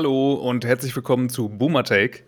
Hallo 0.00 0.32
und 0.32 0.64
herzlich 0.64 0.96
willkommen 0.96 1.28
zu 1.28 1.50
Boomer 1.50 1.84
Take. 1.84 2.24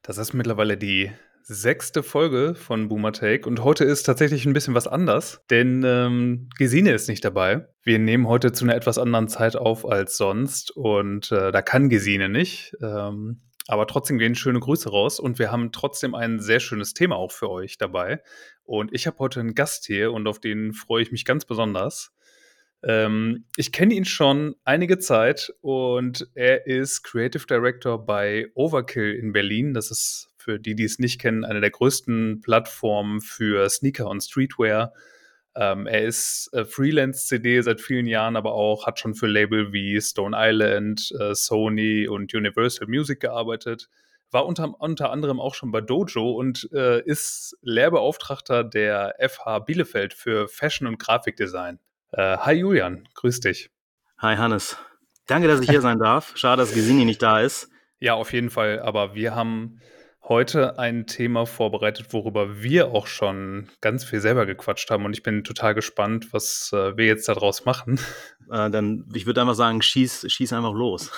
Das 0.00 0.16
ist 0.16 0.32
mittlerweile 0.32 0.78
die 0.78 1.12
sechste 1.42 2.02
Folge 2.02 2.54
von 2.54 2.88
Boomer 2.88 3.12
Take 3.12 3.46
und 3.46 3.62
heute 3.62 3.84
ist 3.84 4.04
tatsächlich 4.04 4.46
ein 4.46 4.54
bisschen 4.54 4.72
was 4.72 4.86
anders, 4.86 5.44
denn 5.50 5.82
ähm, 5.84 6.48
Gesine 6.56 6.92
ist 6.92 7.10
nicht 7.10 7.22
dabei. 7.22 7.68
Wir 7.82 7.98
nehmen 7.98 8.26
heute 8.26 8.52
zu 8.52 8.64
einer 8.64 8.74
etwas 8.74 8.96
anderen 8.96 9.28
Zeit 9.28 9.54
auf 9.54 9.86
als 9.86 10.16
sonst 10.16 10.70
und 10.70 11.30
äh, 11.30 11.52
da 11.52 11.60
kann 11.60 11.90
Gesine 11.90 12.30
nicht. 12.30 12.74
Ähm, 12.80 13.42
aber 13.68 13.86
trotzdem 13.86 14.16
gehen 14.16 14.34
schöne 14.34 14.58
Grüße 14.58 14.88
raus 14.88 15.20
und 15.20 15.38
wir 15.38 15.52
haben 15.52 15.72
trotzdem 15.72 16.14
ein 16.14 16.40
sehr 16.40 16.58
schönes 16.58 16.94
Thema 16.94 17.16
auch 17.16 17.32
für 17.32 17.50
euch 17.50 17.76
dabei. 17.76 18.22
Und 18.64 18.94
ich 18.94 19.06
habe 19.06 19.18
heute 19.18 19.40
einen 19.40 19.54
Gast 19.54 19.84
hier 19.84 20.12
und 20.12 20.26
auf 20.26 20.40
den 20.40 20.72
freue 20.72 21.02
ich 21.02 21.12
mich 21.12 21.26
ganz 21.26 21.44
besonders. 21.44 22.14
Ähm, 22.82 23.44
ich 23.56 23.72
kenne 23.72 23.94
ihn 23.94 24.04
schon 24.04 24.56
einige 24.64 24.98
Zeit 24.98 25.52
und 25.60 26.28
er 26.34 26.66
ist 26.66 27.02
Creative 27.02 27.46
Director 27.46 28.04
bei 28.04 28.46
Overkill 28.54 29.14
in 29.14 29.32
Berlin. 29.32 29.74
Das 29.74 29.90
ist 29.90 30.30
für 30.38 30.58
die, 30.58 30.74
die 30.74 30.84
es 30.84 30.98
nicht 30.98 31.20
kennen, 31.20 31.44
eine 31.44 31.60
der 31.60 31.70
größten 31.70 32.40
Plattformen 32.40 33.20
für 33.20 33.68
Sneaker 33.68 34.08
und 34.08 34.22
Streetwear. 34.22 34.94
Ähm, 35.54 35.86
er 35.86 36.04
ist 36.04 36.48
äh, 36.52 36.64
Freelance-CD 36.64 37.60
seit 37.60 37.80
vielen 37.80 38.06
Jahren, 38.06 38.36
aber 38.36 38.54
auch 38.54 38.86
hat 38.86 38.98
schon 38.98 39.14
für 39.14 39.26
Label 39.26 39.72
wie 39.72 40.00
Stone 40.00 40.36
Island, 40.38 41.12
äh, 41.18 41.34
Sony 41.34 42.08
und 42.08 42.32
Universal 42.32 42.86
Music 42.88 43.20
gearbeitet. 43.20 43.88
War 44.30 44.46
unter, 44.46 44.80
unter 44.80 45.10
anderem 45.10 45.40
auch 45.40 45.54
schon 45.54 45.72
bei 45.72 45.80
Dojo 45.80 46.30
und 46.30 46.70
äh, 46.72 47.02
ist 47.02 47.58
Lehrbeauftragter 47.62 48.62
der 48.62 49.16
FH 49.18 49.58
Bielefeld 49.60 50.14
für 50.14 50.46
Fashion 50.46 50.86
und 50.86 51.00
Grafikdesign. 51.00 51.80
Äh, 52.12 52.38
hi 52.38 52.54
Julian, 52.54 53.08
grüß 53.14 53.38
dich. 53.40 53.70
Hi 54.18 54.36
Hannes. 54.36 54.76
Danke, 55.26 55.46
dass 55.46 55.60
ich 55.60 55.70
hier 55.70 55.80
sein 55.80 56.00
darf. 56.00 56.36
Schade, 56.36 56.62
dass 56.62 56.74
Gesini 56.74 57.04
nicht 57.04 57.22
da 57.22 57.40
ist. 57.40 57.70
Ja, 58.00 58.14
auf 58.14 58.32
jeden 58.32 58.50
Fall. 58.50 58.80
Aber 58.80 59.14
wir 59.14 59.36
haben 59.36 59.80
heute 60.24 60.76
ein 60.80 61.06
Thema 61.06 61.46
vorbereitet, 61.46 62.12
worüber 62.12 62.62
wir 62.62 62.88
auch 62.88 63.06
schon 63.06 63.68
ganz 63.80 64.02
viel 64.04 64.20
selber 64.20 64.44
gequatscht 64.44 64.90
haben. 64.90 65.04
Und 65.04 65.12
ich 65.12 65.22
bin 65.22 65.44
total 65.44 65.74
gespannt, 65.74 66.32
was 66.32 66.72
äh, 66.72 66.96
wir 66.96 67.06
jetzt 67.06 67.28
daraus 67.28 67.64
machen. 67.64 68.00
Äh, 68.50 68.70
dann, 68.70 69.08
ich 69.14 69.26
würde 69.26 69.40
einfach 69.40 69.54
sagen, 69.54 69.80
schieß, 69.80 70.26
schieß 70.28 70.52
einfach 70.52 70.74
los. 70.74 71.12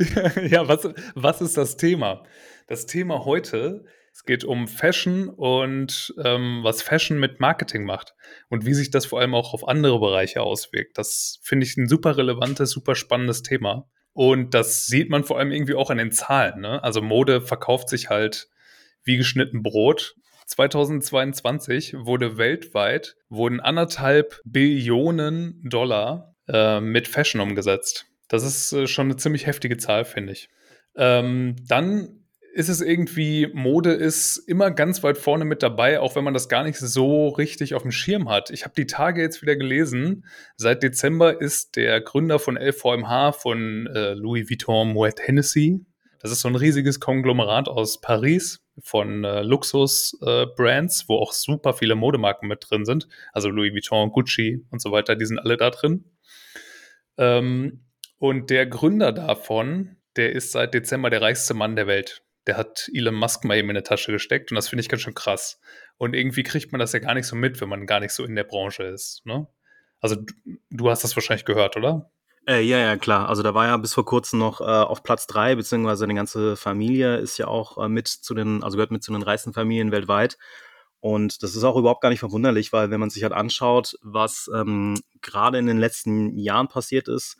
ja, 0.48 0.66
was, 0.66 0.88
was 1.14 1.40
ist 1.40 1.56
das 1.56 1.76
Thema? 1.76 2.24
Das 2.66 2.86
Thema 2.86 3.24
heute 3.24 3.84
es 4.14 4.22
geht 4.22 4.44
um 4.44 4.68
Fashion 4.68 5.28
und 5.28 6.14
ähm, 6.22 6.60
was 6.62 6.82
Fashion 6.82 7.18
mit 7.18 7.40
Marketing 7.40 7.84
macht 7.84 8.14
und 8.48 8.64
wie 8.64 8.72
sich 8.72 8.92
das 8.92 9.06
vor 9.06 9.18
allem 9.18 9.34
auch 9.34 9.52
auf 9.54 9.66
andere 9.66 9.98
Bereiche 9.98 10.40
auswirkt. 10.40 10.96
Das 10.96 11.40
finde 11.42 11.66
ich 11.66 11.76
ein 11.76 11.88
super 11.88 12.16
relevantes, 12.16 12.70
super 12.70 12.94
spannendes 12.94 13.42
Thema. 13.42 13.90
Und 14.12 14.54
das 14.54 14.86
sieht 14.86 15.10
man 15.10 15.24
vor 15.24 15.40
allem 15.40 15.50
irgendwie 15.50 15.74
auch 15.74 15.90
an 15.90 15.98
den 15.98 16.12
Zahlen. 16.12 16.60
Ne? 16.60 16.80
Also 16.84 17.02
Mode 17.02 17.40
verkauft 17.40 17.88
sich 17.88 18.08
halt 18.08 18.46
wie 19.02 19.16
geschnitten 19.16 19.64
Brot. 19.64 20.14
2022 20.46 21.94
wurde 21.98 22.38
weltweit 22.38 23.16
wurden 23.28 23.58
anderthalb 23.58 24.40
Billionen 24.44 25.60
Dollar 25.64 26.36
äh, 26.46 26.80
mit 26.80 27.08
Fashion 27.08 27.40
umgesetzt. 27.40 28.06
Das 28.28 28.44
ist 28.44 28.72
äh, 28.72 28.86
schon 28.86 29.06
eine 29.06 29.16
ziemlich 29.16 29.46
heftige 29.46 29.76
Zahl, 29.76 30.04
finde 30.04 30.34
ich. 30.34 30.50
Ähm, 30.96 31.56
dann 31.66 32.23
ist 32.54 32.68
es 32.68 32.80
irgendwie, 32.80 33.48
Mode 33.52 33.92
ist 33.92 34.36
immer 34.36 34.70
ganz 34.70 35.02
weit 35.02 35.18
vorne 35.18 35.44
mit 35.44 35.64
dabei, 35.64 35.98
auch 35.98 36.14
wenn 36.14 36.22
man 36.22 36.34
das 36.34 36.48
gar 36.48 36.62
nicht 36.62 36.78
so 36.78 37.28
richtig 37.28 37.74
auf 37.74 37.82
dem 37.82 37.90
Schirm 37.90 38.28
hat. 38.28 38.50
Ich 38.50 38.62
habe 38.62 38.74
die 38.76 38.86
Tage 38.86 39.20
jetzt 39.20 39.42
wieder 39.42 39.56
gelesen. 39.56 40.24
Seit 40.56 40.84
Dezember 40.84 41.40
ist 41.40 41.74
der 41.74 42.00
Gründer 42.00 42.38
von 42.38 42.56
LVMH 42.56 43.32
von 43.32 43.88
äh, 43.88 44.14
Louis 44.14 44.48
Vuitton 44.48 44.92
Moet 44.92 45.18
Hennessy. 45.20 45.84
Das 46.20 46.30
ist 46.30 46.42
so 46.42 46.48
ein 46.48 46.54
riesiges 46.54 47.00
Konglomerat 47.00 47.68
aus 47.68 48.00
Paris 48.00 48.64
von 48.78 49.24
äh, 49.24 49.42
Luxus-Brands, 49.42 51.02
äh, 51.02 51.08
wo 51.08 51.16
auch 51.16 51.32
super 51.32 51.74
viele 51.74 51.96
Modemarken 51.96 52.48
mit 52.48 52.64
drin 52.70 52.84
sind. 52.84 53.08
Also 53.32 53.48
Louis 53.48 53.72
Vuitton, 53.72 54.12
Gucci 54.12 54.64
und 54.70 54.80
so 54.80 54.92
weiter, 54.92 55.16
die 55.16 55.26
sind 55.26 55.40
alle 55.40 55.56
da 55.56 55.70
drin. 55.70 56.04
Ähm, 57.18 57.80
und 58.18 58.50
der 58.50 58.66
Gründer 58.66 59.10
davon, 59.10 59.96
der 60.14 60.30
ist 60.30 60.52
seit 60.52 60.72
Dezember 60.72 61.10
der 61.10 61.20
reichste 61.20 61.54
Mann 61.54 61.74
der 61.74 61.88
Welt 61.88 62.23
der 62.46 62.56
hat 62.56 62.90
Elon 62.92 63.14
Musk 63.14 63.44
mal 63.44 63.56
eben 63.56 63.70
in 63.70 63.76
eine 63.76 63.82
Tasche 63.82 64.12
gesteckt 64.12 64.50
und 64.50 64.56
das 64.56 64.68
finde 64.68 64.82
ich 64.82 64.88
ganz 64.88 65.02
schön 65.02 65.14
krass. 65.14 65.60
Und 65.96 66.14
irgendwie 66.14 66.42
kriegt 66.42 66.72
man 66.72 66.78
das 66.78 66.92
ja 66.92 66.98
gar 66.98 67.14
nicht 67.14 67.26
so 67.26 67.36
mit, 67.36 67.60
wenn 67.60 67.68
man 67.68 67.86
gar 67.86 68.00
nicht 68.00 68.12
so 68.12 68.24
in 68.24 68.34
der 68.34 68.44
Branche 68.44 68.82
ist. 68.82 69.24
Ne? 69.24 69.46
Also 70.00 70.16
du, 70.16 70.34
du 70.70 70.90
hast 70.90 71.04
das 71.04 71.16
wahrscheinlich 71.16 71.44
gehört, 71.44 71.76
oder? 71.76 72.10
Äh, 72.46 72.60
ja, 72.60 72.78
ja, 72.78 72.96
klar. 72.96 73.28
Also 73.28 73.42
da 73.42 73.54
war 73.54 73.66
ja 73.66 73.76
bis 73.78 73.94
vor 73.94 74.04
kurzem 74.04 74.38
noch 74.38 74.60
äh, 74.60 74.64
auf 74.64 75.02
Platz 75.02 75.26
drei, 75.26 75.54
beziehungsweise 75.54 76.04
eine 76.04 76.14
ganze 76.14 76.56
Familie 76.56 77.16
ist 77.16 77.38
ja 77.38 77.46
auch 77.46 77.82
äh, 77.82 77.88
mit 77.88 78.08
zu 78.08 78.34
den, 78.34 78.62
also 78.62 78.76
gehört 78.76 78.90
mit 78.90 79.02
zu 79.02 79.12
den 79.12 79.22
reichsten 79.22 79.54
Familien 79.54 79.92
weltweit. 79.92 80.36
Und 81.00 81.42
das 81.42 81.54
ist 81.54 81.64
auch 81.64 81.76
überhaupt 81.76 82.00
gar 82.00 82.08
nicht 82.08 82.20
verwunderlich, 82.20 82.72
weil 82.72 82.90
wenn 82.90 83.00
man 83.00 83.10
sich 83.10 83.22
halt 83.22 83.32
anschaut, 83.32 83.98
was 84.02 84.50
ähm, 84.54 85.00
gerade 85.20 85.58
in 85.58 85.66
den 85.66 85.78
letzten 85.78 86.38
Jahren 86.38 86.68
passiert 86.68 87.08
ist, 87.08 87.36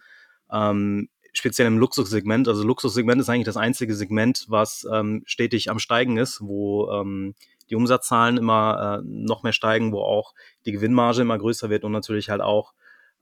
ähm, 0.51 1.09
speziell 1.35 1.67
im 1.67 1.79
Luxussegment. 1.79 2.49
Also 2.49 2.65
Luxussegment 2.65 3.21
ist 3.21 3.29
eigentlich 3.29 3.45
das 3.45 3.57
einzige 3.57 3.95
Segment, 3.95 4.47
was 4.49 4.87
ähm, 4.91 5.23
stetig 5.27 5.71
am 5.71 5.79
Steigen 5.79 6.17
ist, 6.17 6.41
wo 6.41 6.91
ähm, 6.91 7.35
die 7.71 7.77
Umsatzzahlen 7.77 8.37
immer 8.37 9.01
äh, 9.01 9.07
noch 9.07 9.43
mehr 9.43 9.53
steigen, 9.53 9.93
wo 9.93 10.01
auch 10.01 10.35
die 10.65 10.73
Gewinnmarge 10.73 11.23
immer 11.23 11.39
größer 11.39 11.71
wird 11.71 11.85
und 11.85 11.93
natürlich 11.93 12.31
halt 12.31 12.41
auch 12.41 12.73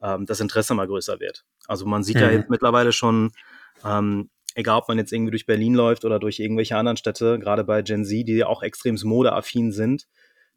ähm, 0.03 0.27
das 0.27 0.41
Interesse 0.41 0.75
immer 0.75 0.87
größer 0.87 1.21
wird. 1.21 1.45
Also 1.67 1.87
man 1.87 2.03
sieht 2.03 2.17
mhm. 2.17 2.23
ja 2.23 2.31
jetzt 2.31 2.51
mittlerweile 2.51 2.93
schon, 2.93 3.33
ähm, 3.85 4.31
egal 4.55 4.79
ob 4.79 4.89
man 4.89 4.99
jetzt 4.99 5.13
irgendwie 5.13 5.31
durch 5.31 5.47
Berlin 5.47 5.75
läuft 5.75 6.05
oder 6.05 6.19
durch 6.19 6.39
irgendwelche 6.39 6.77
anderen 6.77 6.97
Städte, 6.97 7.39
gerade 7.39 7.65
bei 7.65 7.83
Gen 7.83 8.05
Z, 8.05 8.29
die 8.29 8.37
ja 8.37 8.47
auch 8.47 8.63
extrem 8.63 8.99
modeaffin 9.03 9.73
sind, 9.73 10.07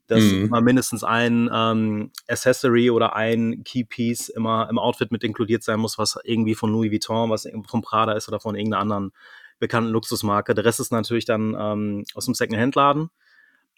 dass 0.08 0.24
mhm. 0.24 0.46
immer 0.46 0.62
mindestens 0.62 1.04
ein 1.04 1.50
ähm, 1.52 2.12
Accessory 2.28 2.92
oder 2.92 3.16
ein 3.16 3.64
Keypiece 3.64 4.30
immer 4.30 4.68
im 4.70 4.78
Outfit 4.78 5.12
mit 5.12 5.24
inkludiert 5.24 5.64
sein 5.64 5.80
muss, 5.80 5.98
was 5.98 6.18
irgendwie 6.24 6.56
von 6.56 6.72
Louis 6.72 6.92
Vuitton, 6.92 7.30
was 7.30 7.48
von 7.68 7.82
Prada 7.82 8.14
ist 8.14 8.28
oder 8.28 8.40
von 8.40 8.56
irgendeiner 8.56 8.82
anderen 8.82 9.12
bekannten 9.60 9.92
Luxusmarke. 9.92 10.54
Der 10.54 10.66
Rest 10.66 10.80
ist 10.80 10.92
natürlich 10.92 11.26
dann 11.26 11.56
ähm, 11.58 12.04
aus 12.14 12.26
dem 12.26 12.34
Second-Hand-Laden. 12.34 13.10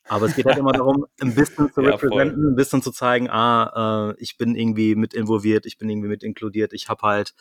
Aber 0.10 0.26
es 0.26 0.36
geht 0.36 0.46
halt 0.46 0.58
immer 0.58 0.72
darum, 0.72 1.06
ein 1.22 1.36
bisschen 1.36 1.72
zu 1.72 1.82
representen, 1.82 2.44
ja, 2.44 2.50
ein 2.50 2.56
bisschen 2.56 2.82
zu 2.82 2.92
zeigen, 2.92 3.30
ah, 3.30 4.12
äh, 4.12 4.22
ich 4.22 4.38
bin 4.38 4.56
irgendwie 4.56 4.96
mit 4.96 5.14
involviert, 5.14 5.66
ich 5.66 5.78
bin 5.78 5.90
irgendwie 5.90 6.08
mit 6.08 6.24
inkludiert, 6.24 6.74
ich 6.74 6.88
habe 6.88 7.02
halt 7.02 7.34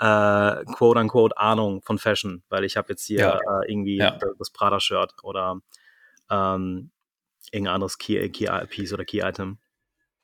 äh, 0.00 0.64
quote 0.72 1.00
unquote 1.00 1.36
Ahnung 1.36 1.82
von 1.82 1.98
Fashion, 1.98 2.42
weil 2.48 2.64
ich 2.64 2.76
habe 2.76 2.88
jetzt 2.90 3.04
hier 3.04 3.18
ja. 3.18 3.36
äh, 3.36 3.70
irgendwie 3.70 3.98
ja. 3.98 4.18
das 4.38 4.50
Prada-Shirt 4.50 5.12
oder 5.22 5.60
ähm, 6.30 6.90
irgendein 7.52 7.74
anderes 7.74 7.98
Key, 7.98 8.28
Key 8.30 8.48
Piece 8.68 8.92
oder 8.92 9.04
Key 9.04 9.20
Item. 9.20 9.58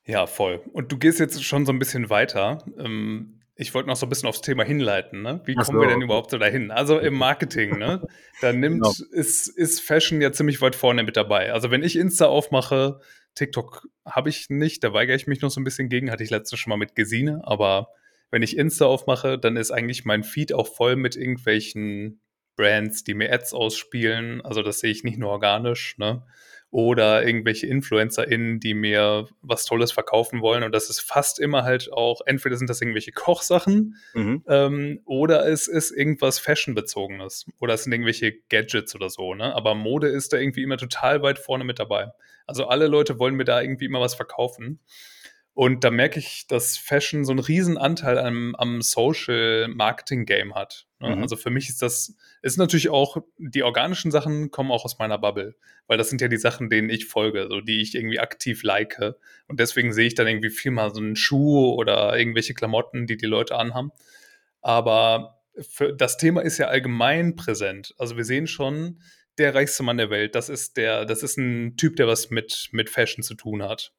Ja, 0.05 0.27
voll. 0.27 0.61
Und 0.71 0.91
du 0.91 0.97
gehst 0.97 1.19
jetzt 1.19 1.43
schon 1.43 1.65
so 1.65 1.71
ein 1.71 1.79
bisschen 1.79 2.09
weiter. 2.09 2.63
Ähm, 2.77 3.41
ich 3.55 3.73
wollte 3.73 3.87
noch 3.87 3.95
so 3.95 4.05
ein 4.05 4.09
bisschen 4.09 4.27
aufs 4.27 4.41
Thema 4.41 4.63
hinleiten. 4.63 5.21
Ne? 5.21 5.41
Wie 5.45 5.55
kommen 5.55 5.65
so. 5.65 5.79
wir 5.79 5.87
denn 5.87 6.01
überhaupt 6.01 6.29
so 6.29 6.37
dahin? 6.37 6.71
Also 6.71 6.99
im 6.99 7.15
Marketing, 7.15 7.77
ne? 7.77 8.05
da 8.41 8.51
nimmt, 8.53 8.83
genau. 8.83 8.93
ist, 9.11 9.47
ist 9.47 9.81
Fashion 9.81 10.21
ja 10.21 10.31
ziemlich 10.31 10.61
weit 10.61 10.75
vorne 10.75 11.03
mit 11.03 11.17
dabei. 11.17 11.53
Also 11.53 11.71
wenn 11.71 11.81
ich 11.81 11.95
Insta 11.95 12.25
aufmache, 12.25 12.99
TikTok 13.33 13.87
habe 14.05 14.29
ich 14.29 14.49
nicht, 14.49 14.83
da 14.83 14.93
weigere 14.93 15.15
ich 15.15 15.27
mich 15.27 15.41
noch 15.41 15.49
so 15.49 15.61
ein 15.61 15.63
bisschen 15.63 15.89
gegen, 15.89 16.11
hatte 16.11 16.23
ich 16.23 16.29
letztes 16.29 16.59
schon 16.59 16.69
mal 16.69 16.77
mit 16.77 16.95
Gesine, 16.95 17.41
aber 17.43 17.89
wenn 18.29 18.41
ich 18.41 18.57
Insta 18.57 18.85
aufmache, 18.85 19.39
dann 19.39 19.55
ist 19.55 19.71
eigentlich 19.71 20.05
mein 20.05 20.23
Feed 20.23 20.53
auch 20.53 20.67
voll 20.67 20.95
mit 20.97 21.15
irgendwelchen 21.15 22.21
Brands, 22.57 23.03
die 23.03 23.13
mir 23.13 23.31
Ads 23.31 23.53
ausspielen. 23.53 24.41
Also 24.41 24.61
das 24.61 24.79
sehe 24.79 24.91
ich 24.91 25.03
nicht 25.03 25.17
nur 25.17 25.29
organisch, 25.29 25.97
ne? 25.97 26.25
Oder 26.75 27.25
irgendwelche 27.25 27.67
InfluencerInnen, 27.67 28.59
die 28.59 28.73
mir 28.73 29.29
was 29.41 29.63
Tolles 29.63 29.93
verkaufen 29.93 30.41
wollen. 30.41 30.61
Und 30.61 30.75
das 30.75 30.89
ist 30.89 30.99
fast 30.99 31.39
immer 31.39 31.63
halt 31.63 31.89
auch, 31.93 32.19
entweder 32.25 32.57
sind 32.57 32.69
das 32.69 32.81
irgendwelche 32.81 33.13
Kochsachen 33.13 33.95
mhm. 34.13 34.43
ähm, 34.49 34.99
oder 35.05 35.47
es 35.47 35.69
ist 35.69 35.91
irgendwas 35.91 36.37
Fashion-bezogenes 36.37 37.45
oder 37.61 37.75
es 37.75 37.85
sind 37.85 37.93
irgendwelche 37.93 38.33
Gadgets 38.49 38.93
oder 38.93 39.09
so. 39.09 39.35
Ne? 39.35 39.55
Aber 39.55 39.73
Mode 39.73 40.09
ist 40.09 40.33
da 40.33 40.37
irgendwie 40.37 40.63
immer 40.63 40.75
total 40.75 41.21
weit 41.21 41.39
vorne 41.39 41.63
mit 41.63 41.79
dabei. 41.79 42.11
Also 42.45 42.65
alle 42.67 42.87
Leute 42.87 43.19
wollen 43.19 43.35
mir 43.35 43.45
da 43.45 43.61
irgendwie 43.61 43.85
immer 43.85 44.01
was 44.01 44.15
verkaufen. 44.15 44.81
Und 45.55 45.85
da 45.85 45.89
merke 45.89 46.19
ich, 46.19 46.47
dass 46.47 46.77
Fashion 46.77 47.23
so 47.23 47.31
einen 47.31 47.39
riesen 47.39 47.77
Anteil 47.77 48.19
am, 48.19 48.55
am 48.55 48.81
Social 48.81 49.69
Marketing 49.69 50.25
Game 50.25 50.53
hat. 50.53 50.85
Ne? 50.99 51.15
Mhm. 51.15 51.21
Also 51.21 51.37
für 51.37 51.49
mich 51.49 51.69
ist 51.69 51.81
das, 51.81 52.13
ist 52.41 52.57
natürlich 52.57 52.89
auch, 52.89 53.23
die 53.37 53.63
organischen 53.63 54.11
Sachen 54.11 54.51
kommen 54.51 54.69
auch 54.69 54.83
aus 54.83 54.99
meiner 54.99 55.17
Bubble, 55.17 55.55
weil 55.87 55.97
das 55.97 56.09
sind 56.09 56.19
ja 56.19 56.27
die 56.27 56.35
Sachen, 56.35 56.69
denen 56.69 56.89
ich 56.89 57.05
folge, 57.05 57.47
so 57.49 57.61
die 57.61 57.81
ich 57.81 57.95
irgendwie 57.95 58.19
aktiv 58.19 58.63
like. 58.63 58.99
Und 59.47 59.61
deswegen 59.61 59.93
sehe 59.93 60.07
ich 60.07 60.15
dann 60.15 60.27
irgendwie 60.27 60.49
viel 60.49 60.71
mal 60.71 60.93
so 60.93 60.99
einen 60.99 61.15
Schuh 61.15 61.73
oder 61.73 62.19
irgendwelche 62.19 62.53
Klamotten, 62.53 63.07
die 63.07 63.15
die 63.15 63.25
Leute 63.25 63.55
anhaben. 63.55 63.91
Aber 64.59 65.39
für, 65.69 65.93
das 65.93 66.17
Thema 66.17 66.41
ist 66.41 66.57
ja 66.57 66.67
allgemein 66.67 67.37
präsent. 67.37 67.95
Also 67.97 68.17
wir 68.17 68.25
sehen 68.25 68.47
schon, 68.47 69.01
der 69.37 69.55
reichste 69.55 69.83
Mann 69.83 69.95
der 69.95 70.09
Welt, 70.09 70.35
das 70.35 70.49
ist 70.49 70.75
der, 70.75 71.05
das 71.05 71.23
ist 71.23 71.37
ein 71.37 71.77
Typ, 71.77 71.95
der 71.95 72.07
was 72.07 72.29
mit, 72.29 72.67
mit 72.73 72.89
Fashion 72.89 73.23
zu 73.23 73.35
tun 73.35 73.63
hat. 73.63 73.93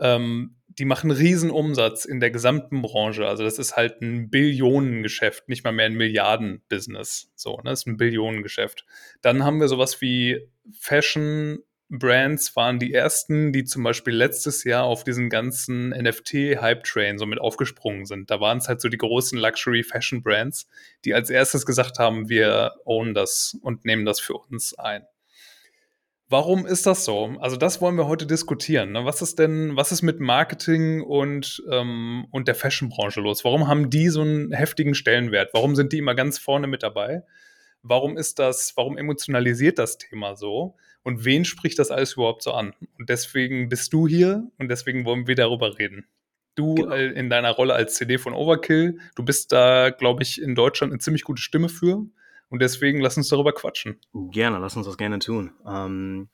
Ähm, 0.00 0.56
die 0.66 0.84
machen 0.84 1.10
riesen 1.10 1.50
Umsatz 1.50 2.04
in 2.04 2.20
der 2.20 2.30
gesamten 2.30 2.82
Branche. 2.82 3.28
Also 3.28 3.44
das 3.44 3.58
ist 3.58 3.76
halt 3.76 4.00
ein 4.02 4.28
Billionengeschäft, 4.28 5.48
nicht 5.48 5.64
mal 5.64 5.72
mehr 5.72 5.86
ein 5.86 5.94
Milliarden-Business. 5.94 7.30
So, 7.36 7.56
ne? 7.58 7.70
Das 7.70 7.80
ist 7.80 7.86
ein 7.86 7.96
Billionengeschäft. 7.96 8.84
Dann 9.22 9.44
haben 9.44 9.60
wir 9.60 9.68
sowas 9.68 10.00
wie 10.00 10.48
Fashion 10.72 11.60
Brands 11.90 12.56
waren 12.56 12.78
die 12.78 12.92
ersten, 12.92 13.52
die 13.52 13.64
zum 13.64 13.84
Beispiel 13.84 14.14
letztes 14.14 14.64
Jahr 14.64 14.84
auf 14.84 15.04
diesen 15.04 15.28
ganzen 15.28 15.90
NFT-Hype-Train 15.90 17.18
so 17.18 17.26
mit 17.26 17.40
aufgesprungen 17.40 18.06
sind. 18.06 18.30
Da 18.30 18.40
waren 18.40 18.58
es 18.58 18.68
halt 18.68 18.80
so 18.80 18.88
die 18.88 18.98
großen 18.98 19.38
Luxury-Fashion-Brands, 19.38 20.66
die 21.04 21.14
als 21.14 21.30
erstes 21.30 21.66
gesagt 21.66 21.98
haben, 21.98 22.28
wir 22.28 22.72
own 22.84 23.14
das 23.14 23.56
und 23.62 23.84
nehmen 23.84 24.04
das 24.04 24.18
für 24.18 24.34
uns 24.34 24.74
ein. 24.74 25.06
Warum 26.34 26.66
ist 26.66 26.84
das 26.84 27.04
so? 27.04 27.36
Also 27.38 27.56
das 27.56 27.80
wollen 27.80 27.96
wir 27.96 28.08
heute 28.08 28.26
diskutieren. 28.26 28.90
Ne? 28.90 29.04
Was 29.04 29.22
ist 29.22 29.38
denn, 29.38 29.76
was 29.76 29.92
ist 29.92 30.02
mit 30.02 30.18
Marketing 30.18 31.00
und, 31.00 31.62
ähm, 31.70 32.26
und 32.32 32.48
der 32.48 32.56
Fashion-Branche 32.56 33.20
los? 33.20 33.44
Warum 33.44 33.68
haben 33.68 33.88
die 33.88 34.08
so 34.08 34.22
einen 34.22 34.50
heftigen 34.50 34.96
Stellenwert? 34.96 35.50
Warum 35.54 35.76
sind 35.76 35.92
die 35.92 35.98
immer 35.98 36.16
ganz 36.16 36.38
vorne 36.38 36.66
mit 36.66 36.82
dabei? 36.82 37.22
Warum 37.84 38.16
ist 38.16 38.40
das, 38.40 38.72
warum 38.74 38.98
emotionalisiert 38.98 39.78
das 39.78 39.96
Thema 39.96 40.34
so? 40.34 40.74
Und 41.04 41.24
wen 41.24 41.44
spricht 41.44 41.78
das 41.78 41.92
alles 41.92 42.14
überhaupt 42.14 42.42
so 42.42 42.50
an? 42.50 42.74
Und 42.98 43.08
deswegen 43.08 43.68
bist 43.68 43.92
du 43.92 44.08
hier 44.08 44.50
und 44.58 44.66
deswegen 44.66 45.04
wollen 45.04 45.28
wir 45.28 45.36
darüber 45.36 45.78
reden. 45.78 46.04
Du 46.56 46.74
genau. 46.74 46.96
in 46.96 47.30
deiner 47.30 47.52
Rolle 47.52 47.74
als 47.74 47.94
CD 47.94 48.18
von 48.18 48.34
Overkill, 48.34 48.98
du 49.14 49.24
bist 49.24 49.52
da, 49.52 49.90
glaube 49.90 50.24
ich, 50.24 50.42
in 50.42 50.56
Deutschland 50.56 50.92
eine 50.92 50.98
ziemlich 50.98 51.22
gute 51.22 51.40
Stimme 51.40 51.68
für. 51.68 52.04
Und 52.54 52.62
deswegen 52.62 53.00
lass 53.00 53.16
uns 53.16 53.28
darüber 53.28 53.52
quatschen. 53.52 54.00
Gerne, 54.30 54.58
lass 54.58 54.76
uns 54.76 54.86
das 54.86 54.96
gerne 54.96 55.18
tun. 55.18 55.50
Ähm, 55.66 56.30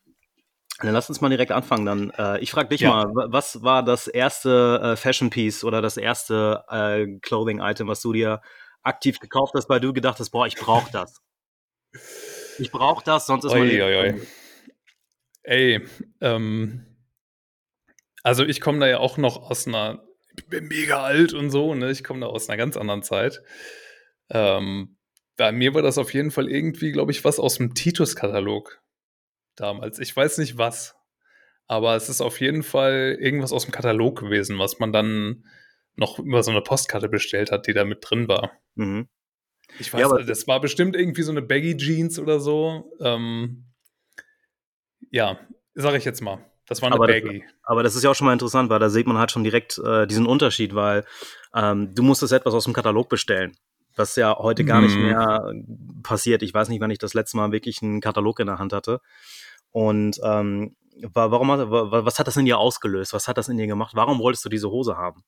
dann 0.79 0.93
lass 0.93 1.09
uns 1.09 1.23
mal 1.23 1.31
direkt 1.31 1.51
anfangen. 1.51 1.87
Dann, 1.87 2.11
äh, 2.11 2.39
ich 2.41 2.51
frage 2.51 2.69
dich 2.69 2.83
ja. 2.83 2.91
mal, 2.91 3.07
was 3.33 3.63
war 3.63 3.83
das 3.83 4.07
erste 4.07 4.83
äh, 4.83 4.97
Fashion 4.97 5.31
Piece 5.31 5.65
oder 5.65 5.81
das 5.81 5.97
erste 5.97 6.63
äh, 6.69 7.07
Clothing 7.23 7.61
Item, 7.61 7.89
was 7.89 8.03
du 8.03 8.13
dir 8.13 8.43
aktiv 8.83 9.19
gekauft 9.19 9.55
hast, 9.57 9.71
weil 9.71 9.81
du 9.81 9.95
gedacht 9.95 10.21
hast, 10.21 10.29
boah, 10.29 10.47
ich 10.47 10.57
brauche 10.57 10.93
das. 10.93 11.23
Ich 12.59 12.71
brauche 12.71 13.03
das, 13.03 13.25
sonst 13.25 13.47
ist 13.47 13.53
oi, 13.53 13.83
oi, 13.83 13.97
oi. 13.97 14.21
Ey, 15.43 15.89
ähm, 16.21 16.85
also 18.23 18.45
ich 18.45 18.61
komme 18.61 18.79
da 18.79 18.87
ja 18.87 18.99
auch 18.99 19.17
noch 19.17 19.51
aus 19.51 19.67
einer, 19.67 20.05
ich 20.37 20.47
bin 20.49 20.69
mega 20.69 21.03
alt 21.03 21.33
und 21.33 21.49
so, 21.49 21.75
ne? 21.75 21.91
Ich 21.91 22.05
komme 22.05 22.21
da 22.21 22.27
aus 22.27 22.51
einer 22.51 22.59
ganz 22.59 22.77
anderen 22.77 23.03
Zeit. 23.03 23.41
Ähm, 24.29 24.99
bei 25.41 25.53
mir 25.53 25.73
war 25.73 25.81
das 25.81 25.97
auf 25.97 26.13
jeden 26.13 26.31
Fall 26.31 26.51
irgendwie, 26.51 26.93
glaube 26.93 27.13
ich, 27.13 27.25
was 27.25 27.39
aus 27.39 27.57
dem 27.57 27.73
Titus-Katalog 27.73 28.83
damals. 29.57 29.99
Ich 29.99 30.15
weiß 30.15 30.37
nicht 30.37 30.59
was, 30.59 30.97
aber 31.67 31.97
es 31.97 32.11
ist 32.11 32.21
auf 32.21 32.41
jeden 32.41 32.63
Fall 32.63 33.17
irgendwas 33.19 33.51
aus 33.51 33.65
dem 33.65 33.73
Katalog 33.73 34.19
gewesen, 34.21 34.59
was 34.59 34.81
man 34.81 34.93
dann 34.93 35.47
noch 35.97 36.19
über 36.19 36.43
so 36.43 36.51
eine 36.51 36.61
Postkarte 36.61 37.09
bestellt 37.09 37.51
hat, 37.53 37.67
die 37.67 37.73
da 37.73 37.87
mit 37.87 38.01
drin 38.03 38.29
war. 38.29 38.53
Mhm. 38.75 39.09
Ich 39.79 39.91
weiß, 39.95 40.01
ja, 40.03 40.19
das 40.19 40.47
war 40.47 40.61
bestimmt 40.61 40.95
irgendwie 40.95 41.23
so 41.23 41.33
eine 41.33 41.41
Baggy 41.41 41.75
Jeans 41.75 42.19
oder 42.19 42.39
so. 42.39 42.93
Ähm, 43.01 43.65
ja, 45.11 45.41
sage 45.73 45.97
ich 45.97 46.05
jetzt 46.05 46.21
mal. 46.21 46.45
Das 46.67 46.83
war 46.83 46.89
eine 46.89 46.97
aber 46.97 47.07
Baggy. 47.07 47.39
Das, 47.39 47.55
aber 47.63 47.83
das 47.83 47.97
ist 47.97 48.05
ja 48.05 48.11
auch 48.11 48.15
schon 48.15 48.27
mal 48.27 48.35
interessant, 48.35 48.69
weil 48.69 48.79
da 48.79 48.91
sieht 48.91 49.07
man 49.07 49.17
halt 49.17 49.31
schon 49.31 49.45
direkt 49.45 49.79
äh, 49.79 50.07
diesen 50.07 50.27
Unterschied, 50.27 50.75
weil 50.75 51.07
ähm, 51.55 51.95
du 51.95 52.03
musstest 52.03 52.35
etwas 52.35 52.53
aus 52.53 52.65
dem 52.65 52.75
Katalog 52.75 53.09
bestellen, 53.09 53.57
was 54.01 54.17
ja 54.17 54.37
heute 54.39 54.65
gar 54.65 54.81
nicht 54.81 54.97
mehr 54.97 55.53
passiert. 56.03 56.43
Ich 56.43 56.53
weiß 56.53 56.69
nicht, 56.69 56.81
wann 56.81 56.91
ich 56.91 56.99
das 56.99 57.15
letzte 57.15 57.37
Mal 57.37 57.53
wirklich 57.53 57.83
einen 57.83 58.01
Katalog 58.01 58.41
in 58.41 58.47
der 58.47 58.59
Hand 58.59 58.73
hatte. 58.73 59.01
Und 59.71 60.19
ähm, 60.25 60.75
warum, 61.13 61.49
was 61.49 62.19
hat 62.19 62.27
das 62.27 62.37
in 62.37 62.47
dir 62.47 62.59
ausgelöst? 62.59 63.13
Was 63.13 63.29
hat 63.29 63.39
das 63.39 63.49
in 63.49 63.57
dir 63.57 63.67
gemacht? 63.67 63.95
Warum 63.95 64.19
wolltest 64.19 64.45
du 64.45 64.49
diese 64.49 64.71
Hose 64.71 64.97
haben? 64.97 65.23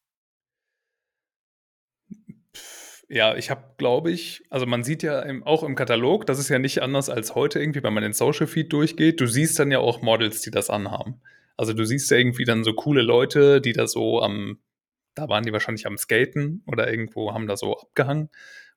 Ja, 3.09 3.37
ich 3.37 3.51
habe, 3.51 3.75
glaube 3.77 4.11
ich, 4.11 4.43
also 4.49 4.65
man 4.65 4.85
sieht 4.85 5.03
ja 5.03 5.21
im, 5.21 5.43
auch 5.43 5.63
im 5.65 5.75
Katalog, 5.75 6.25
das 6.25 6.39
ist 6.39 6.49
ja 6.49 6.59
nicht 6.59 6.81
anders 6.81 7.11
als 7.11 7.35
heute 7.35 7.61
irgendwie, 7.61 7.83
wenn 7.83 7.93
man 7.93 8.03
den 8.03 8.15
Social 8.15 8.47
Feed 8.47 8.73
durchgeht. 8.73 9.21
Du 9.21 9.27
siehst 9.27 9.59
dann 9.59 9.71
ja 9.71 9.81
auch 9.81 10.01
Models, 10.01 10.41
die 10.41 10.51
das 10.51 10.71
anhaben. 10.71 11.21
Also 11.59 11.75
du 11.75 11.85
siehst 11.85 12.11
ja 12.11 12.17
irgendwie 12.17 12.47
dann 12.47 12.65
so 12.65 12.73
coole 12.73 13.03
Leute, 13.03 13.61
die 13.61 13.75
da 13.75 13.87
so 13.87 14.23
am, 14.23 14.61
da 15.15 15.29
waren 15.29 15.45
die 15.45 15.53
wahrscheinlich 15.53 15.87
am 15.87 15.99
Skaten 15.99 16.63
oder 16.67 16.91
irgendwo 16.91 17.35
haben 17.35 17.47
da 17.47 17.59
so 17.59 17.77
abgehangen. 17.77 18.31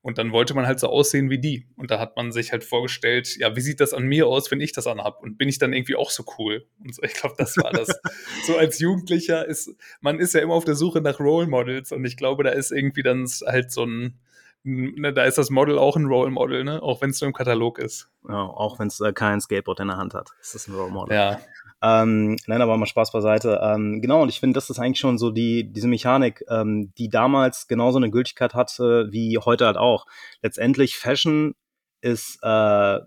Und 0.06 0.18
dann 0.18 0.30
wollte 0.30 0.54
man 0.54 0.68
halt 0.68 0.78
so 0.78 0.86
aussehen 0.86 1.30
wie 1.30 1.40
die. 1.40 1.66
Und 1.76 1.90
da 1.90 1.98
hat 1.98 2.14
man 2.14 2.30
sich 2.30 2.52
halt 2.52 2.62
vorgestellt, 2.62 3.36
ja, 3.38 3.56
wie 3.56 3.60
sieht 3.60 3.80
das 3.80 3.92
an 3.92 4.04
mir 4.04 4.28
aus, 4.28 4.52
wenn 4.52 4.60
ich 4.60 4.70
das 4.70 4.86
anhab? 4.86 5.20
Und 5.20 5.36
bin 5.36 5.48
ich 5.48 5.58
dann 5.58 5.72
irgendwie 5.72 5.96
auch 5.96 6.12
so 6.12 6.24
cool? 6.38 6.64
Und 6.78 6.94
so, 6.94 7.02
ich 7.02 7.14
glaube, 7.14 7.34
das 7.36 7.56
war 7.56 7.72
das. 7.72 7.88
so 8.46 8.56
als 8.56 8.78
Jugendlicher 8.78 9.44
ist, 9.44 9.74
man 10.00 10.20
ist 10.20 10.32
ja 10.32 10.42
immer 10.42 10.54
auf 10.54 10.64
der 10.64 10.76
Suche 10.76 11.00
nach 11.00 11.18
Role 11.18 11.48
Models. 11.48 11.90
Und 11.90 12.04
ich 12.04 12.16
glaube, 12.16 12.44
da 12.44 12.50
ist 12.50 12.70
irgendwie 12.70 13.02
dann 13.02 13.26
halt 13.46 13.72
so 13.72 13.84
ein, 13.84 14.20
ne, 14.62 15.12
da 15.12 15.24
ist 15.24 15.38
das 15.38 15.50
Model 15.50 15.76
auch 15.76 15.96
ein 15.96 16.06
Role 16.06 16.30
Model, 16.30 16.62
ne? 16.62 16.80
Auch 16.84 17.02
wenn 17.02 17.10
es 17.10 17.20
nur 17.20 17.26
im 17.26 17.34
Katalog 17.34 17.80
ist. 17.80 18.08
Ja, 18.28 18.42
auch 18.42 18.78
wenn 18.78 18.86
es 18.86 19.00
äh, 19.00 19.12
kein 19.12 19.40
Skateboard 19.40 19.80
in 19.80 19.88
der 19.88 19.96
Hand 19.96 20.14
hat, 20.14 20.30
ist 20.40 20.54
das 20.54 20.68
ein 20.68 20.76
Role 20.76 20.92
Model. 20.92 21.16
Ja, 21.16 21.40
ähm, 21.82 22.36
nein, 22.46 22.62
aber 22.62 22.76
mal 22.76 22.86
Spaß 22.86 23.12
beiseite. 23.12 23.60
Ähm, 23.62 24.00
genau, 24.00 24.22
und 24.22 24.28
ich 24.28 24.40
finde, 24.40 24.54
das 24.54 24.70
ist 24.70 24.78
eigentlich 24.78 24.98
schon 24.98 25.18
so 25.18 25.30
die, 25.30 25.70
diese 25.72 25.88
Mechanik, 25.88 26.44
ähm, 26.48 26.92
die 26.96 27.08
damals 27.08 27.68
genauso 27.68 27.98
eine 27.98 28.10
Gültigkeit 28.10 28.54
hatte 28.54 29.08
wie 29.10 29.38
heute 29.38 29.66
halt 29.66 29.76
auch. 29.76 30.06
Letztendlich, 30.42 30.96
Fashion 30.96 31.54
ist 32.00 32.38
äh, 32.42 32.98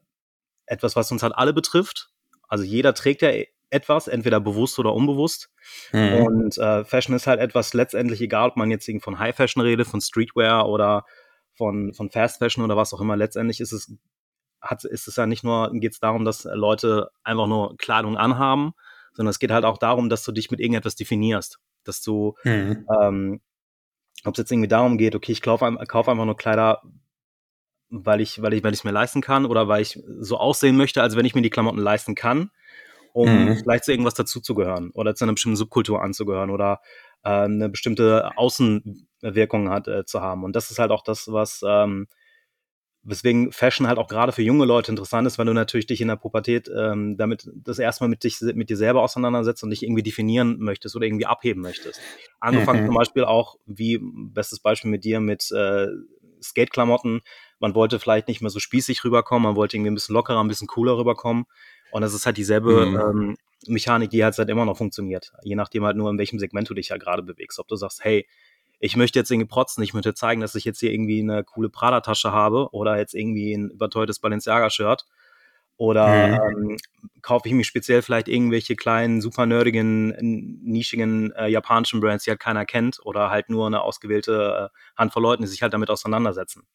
etwas, 0.66 0.96
was 0.96 1.12
uns 1.12 1.24
halt 1.24 1.36
alle 1.36 1.54
betrifft. 1.54 2.10
Also 2.48 2.64
jeder 2.64 2.94
trägt 2.94 3.22
ja 3.22 3.32
etwas, 3.72 4.08
entweder 4.08 4.40
bewusst 4.40 4.80
oder 4.80 4.94
unbewusst. 4.94 5.50
Mhm. 5.92 6.14
Und 6.14 6.58
äh, 6.58 6.86
Fashion 6.86 7.16
ist 7.16 7.28
halt 7.28 7.40
etwas 7.40 7.74
letztendlich 7.74 8.22
egal, 8.22 8.50
ob 8.50 8.58
man 8.58 8.72
jetzt 8.72 8.90
von 9.02 9.20
High 9.20 9.36
Fashion 9.36 9.62
redet, 9.62 9.88
von 9.88 10.02
Streetwear 10.02 10.68
oder 10.68 11.06
von, 11.56 11.94
von 11.94 12.10
Fast 12.10 12.38
Fashion 12.38 12.64
oder 12.64 12.78
was 12.78 12.94
auch 12.94 13.02
immer. 13.02 13.18
Letztendlich 13.18 13.60
ist 13.60 13.72
es 13.72 13.94
hat, 14.62 14.84
ist 14.84 15.08
es 15.08 15.16
ja 15.16 15.26
nicht 15.26 15.44
nur, 15.44 15.72
geht 15.74 15.94
es 15.94 16.00
darum, 16.00 16.26
dass 16.26 16.44
Leute 16.44 17.10
einfach 17.24 17.48
nur 17.48 17.78
Kleidung 17.78 18.18
anhaben, 18.18 18.74
sondern 19.14 19.32
es 19.32 19.40
geht 19.40 19.52
halt 19.52 19.66
auch 19.66 19.78
darum, 19.78 20.10
dass 20.10 20.24
du 20.24 20.32
dich 20.32 20.52
mit 20.52 20.60
irgendetwas 20.60 20.96
definierst. 20.96 21.60
Dass 21.84 22.02
du, 22.02 22.36
mhm. 22.44 22.86
ähm, 23.02 23.42
ob 24.26 24.34
es 24.34 24.40
jetzt 24.40 24.52
irgendwie 24.52 24.68
darum 24.68 24.98
geht, 24.98 25.16
okay, 25.16 25.32
ich 25.32 25.42
kaufe 25.42 25.78
kauf 25.88 26.10
einfach 26.10 26.26
nur 26.26 26.38
Kleider, 26.38 26.82
weil 27.90 28.22
ich, 28.22 28.42
weil 28.42 28.54
ich, 28.54 28.64
weil 28.64 28.74
ich 28.74 28.80
es 28.80 28.84
mir 28.84 28.92
leisten 28.92 29.22
kann 29.22 29.46
oder 29.46 29.68
weil 29.68 29.82
ich 29.82 30.02
so 30.20 30.38
aussehen 30.38 30.78
möchte, 30.78 31.02
als 31.02 31.16
wenn 31.16 31.26
ich 31.26 31.36
mir 31.36 31.42
die 31.42 31.50
Klamotten 31.50 31.80
leisten 31.80 32.16
kann, 32.16 32.52
um 33.14 33.46
mhm. 33.46 33.58
vielleicht 33.58 33.86
zu 33.86 33.92
irgendwas 33.92 34.14
dazuzugehören 34.14 34.92
oder 34.92 35.16
zu 35.16 35.26
einer 35.26 35.34
bestimmten 35.34 35.56
Subkultur 35.56 36.02
anzugehören 36.02 36.50
oder 36.50 36.82
äh, 37.24 37.30
eine 37.30 37.70
bestimmte 37.70 38.38
Außenwirkung 38.38 39.70
hat, 39.70 39.88
äh, 39.88 40.06
zu 40.06 40.22
haben. 40.22 40.44
Und 40.44 40.56
das 40.56 40.70
ist 40.70 40.80
halt 40.80 40.92
auch 40.92 41.04
das, 41.04 41.32
was 41.32 41.62
ähm, 41.66 42.08
weswegen 43.04 43.52
Fashion 43.52 43.88
halt 43.88 43.98
auch 43.98 44.08
gerade 44.08 44.32
für 44.32 44.42
junge 44.42 44.66
Leute 44.66 44.92
interessant 44.92 45.26
ist, 45.26 45.38
weil 45.38 45.46
du 45.46 45.54
natürlich 45.54 45.88
dich 45.88 46.02
in 46.02 46.10
der 46.10 46.18
Pubertät 46.18 46.70
ähm, 46.76 47.18
damit 47.18 47.50
das 47.56 47.80
erstmal 47.80 48.10
mit, 48.10 48.24
dich, 48.24 48.42
mit 48.42 48.70
dir 48.70 48.78
selber 48.78 49.02
auseinandersetzt 49.02 49.64
und 49.64 49.70
dich 49.70 49.84
irgendwie 49.84 50.04
definieren 50.04 50.58
möchtest 50.60 50.96
oder 50.96 51.06
irgendwie 51.06 51.26
abheben 51.26 51.62
möchtest. 51.62 52.02
Angefangen 52.40 52.82
mhm. 52.82 52.88
zum 52.88 52.96
Beispiel 52.96 53.24
auch, 53.24 53.58
wie 53.66 54.00
bestes 54.02 54.60
Beispiel 54.60 54.92
mit 54.92 55.06
dir, 55.06 55.20
mit 55.20 55.50
äh, 55.52 55.88
Skate-Klamotten. 56.42 57.22
Man 57.60 57.76
wollte 57.76 58.00
vielleicht 58.00 58.28
nicht 58.28 58.42
mehr 58.42 58.50
so 58.50 58.60
spießig 58.60 59.04
rüberkommen, 59.04 59.44
man 59.44 59.56
wollte 59.56 59.78
irgendwie 59.78 59.92
ein 59.92 59.96
bisschen 59.96 60.16
lockerer, 60.16 60.42
ein 60.42 60.48
bisschen 60.48 60.68
cooler 60.68 60.98
rüberkommen. 60.98 61.46
Und 61.92 62.02
das 62.02 62.14
ist 62.14 62.26
halt 62.26 62.38
dieselbe 62.38 62.86
mhm. 62.86 63.00
ähm, 63.00 63.38
Mechanik, 63.68 64.10
die 64.10 64.24
halt 64.24 64.36
seit 64.36 64.50
immer 64.50 64.66
noch 64.66 64.78
funktioniert. 64.78 65.32
Je 65.44 65.56
nachdem 65.56 65.84
halt 65.86 65.98
nur, 65.98 66.10
in 66.10 66.18
welchem 66.18 66.40
Segment 66.40 66.70
du 66.70 66.74
dich 66.74 66.90
ja 66.90 66.98
gerade 66.98 67.24
bewegst. 67.24 67.60
Ob 67.60 67.68
du 67.68 67.76
sagst, 67.76 68.04
hey, 68.04 68.28
ich 68.80 68.96
möchte 68.96 69.20
jetzt 69.20 69.30
irgendwie 69.30 69.48
protzen, 69.48 69.84
ich 69.84 69.94
möchte 69.94 70.14
zeigen, 70.14 70.42
dass 70.42 70.56
ich 70.56 70.64
jetzt 70.66 70.80
hier 70.80 70.92
irgendwie 70.92 71.20
eine 71.20 71.44
coole 71.44 71.70
Prada-Tasche 71.70 72.32
habe 72.32 72.70
oder 72.72 72.98
jetzt 72.98 73.14
irgendwie 73.14 73.54
ein 73.54 73.70
überteuertes 73.70 74.20
Balenciaga-Shirt. 74.20 75.06
Oder 75.76 76.28
mhm. 76.28 76.72
ähm, 76.72 76.78
kaufe 77.22 77.48
ich 77.48 77.54
mir 77.54 77.64
speziell 77.64 78.02
vielleicht 78.02 78.28
irgendwelche 78.28 78.76
kleinen, 78.76 79.22
super 79.22 79.46
nerdigen, 79.46 80.10
nischigen 80.62 81.32
äh, 81.32 81.48
japanischen 81.48 82.02
Brands, 82.02 82.26
die 82.26 82.32
halt 82.32 82.42
keiner 82.42 82.66
kennt 82.66 83.00
oder 83.04 83.30
halt 83.30 83.50
nur 83.50 83.68
eine 83.68 83.82
ausgewählte 83.82 84.72
äh, 84.74 84.78
Handvoll 84.98 85.24
Leuten, 85.24 85.44
die 85.44 85.48
sich 85.48 85.62
halt 85.62 85.74
damit 85.74 85.90
auseinandersetzen. 85.90 86.68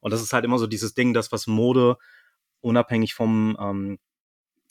Und 0.00 0.12
das 0.12 0.22
ist 0.22 0.32
halt 0.32 0.44
immer 0.44 0.58
so 0.58 0.66
dieses 0.66 0.94
Ding, 0.94 1.14
das 1.14 1.30
was 1.30 1.46
Mode 1.46 1.96
unabhängig 2.60 3.14
vom 3.14 3.56
ähm, 3.60 3.98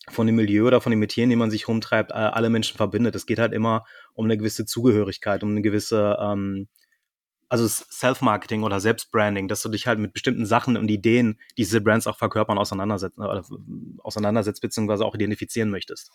von 0.09 0.25
dem 0.27 0.35
Milieu 0.35 0.67
oder 0.67 0.81
von 0.81 0.91
den 0.91 0.99
Metieren, 0.99 1.29
die 1.29 1.35
man 1.35 1.51
sich 1.51 1.67
rumtreibt, 1.67 2.11
alle 2.11 2.49
Menschen 2.49 2.77
verbindet. 2.77 3.15
Es 3.15 3.25
geht 3.25 3.39
halt 3.39 3.53
immer 3.53 3.85
um 4.13 4.25
eine 4.25 4.37
gewisse 4.37 4.65
Zugehörigkeit, 4.65 5.43
um 5.43 5.51
eine 5.51 5.61
gewisse, 5.61 6.17
ähm, 6.19 6.67
also 7.49 7.67
Self-Marketing 7.67 8.63
oder 8.63 8.79
Selbstbranding, 8.79 9.47
dass 9.47 9.61
du 9.61 9.69
dich 9.69 9.85
halt 9.85 9.99
mit 9.99 10.13
bestimmten 10.13 10.45
Sachen 10.45 10.77
und 10.77 10.89
Ideen, 10.89 11.37
die 11.51 11.63
diese 11.63 11.81
Brands 11.81 12.07
auch 12.07 12.17
verkörpern, 12.17 12.57
auseinandersetzen, 12.57 13.21
oder 13.21 13.43
auseinandersetzt, 13.99 14.61
beziehungsweise 14.61 15.05
auch 15.05 15.15
identifizieren 15.15 15.69
möchtest. 15.69 16.11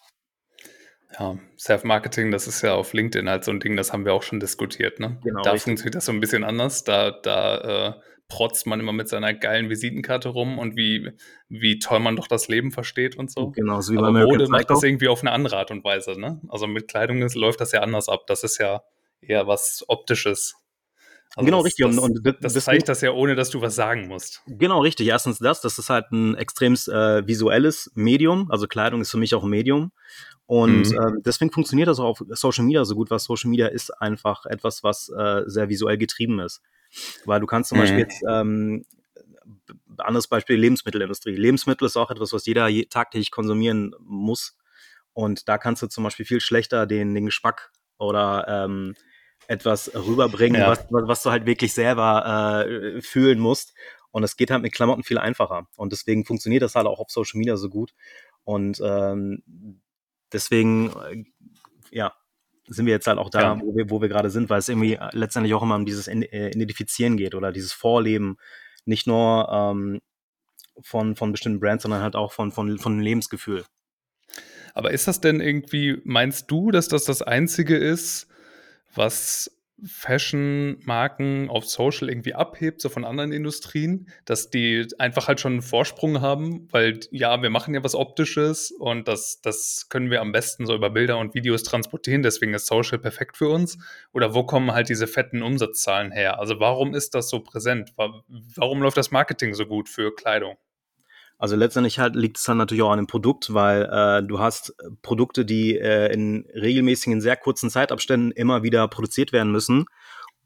Ja, 1.19 1.39
Self-Marketing, 1.57 2.31
das 2.31 2.47
ist 2.49 2.63
ja 2.63 2.75
auf 2.75 2.93
LinkedIn 2.93 3.29
halt 3.29 3.45
so 3.45 3.53
ein 3.53 3.61
Ding, 3.61 3.77
das 3.77 3.93
haben 3.93 4.05
wir 4.05 4.13
auch 4.13 4.23
schon 4.23 4.41
diskutiert. 4.41 4.99
Ne? 4.99 5.19
Genau, 5.23 5.43
da 5.43 5.53
richtig. 5.53 5.65
funktioniert 5.65 5.95
das 5.95 6.07
so 6.07 6.13
ein 6.13 6.21
bisschen 6.21 6.43
anders. 6.43 6.85
Da, 6.85 7.11
da 7.11 7.89
äh, 7.89 7.93
protzt 8.29 8.67
man 8.67 8.81
immer 8.81 8.93
mit 8.93 9.09
seiner 9.09 9.33
geilen 9.35 9.71
Visitenkarte 9.71 10.29
rum 10.31 10.59
und 10.59 10.77
wie, 10.77 11.13
wie 11.49 11.79
toll 11.79 12.01
man 12.01 12.17
doch 12.17 12.27
das 12.27 12.49
Leben 12.49 12.73
versteht 12.73 13.17
und 13.17 13.31
so. 13.31 13.51
Genau, 13.51 13.81
so 13.81 13.93
wie 13.93 13.99
bei 13.99 14.07
American 14.09 14.39
Mode 14.39 14.49
macht 14.51 14.69
das 14.71 14.83
irgendwie 14.83 15.09
auf 15.09 15.21
eine 15.23 15.33
andere 15.33 15.57
Art 15.57 15.71
und 15.71 15.85
Weise, 15.85 16.19
ne? 16.21 16.41
Also 16.49 16.67
mit 16.67 16.89
Kleidung 16.89 17.23
ist, 17.23 17.35
läuft 17.37 17.61
das 17.61 17.73
ja 17.73 17.81
anders 17.83 18.09
ab. 18.09 18.27
Das 18.27 18.43
ist 18.43 18.59
ja 18.59 18.83
eher 19.21 19.47
was 19.47 19.85
Optisches. 19.89 20.57
Also 21.35 21.45
Genau, 21.45 21.59
das, 21.59 21.67
richtig. 21.67 21.85
Und- 21.87 21.97
Das, 21.97 22.05
und 22.05 22.15
das- 22.27 22.35
das 22.41 22.53
deswegen- 22.55 22.65
zeigt 22.65 22.89
das 22.89 23.01
ja, 23.01 23.11
ohne 23.13 23.35
dass 23.37 23.51
du 23.51 23.61
was 23.61 23.75
sagen 23.75 24.09
musst. 24.09 24.43
Genau, 24.47 24.81
richtig. 24.81 25.07
Erstens 25.09 25.39
das, 25.39 25.61
das 25.61 25.79
ist 25.79 25.91
halt 25.91 26.11
ein 26.13 26.35
extrem 26.37 26.75
äh, 26.75 27.27
visuelles 27.27 27.91
Medium. 27.95 28.51
Also 28.51 28.67
Kleidung 28.67 29.01
ist 29.03 29.11
für 29.11 29.19
mich 29.19 29.35
auch 29.35 29.43
ein 29.45 29.51
Medium. 29.51 29.93
Und 30.47 30.91
Mhm. 30.91 30.99
ähm, 31.01 31.23
deswegen 31.25 31.51
funktioniert 31.53 31.89
das 31.89 31.99
auch 31.99 32.21
auf 32.21 32.23
Social 32.31 32.65
Media 32.65 32.85
so 32.85 32.95
gut, 32.95 33.11
weil 33.11 33.19
Social 33.19 33.51
Media 33.51 33.67
ist 33.67 33.91
einfach 34.01 34.47
etwas, 34.47 34.83
was 34.85 35.09
äh, 35.11 35.43
sehr 35.47 35.69
visuell 35.69 35.99
getrieben 35.99 36.39
ist. 36.41 36.63
Weil 37.25 37.41
du 37.41 37.47
kannst 37.47 37.69
zum 37.71 37.79
Mhm. 37.79 37.83
Beispiel 37.83 37.99
jetzt, 38.01 38.23
ähm, 38.29 38.85
anderes 39.99 40.27
Beispiel, 40.29 40.57
Lebensmittelindustrie. 40.57 41.37
Lebensmittel 41.37 41.87
ist 41.87 41.97
auch 41.97 42.11
etwas, 42.11 42.33
was 42.33 42.47
jeder 42.47 42.69
je, 42.69 42.87
tagtäglich 42.87 43.31
konsumieren 43.31 43.95
muss. 44.01 44.57
Und 45.13 45.49
da 45.49 45.57
kannst 45.59 45.83
du 45.83 45.87
zum 45.87 46.05
Beispiel 46.05 46.27
viel 46.27 46.41
schlechter 46.41 46.87
den, 46.87 47.15
den 47.15 47.27
Geschmack 47.27 47.73
oder 47.99 48.47
ähm, 48.49 48.95
etwas 49.49 49.95
rüberbringen, 49.95 50.61
Ja. 50.61 50.69
was, 50.69 50.81
was 50.91 51.09
was 51.09 51.23
du 51.23 51.31
halt 51.31 51.47
wirklich 51.47 51.73
selber 51.73 52.67
äh, 52.67 53.01
fühlen 53.01 53.39
musst. 53.39 53.75
Und 54.11 54.25
es 54.25 54.37
geht 54.37 54.51
halt 54.51 54.63
mit 54.63 54.73
Klamotten 54.73 55.03
viel 55.05 55.19
einfacher. 55.19 55.69
Und 55.77 55.93
deswegen 55.93 56.25
funktioniert 56.25 56.63
das 56.63 56.75
halt 56.75 56.87
auch 56.87 57.01
auf 57.01 57.11
Social 57.11 57.39
Media 57.39 57.57
so 57.57 57.69
gut. 57.69 57.95
Und 58.45 58.81
ähm, 58.85 59.43
deswegen, 60.33 60.91
äh, 60.91 61.25
ja, 61.91 62.13
sind 62.69 62.87
wir 62.87 62.93
jetzt 62.93 63.07
halt 63.07 63.19
auch 63.19 63.31
da, 63.31 63.41
Ja. 63.41 63.61
wo 63.61 63.75
wir, 63.77 63.91
wo 63.91 64.01
wir 64.01 64.09
gerade 64.09 64.31
sind, 64.31 64.51
weil 64.51 64.59
es 64.59 64.69
irgendwie 64.69 64.95
äh, 64.95 65.09
letztendlich 65.13 65.55
auch 65.55 65.63
immer 65.63 65.77
um 65.77 65.87
dieses 65.87 66.09
äh, 66.09 66.49
Identifizieren 66.51 67.17
geht 67.17 67.35
oder 67.35 67.53
dieses 67.53 67.73
Vorleben. 67.73 68.37
Nicht 68.85 69.07
nur 69.07 69.49
ähm, 69.51 70.01
von, 70.81 71.17
von 71.17 71.33
bestimmten 71.33 71.61
Brands, 71.61 71.83
sondern 71.83 72.03
halt 72.03 72.17
auch 72.17 72.33
von, 72.33 72.53
von, 72.53 72.79
von 72.79 73.01
Lebensgefühl. 73.01 73.65
Aber 74.75 74.91
ist 74.91 75.09
das 75.09 75.21
denn 75.21 75.41
irgendwie, 75.41 76.01
meinst 76.05 76.51
du, 76.51 76.71
dass 76.71 76.89
das 76.89 77.05
das 77.05 77.23
Einzige 77.23 77.77
ist, 77.77 78.29
was 78.95 79.51
Fashion-Marken 79.85 81.49
auf 81.51 81.67
Social 81.67 82.09
irgendwie 82.09 82.35
abhebt, 82.35 82.81
so 82.81 82.89
von 82.89 83.05
anderen 83.05 83.33
Industrien, 83.33 84.09
dass 84.25 84.51
die 84.51 84.87
einfach 84.99 85.29
halt 85.29 85.41
schon 85.41 85.53
einen 85.55 85.63
Vorsprung 85.63 86.21
haben, 86.21 86.69
weil 86.71 87.01
ja, 87.11 87.43
wir 87.43 87.51
machen 87.51 87.75
ja 87.75 87.85
was 87.85 87.95
Optisches 87.95 88.71
und 88.71 89.09
das, 89.09 89.41
das 89.43 89.89
können 89.89 90.11
wir 90.11 90.21
am 90.21 90.33
besten 90.33 90.67
so 90.67 90.75
über 90.75 90.91
Bilder 90.91 91.19
und 91.19 91.35
Videos 91.35 91.63
transportieren, 91.63 92.23
deswegen 92.23 92.55
ist 92.55 92.67
Social 92.67 92.99
perfekt 92.99 93.37
für 93.37 93.49
uns. 93.49 93.79
Oder 94.13 94.35
wo 94.35 94.45
kommen 94.45 94.73
halt 94.73 94.89
diese 94.89 95.07
fetten 95.07 95.43
Umsatzzahlen 95.43 96.11
her? 96.13 96.39
Also 96.39 96.59
warum 96.61 96.95
ist 96.95 97.15
das 97.15 97.29
so 97.29 97.41
präsent? 97.41 97.93
Wa- 97.97 98.23
Warum 98.57 98.83
läuft 98.83 98.97
das 98.97 99.11
Marketing 99.11 99.55
so 99.55 99.67
gut 99.67 99.89
für 99.89 100.15
Kleidung? 100.15 100.57
Also 101.39 101.55
letztendlich 101.55 101.99
halt 101.99 102.17
liegt 102.17 102.39
es 102.39 102.45
dann 102.45 102.57
natürlich 102.57 102.83
auch 102.83 102.91
an 102.91 102.99
dem 102.99 103.07
Produkt, 103.07 103.53
weil 103.53 103.83
äh, 103.85 104.27
du 104.27 104.39
hast 104.39 104.75
Produkte, 105.03 105.45
die 105.45 105.77
äh, 105.79 106.13
in 106.13 106.47
regelmäßigen, 106.55 107.21
sehr 107.21 107.37
kurzen 107.37 107.69
Zeitabständen 107.69 108.31
immer 108.31 108.63
wieder 108.63 108.89
produziert 108.89 109.33
werden 109.33 109.53
müssen. 109.53 109.85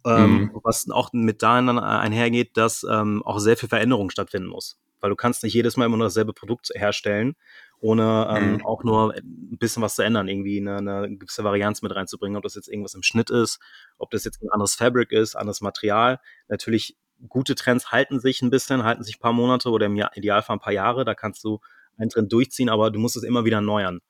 Ähm, 0.05 0.51
Mhm. 0.53 0.61
Was 0.65 0.89
auch 0.91 1.13
mit 1.13 1.43
dahin 1.43 1.67
dann 1.67 1.79
einhergeht, 1.79 2.57
dass 2.57 2.85
ähm, 2.91 3.23
auch 3.23 3.39
sehr 3.39 3.57
viel 3.57 3.69
Veränderung 3.69 4.11
stattfinden 4.11 4.49
muss. 4.49 4.79
Weil 5.01 5.11
du 5.11 5.17
kannst 5.17 5.43
nicht 5.45 5.55
jedes 5.55 5.77
Mal 5.77 5.87
immer 5.87 5.97
nur 5.97 6.07
dasselbe 6.07 6.33
Produkt 6.33 6.71
herstellen, 6.75 7.37
ohne 7.81 8.27
ähm, 8.31 8.53
Mhm. 8.55 8.67
auch 8.67 8.83
nur 8.83 9.15
ein 9.15 9.59
bisschen 9.59 9.83
was 9.83 9.95
zu 9.95 10.03
ändern, 10.03 10.29
irgendwie 10.29 10.59
eine, 10.59 10.77
eine 10.79 11.17
gewisse 11.17 11.45
Varianz 11.45 11.83
mit 11.83 11.95
reinzubringen, 11.95 12.37
ob 12.37 12.43
das 12.43 12.55
jetzt 12.55 12.69
irgendwas 12.69 12.95
im 12.95 13.03
Schnitt 13.03 13.31
ist, 13.31 13.61
ob 13.99 14.11
das 14.11 14.25
jetzt 14.25 14.43
ein 14.43 14.51
anderes 14.51 14.75
Fabric 14.75 15.13
ist, 15.13 15.37
anderes 15.37 15.61
Material. 15.61 16.19
Natürlich 16.49 16.97
gute 17.29 17.55
Trends 17.55 17.91
halten 17.93 18.21
sich 18.21 18.43
ein 18.43 18.51
bisschen, 18.51 18.85
halten 18.85 19.03
sich 19.03 19.17
ein 19.17 19.21
paar 19.21 19.33
Monate 19.33 19.71
oder 19.71 19.87
im 19.87 19.97
Idealfall 20.15 20.57
ein 20.57 20.61
paar 20.61 20.73
Jahre. 20.73 21.05
Da 21.05 21.15
kannst 21.15 21.45
du 21.45 21.61
einen 21.99 22.11
Trend 22.11 22.33
durchziehen, 22.33 22.69
aber 22.69 22.91
du 22.91 22.99
musst 22.99 23.17
es 23.17 23.23
immer 23.23 23.45
wieder 23.45 23.57
erneuern. 23.57 24.01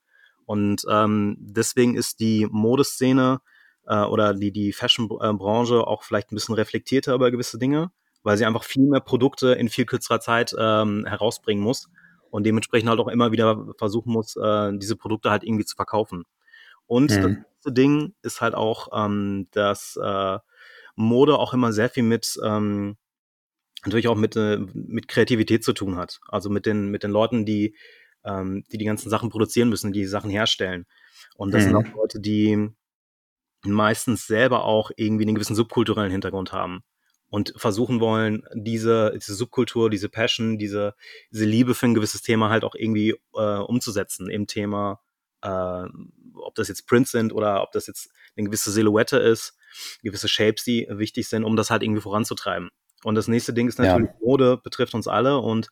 Und 0.46 0.82
ähm, 0.90 1.36
deswegen 1.38 1.94
ist 1.94 2.20
die 2.20 2.46
Modeszene 2.50 3.40
äh, 3.86 4.02
oder 4.02 4.34
die, 4.34 4.52
die 4.52 4.72
Fashion-Branche 4.72 5.86
auch 5.86 6.02
vielleicht 6.02 6.32
ein 6.32 6.34
bisschen 6.34 6.54
reflektierter 6.54 7.14
über 7.14 7.30
gewisse 7.30 7.58
Dinge, 7.58 7.90
weil 8.22 8.36
sie 8.36 8.44
einfach 8.46 8.64
viel 8.64 8.88
mehr 8.88 9.00
Produkte 9.00 9.52
in 9.52 9.68
viel 9.68 9.86
kürzerer 9.86 10.20
Zeit 10.20 10.54
ähm, 10.58 11.06
herausbringen 11.06 11.62
muss 11.62 11.88
und 12.30 12.44
dementsprechend 12.44 12.88
halt 12.88 13.00
auch 13.00 13.08
immer 13.08 13.32
wieder 13.32 13.66
versuchen 13.78 14.12
muss, 14.12 14.36
äh, 14.36 14.76
diese 14.76 14.96
Produkte 14.96 15.30
halt 15.30 15.44
irgendwie 15.44 15.64
zu 15.64 15.76
verkaufen. 15.76 16.24
Und 16.86 17.10
Mhm. 17.10 17.22
das 17.22 17.30
nächste 17.30 17.72
Ding 17.72 18.14
ist 18.22 18.40
halt 18.40 18.54
auch, 18.54 18.88
ähm, 18.92 19.46
dass 19.52 19.96
äh, 20.02 20.38
Mode 20.96 21.38
auch 21.38 21.54
immer 21.54 21.72
sehr 21.72 21.88
viel 21.88 22.02
mit 22.02 22.38
ähm, 22.44 22.96
natürlich 23.84 24.08
auch 24.08 24.16
mit, 24.16 24.36
äh, 24.36 24.58
mit 24.74 25.08
Kreativität 25.08 25.64
zu 25.64 25.72
tun 25.72 25.96
hat. 25.96 26.20
Also 26.28 26.50
mit 26.50 26.66
den, 26.66 26.90
mit 26.90 27.02
den 27.02 27.10
Leuten, 27.10 27.44
die, 27.44 27.76
ähm, 28.24 28.64
die 28.70 28.78
die 28.78 28.84
ganzen 28.84 29.10
Sachen 29.10 29.30
produzieren 29.30 29.68
müssen, 29.68 29.92
die 29.92 30.00
die 30.00 30.06
Sachen 30.06 30.30
herstellen. 30.30 30.86
Und 31.36 31.54
das 31.54 31.64
sind 31.64 31.72
Mhm. 31.72 31.78
auch 31.78 31.96
Leute, 31.96 32.20
die 32.20 32.68
meistens 33.62 34.26
selber 34.26 34.64
auch 34.64 34.90
irgendwie 34.96 35.24
einen 35.24 35.34
gewissen 35.34 35.56
subkulturellen 35.56 36.10
Hintergrund 36.10 36.52
haben 36.52 36.82
und 37.28 37.52
versuchen 37.56 38.00
wollen, 38.00 38.42
diese, 38.54 39.12
diese 39.14 39.34
Subkultur, 39.34 39.90
diese 39.90 40.08
Passion, 40.08 40.58
diese, 40.58 40.94
diese 41.30 41.44
Liebe 41.44 41.74
für 41.74 41.86
ein 41.86 41.94
gewisses 41.94 42.22
Thema 42.22 42.50
halt 42.50 42.64
auch 42.64 42.74
irgendwie 42.74 43.14
äh, 43.34 43.58
umzusetzen 43.58 44.30
im 44.30 44.46
Thema, 44.46 45.00
äh, 45.42 45.84
ob 46.34 46.54
das 46.54 46.68
jetzt 46.68 46.86
Prints 46.86 47.10
sind 47.10 47.32
oder 47.32 47.62
ob 47.62 47.72
das 47.72 47.86
jetzt 47.86 48.10
eine 48.36 48.46
gewisse 48.46 48.72
Silhouette 48.72 49.18
ist, 49.18 49.56
gewisse 50.02 50.28
Shapes, 50.28 50.64
die 50.64 50.86
wichtig 50.90 51.28
sind, 51.28 51.44
um 51.44 51.56
das 51.56 51.70
halt 51.70 51.82
irgendwie 51.82 52.00
voranzutreiben. 52.02 52.70
Und 53.04 53.14
das 53.14 53.28
nächste 53.28 53.52
Ding 53.54 53.68
ist 53.68 53.78
Ja. 53.78 53.86
natürlich, 53.86 54.10
Mode 54.20 54.58
betrifft 54.62 54.94
uns 54.94 55.08
alle 55.08 55.38
und 55.38 55.68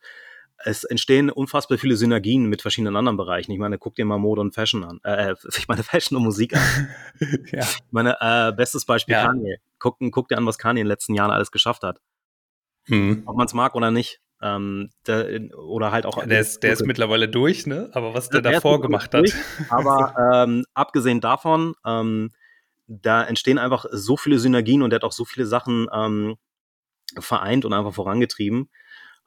es 0.65 0.83
entstehen 0.83 1.29
unfassbar 1.29 1.77
viele 1.77 1.95
Synergien 1.95 2.47
mit 2.47 2.61
verschiedenen 2.61 2.97
anderen 2.97 3.15
Bereichen. 3.17 3.51
Ich 3.53 3.59
meine, 3.59 3.77
guck 3.77 3.95
dir 3.95 4.03
mal 4.03 4.17
Mode 4.17 4.41
und 4.41 4.53
Fashion 4.53 4.83
an. 4.83 4.99
Äh, 5.03 5.35
ich 5.57 5.67
meine, 5.67 5.83
Fashion 5.83 6.17
und 6.17 6.23
Musik 6.23 6.53
an. 6.55 6.89
ja. 7.51 7.61
Ich 7.61 7.79
meine, 7.91 8.17
äh, 8.19 8.51
bestes 8.51 8.85
Beispiel 8.85 9.13
Ja. 9.13 9.25
Kanye. 9.27 9.57
Guck, 9.79 9.97
guck 10.11 10.27
dir 10.27 10.37
an, 10.37 10.45
was 10.45 10.57
Kanye 10.57 10.81
in 10.81 10.85
den 10.85 10.89
letzten 10.89 11.13
Jahren 11.15 11.31
alles 11.31 11.51
geschafft 11.51 11.83
hat. 11.83 12.01
Mhm. 12.87 13.23
Ob 13.25 13.37
man 13.37 13.45
es 13.45 13.53
mag 13.53 13.75
oder 13.75 13.91
nicht. 13.91 14.19
Ähm, 14.41 14.89
der, 15.05 15.53
oder 15.57 15.91
halt 15.91 16.05
auch. 16.05 16.17
Ja, 16.17 16.25
der, 16.25 16.39
ist, 16.39 16.63
der 16.63 16.71
ist 16.73 16.85
mittlerweile 16.85 17.27
durch, 17.27 17.65
ne? 17.67 17.89
Aber 17.93 18.13
was 18.13 18.29
der 18.29 18.37
Ja, 18.37 18.41
der 18.43 18.51
davor 18.53 18.81
gemacht 18.81 19.13
hat. 19.13 19.21
durch. 19.21 19.33
Aber 19.69 20.13
ähm, 20.33 20.65
abgesehen 20.73 21.19
davon, 21.21 21.73
ähm, 21.85 22.31
da 22.89 23.23
entstehen 23.23 23.57
einfach 23.59 23.85
so 23.91 24.17
viele 24.17 24.39
Synergien 24.39 24.81
und 24.81 24.89
der 24.89 24.95
hat 24.97 25.03
auch 25.03 25.11
so 25.11 25.23
viele 25.23 25.45
Sachen 25.45 25.87
ähm, 25.93 26.35
vereint 27.19 27.65
und 27.65 27.73
einfach 27.73 27.93
vorangetrieben. 27.93 28.69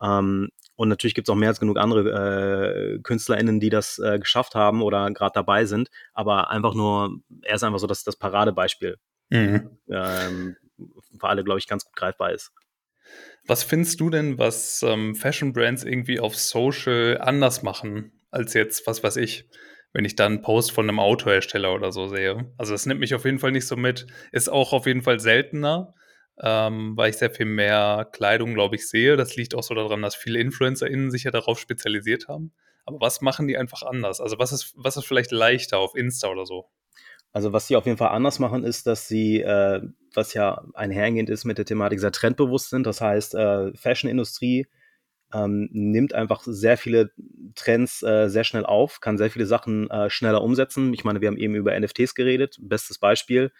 Ähm, 0.02 0.48
und 0.74 0.88
natürlich 0.88 1.14
gibt 1.14 1.28
es 1.28 1.32
auch 1.32 1.36
mehr 1.36 1.48
als 1.48 1.60
genug 1.60 1.78
andere 1.78 2.96
äh, 2.96 2.98
KünstlerInnen, 3.02 3.60
die 3.60 3.70
das 3.70 3.98
äh, 3.98 4.18
geschafft 4.18 4.54
haben 4.54 4.82
oder 4.82 5.10
gerade 5.12 5.32
dabei 5.34 5.64
sind. 5.64 5.90
Aber 6.12 6.50
einfach 6.50 6.74
nur, 6.74 7.20
er 7.42 7.54
ist 7.54 7.62
einfach 7.62 7.78
so 7.78 7.86
das, 7.86 8.04
das 8.04 8.16
Paradebeispiel, 8.16 8.98
Mhm. 9.30 9.78
ähm, 9.88 10.56
für 11.18 11.28
alle, 11.28 11.44
glaube 11.44 11.58
ich, 11.58 11.68
ganz 11.68 11.84
gut 11.84 11.94
greifbar 11.96 12.32
ist. 12.32 12.52
Was 13.46 13.62
findest 13.62 14.00
du 14.00 14.10
denn, 14.10 14.38
was 14.38 14.82
ähm, 14.82 15.14
Fashion 15.14 15.52
Brands 15.52 15.84
irgendwie 15.84 16.20
auf 16.20 16.36
Social 16.36 17.18
anders 17.20 17.62
machen, 17.62 18.12
als 18.30 18.54
jetzt, 18.54 18.86
was 18.86 19.02
weiß 19.02 19.16
ich, 19.16 19.48
wenn 19.92 20.04
ich 20.04 20.16
da 20.16 20.26
einen 20.26 20.42
Post 20.42 20.72
von 20.72 20.88
einem 20.88 21.00
Autohersteller 21.00 21.74
oder 21.74 21.92
so 21.92 22.08
sehe? 22.08 22.52
Also, 22.58 22.72
das 22.72 22.86
nimmt 22.86 23.00
mich 23.00 23.14
auf 23.14 23.24
jeden 23.24 23.38
Fall 23.38 23.52
nicht 23.52 23.66
so 23.66 23.76
mit. 23.76 24.06
Ist 24.32 24.48
auch 24.48 24.72
auf 24.72 24.86
jeden 24.86 25.02
Fall 25.02 25.20
seltener, 25.20 25.94
ähm, 26.40 26.96
weil 26.96 27.10
ich 27.10 27.16
sehr 27.16 27.30
viel 27.30 27.46
mehr 27.46 28.08
Kleidung, 28.12 28.54
glaube 28.54 28.76
ich, 28.76 28.88
sehe. 28.88 29.16
Das 29.16 29.36
liegt 29.36 29.54
auch 29.54 29.62
so 29.62 29.74
daran, 29.74 30.02
dass 30.02 30.14
viele 30.14 30.38
InfluencerInnen 30.40 31.10
sich 31.10 31.24
ja 31.24 31.30
darauf 31.30 31.58
spezialisiert 31.58 32.28
haben. 32.28 32.52
Aber 32.84 33.00
was 33.00 33.20
machen 33.20 33.46
die 33.48 33.56
einfach 33.56 33.82
anders? 33.82 34.20
Also, 34.20 34.38
was 34.38 34.52
ist, 34.52 34.74
was 34.76 34.96
ist 34.96 35.06
vielleicht 35.06 35.30
leichter 35.30 35.78
auf 35.78 35.94
Insta 35.94 36.28
oder 36.28 36.46
so? 36.46 36.70
Also 37.32 37.52
was 37.52 37.66
sie 37.66 37.76
auf 37.76 37.86
jeden 37.86 37.96
Fall 37.96 38.10
anders 38.10 38.38
machen, 38.38 38.62
ist, 38.62 38.86
dass 38.86 39.08
sie, 39.08 39.40
äh, 39.40 39.80
was 40.14 40.34
ja 40.34 40.64
einhergehend 40.74 41.30
ist 41.30 41.44
mit 41.44 41.56
der 41.56 41.64
Thematik, 41.64 41.98
sehr 41.98 42.12
trendbewusst 42.12 42.70
sind. 42.70 42.86
Das 42.86 43.00
heißt, 43.00 43.34
äh, 43.34 43.74
Fashion-Industrie 43.74 44.66
ähm, 45.32 45.68
nimmt 45.72 46.14
einfach 46.14 46.42
sehr 46.44 46.76
viele 46.76 47.12
Trends 47.54 48.02
äh, 48.02 48.28
sehr 48.28 48.44
schnell 48.44 48.64
auf, 48.66 49.00
kann 49.00 49.18
sehr 49.18 49.30
viele 49.30 49.46
Sachen 49.46 49.90
äh, 49.90 50.10
schneller 50.10 50.42
umsetzen. 50.42 50.92
Ich 50.94 51.04
meine, 51.04 51.20
wir 51.20 51.28
haben 51.28 51.36
eben 51.36 51.54
über 51.54 51.74
NFTs 51.78 52.14
geredet, 52.14 52.58
bestes 52.60 52.98
Beispiel, 52.98 53.52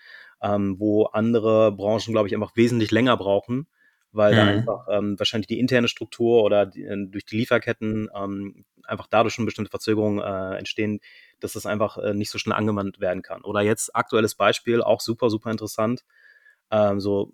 ähm, 0.43 0.79
wo 0.79 1.05
andere 1.05 1.73
Branchen, 1.73 2.13
glaube 2.13 2.29
ich, 2.29 2.35
einfach 2.35 2.57
wesentlich 2.57 2.91
länger 2.91 3.17
brauchen, 3.17 3.67
weil 4.13 4.35
da 4.35 4.45
Mhm. 4.45 4.49
einfach 4.59 4.87
ähm, 4.91 5.19
wahrscheinlich 5.19 5.47
die 5.47 5.59
interne 5.59 5.89
Struktur 5.89 6.43
oder 6.43 6.67
die, 6.67 6.85
äh, 6.85 7.07
durch 7.09 7.25
die 7.25 7.37
Lieferketten 7.37 8.11
ähm, 8.15 8.65
einfach 8.85 9.07
dadurch 9.09 9.35
schon 9.35 9.47
bestimmte 9.47 9.71
Verzögerungen 9.71 10.21
äh, 10.21 10.59
entstehen, 10.59 11.01
dass 11.41 11.53
das 11.55 11.67
einfach 11.67 11.99
äh, 11.99 12.15
nicht 12.15 12.31
so 12.31 12.39
schnell 12.39 12.57
angewandt 12.57 13.01
werden 13.01 13.23
kann. 13.23 13.43
Oder 13.43 13.61
jetzt 13.63 13.95
aktuelles 13.95 14.35
Beispiel, 14.35 14.83
auch 14.83 15.01
super, 15.01 15.31
super 15.31 15.51
interessant. 15.51 16.05
Ähm, 16.71 17.01
so 17.01 17.31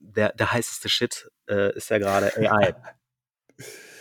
der, 0.00 0.32
der 0.32 0.52
heißeste 0.52 0.88
Shit 0.88 1.30
äh, 1.48 1.74
ist 1.76 1.90
ja 1.90 1.98
gerade 1.98 2.32
AI. 2.36 2.74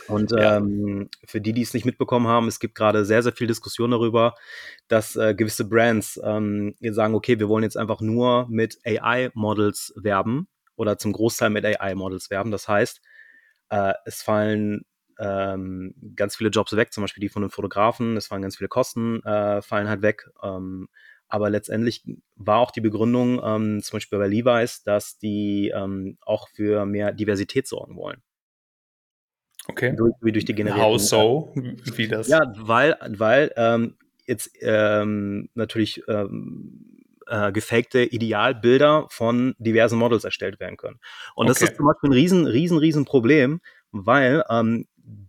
Und 0.06 0.32
Ja. 0.32 0.58
ähm, 0.58 1.10
für 1.26 1.40
die, 1.42 1.54
die 1.54 1.62
es 1.62 1.74
nicht 1.74 1.86
mitbekommen 1.86 2.28
haben, 2.28 2.48
es 2.48 2.60
gibt 2.60 2.76
gerade 2.76 3.06
sehr, 3.06 3.22
sehr 3.24 3.34
viel 3.34 3.48
Diskussion 3.48 3.92
darüber, 3.92 4.36
dass 4.88 5.16
äh, 5.16 5.36
gewisse 5.36 5.70
Brands 5.70 6.20
ähm, 6.24 6.76
jetzt 6.80 6.96
sagen, 6.96 7.14
okay, 7.16 7.40
wir 7.40 7.48
wollen 7.50 7.64
jetzt 7.64 7.78
einfach 7.78 8.02
nur 8.02 8.48
mit 8.50 8.80
AI-Models 8.86 9.94
werben 9.98 10.48
oder 10.76 10.98
zum 10.98 11.14
Großteil 11.14 11.52
mit 11.52 11.66
AI-Models 11.66 12.30
werben. 12.30 12.52
Das 12.52 12.68
heißt, 12.68 13.02
Äh, 13.70 13.94
es 14.06 14.22
fallen 14.22 14.86
ähm, 15.20 15.94
ganz 16.16 16.36
viele 16.36 16.50
Jobs 16.50 16.76
weg, 16.76 16.94
zum 16.94 17.04
Beispiel 17.04 17.22
die 17.22 17.30
von 17.30 17.42
den 17.44 17.52
Fotografen, 17.52 18.18
es 18.18 18.28
fallen 18.28 18.42
ganz 18.42 18.58
viele 18.58 18.68
Kosten, 18.70 19.22
äh, 19.24 19.62
fallen 19.62 19.90
halt 19.90 20.02
weg. 20.02 20.30
Ähm, 20.44 20.88
aber 21.28 21.50
letztendlich 21.50 22.04
war 22.36 22.60
auch 22.60 22.72
die 22.72 22.82
Begründung, 22.82 23.40
ähm, 23.44 23.82
zum 23.84 23.98
Beispiel 23.98 24.18
bei 24.20 24.28
Levi's, 24.28 24.84
dass 24.84 25.18
die 25.20 25.72
ähm, 25.76 26.18
auch 26.22 26.48
für 26.50 26.86
mehr 26.86 27.12
Diversität 27.14 27.68
sorgen 27.68 27.96
wollen. 27.96 28.22
Okay. 29.70 29.96
Durch, 29.96 30.14
wie 30.22 30.32
durch 30.32 30.46
die 30.46 30.56
generierten. 30.56 30.84
How 30.84 31.00
so? 31.00 31.52
Wie 31.56 32.08
das? 32.08 32.28
Ja, 32.28 32.54
weil, 32.58 32.98
weil 33.08 33.52
ähm, 33.56 33.96
jetzt 34.26 34.52
ähm, 34.62 35.50
natürlich 35.54 36.04
ähm, 36.08 37.04
äh, 37.28 37.52
gefakte 37.52 38.04
Idealbilder 38.04 39.06
von 39.10 39.56
diversen 39.60 40.00
Models 40.00 40.24
erstellt 40.24 40.60
werden 40.60 40.78
können. 40.78 41.00
Und 41.36 41.48
das 41.50 41.58
Okay. 41.58 41.66
ist 41.72 41.78
zum 41.78 41.86
Beispiel 41.86 42.10
ein 42.10 42.14
riesen, 42.14 42.48
riesen, 42.48 42.78
riesen 42.78 43.06
Problem, 43.06 43.62
weil 43.92 44.44
ähm, 44.50 44.88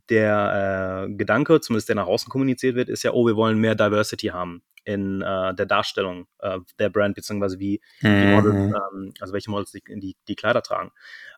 der 0.09 1.06
äh, 1.09 1.12
Gedanke, 1.14 1.61
zumindest 1.61 1.88
der 1.88 1.97
nach 1.97 2.06
außen 2.06 2.30
kommuniziert 2.30 2.75
wird, 2.75 2.88
ist 2.88 3.02
ja, 3.02 3.12
oh, 3.12 3.26
wir 3.26 3.37
wollen 3.37 3.59
mehr 3.59 3.75
Diversity 3.75 4.28
haben 4.28 4.62
in 4.85 5.20
äh, 5.20 5.54
der 5.54 5.66
Darstellung 5.66 6.26
äh, 6.38 6.59
der 6.78 6.88
Brand, 6.88 7.14
beziehungsweise 7.14 7.59
wie 7.59 7.80
die 8.02 8.26
Models, 8.26 8.56
Mhm. 8.56 8.75
ähm, 8.75 9.12
also 9.20 9.32
welche 9.35 9.50
Models 9.50 9.73
die, 9.73 9.82
die, 9.87 10.16
die 10.26 10.35
Kleider 10.37 10.62
tragen. 10.62 10.90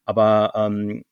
Aber 0.05 0.53
ähm, 0.55 1.05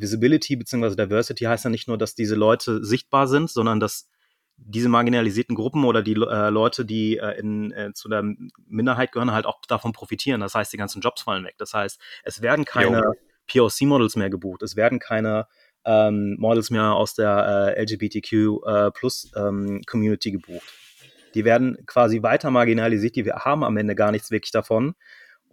Visibility 0.00 0.56
bzw. 0.56 0.96
Diversity 0.96 1.44
heißt 1.44 1.64
ja 1.64 1.70
nicht 1.70 1.88
nur, 1.88 1.98
dass 1.98 2.14
diese 2.14 2.34
Leute 2.34 2.84
sichtbar 2.84 3.26
sind, 3.28 3.50
sondern 3.50 3.80
dass 3.80 4.08
diese 4.56 4.88
marginalisierten 4.88 5.56
Gruppen 5.56 5.84
oder 5.84 6.02
die 6.02 6.12
äh, 6.12 6.50
Leute, 6.50 6.84
die 6.84 7.18
äh, 7.18 7.38
in, 7.38 7.72
äh, 7.72 7.92
zu 7.92 8.08
der 8.08 8.22
Minderheit 8.66 9.12
gehören, 9.12 9.32
halt 9.32 9.46
auch 9.46 9.60
davon 9.66 9.92
profitieren. 9.92 10.40
Das 10.40 10.54
heißt, 10.54 10.72
die 10.72 10.76
ganzen 10.76 11.00
Jobs 11.00 11.22
fallen 11.22 11.44
weg. 11.44 11.54
Das 11.58 11.74
heißt, 11.74 12.00
es 12.24 12.42
werden 12.42 12.64
keine 12.64 13.12
POC-Models 13.50 14.16
mehr 14.16 14.30
gebucht. 14.30 14.62
Es 14.62 14.76
werden 14.76 14.98
keine 14.98 15.46
ähm, 15.84 16.36
Models 16.38 16.70
mehr 16.70 16.92
aus 16.92 17.14
der 17.14 17.74
äh, 17.76 17.82
LGBTQ 17.82 18.32
äh, 18.32 18.90
ähm, 19.36 19.82
Community 19.86 20.30
gebucht. 20.30 20.66
Die 21.34 21.44
werden 21.44 21.78
quasi 21.86 22.22
weiter 22.22 22.50
marginalisiert, 22.50 23.16
die 23.16 23.24
haben 23.24 23.64
am 23.64 23.76
Ende 23.76 23.94
gar 23.94 24.12
nichts 24.12 24.30
wirklich 24.30 24.52
davon. 24.52 24.94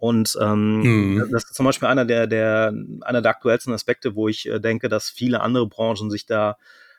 Und 0.00 0.36
ähm, 0.40 0.82
Mhm. 0.84 1.28
das 1.30 1.44
ist 1.44 1.54
zum 1.54 1.66
Beispiel 1.66 1.86
einer 1.86 2.06
der, 2.06 2.26
der, 2.26 2.72
einer 3.02 3.20
der 3.20 3.30
aktuellsten 3.30 3.72
Aspekte, 3.74 4.16
wo 4.16 4.28
ich 4.28 4.48
äh, 4.48 4.58
denke, 4.58 4.88
dass 4.88 5.10
viele 5.10 5.42
andere 5.42 5.66
Branchen 5.66 6.10
sich 6.10 6.24
da 6.24 6.56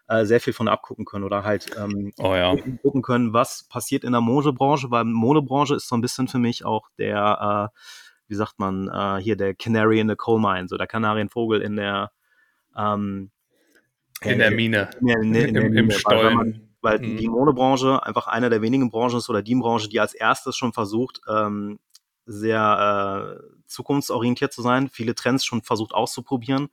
äh, 0.08 0.24
sehr 0.24 0.40
viel 0.40 0.54
von 0.54 0.68
abgucken 0.68 1.06
können 1.06 1.24
oder 1.24 1.44
halt 1.44 1.66
ähm, 1.80 2.14
Oh 2.20 2.36
ja. 2.36 2.56
gucken 2.84 3.02
können, 3.02 3.34
was 3.34 3.64
passiert 3.64 4.04
in 4.04 4.12
der 4.12 4.22
Modebranche, 4.22 4.92
weil 4.92 5.06
Modebranche 5.06 5.74
ist 5.76 5.88
so 5.88 5.96
ein 5.96 6.02
bisschen 6.02 6.28
für 6.28 6.38
mich 6.38 6.64
auch 6.64 6.90
der, 7.00 7.72
äh, 7.74 7.80
wie 8.28 8.36
sagt 8.36 8.60
man, 8.60 8.88
äh, 8.88 9.20
hier 9.20 9.36
der 9.36 9.56
Canary 9.56 10.00
in 10.00 10.08
the 10.08 10.16
Coal 10.16 10.40
Mine, 10.40 10.68
so 10.68 10.78
der 10.78 10.88
Kanarienvogel 10.88 11.60
in 11.62 11.78
der 11.78 12.12
ähm, 12.78 13.32
In 14.22 14.38
der 14.38 14.52
Mine. 14.52 14.90
in 15.00 15.08
der, 15.08 15.22
in 15.22 15.34
der, 15.34 15.48
in 15.48 15.54
der 15.56 15.64
Im, 15.64 15.74
im 15.74 15.88
Mine, 15.88 16.00
man, 16.06 16.46
Stollen. 16.52 16.76
weil 16.82 17.00
Mhm. 17.00 17.18
die 17.18 17.28
Modebranche 17.30 18.04
einfach 18.06 18.28
einer 18.28 18.52
der 18.52 18.62
wenigen 18.62 18.92
Branchen 18.92 19.18
ist 19.18 19.30
oder 19.30 19.42
die 19.42 19.56
Branche, 19.56 19.90
die 19.90 20.00
als 20.00 20.14
erstes 20.14 20.56
schon 20.56 20.72
versucht, 20.74 21.22
ähm, 21.28 21.80
sehr 22.32 23.40
äh, 23.40 23.44
zukunftsorientiert 23.68 24.54
zu 24.54 24.62
sein, 24.62 24.90
viele 24.90 25.16
Trends 25.16 25.46
schon 25.46 25.62
versucht 25.62 25.94
auszuprobieren, 25.94 26.70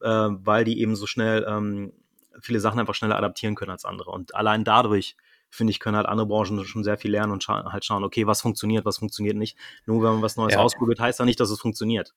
äh, 0.00 0.08
weil 0.08 0.64
die 0.64 0.80
eben 0.80 0.96
so 0.96 1.06
schnell 1.06 1.44
ähm, 1.48 1.92
viele 2.40 2.60
Sachen 2.60 2.80
einfach 2.80 2.94
schneller 2.94 3.16
adaptieren 3.16 3.54
können 3.54 3.70
als 3.70 3.84
andere. 3.84 4.10
Und 4.10 4.34
allein 4.34 4.64
dadurch, 4.64 5.16
finde 5.50 5.70
ich, 5.70 5.80
können 5.80 5.96
halt 5.96 6.06
andere 6.06 6.26
Branchen 6.26 6.64
schon 6.64 6.84
sehr 6.84 6.98
viel 6.98 7.10
lernen 7.10 7.32
und 7.32 7.44
scha 7.44 7.72
halt 7.72 7.84
schauen, 7.84 8.04
okay, 8.04 8.26
was 8.26 8.40
funktioniert, 8.40 8.84
was 8.84 8.98
funktioniert 8.98 9.36
nicht. 9.36 9.56
Nur 9.86 10.02
wenn 10.02 10.14
man 10.14 10.22
was 10.22 10.36
Neues 10.36 10.54
Ja. 10.54 10.60
ausprobiert, 10.60 11.00
heißt 11.00 11.18
ja 11.20 11.24
nicht, 11.24 11.38
dass 11.40 11.50
es 11.50 11.60
funktioniert. 11.60 12.14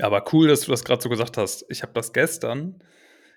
Aber 0.00 0.24
cool, 0.32 0.48
dass 0.48 0.62
du 0.62 0.70
das 0.70 0.84
gerade 0.84 1.02
so 1.02 1.08
gesagt 1.08 1.36
hast. 1.36 1.66
Ich 1.68 1.82
habe 1.82 1.92
das 1.92 2.12
gestern, 2.12 2.82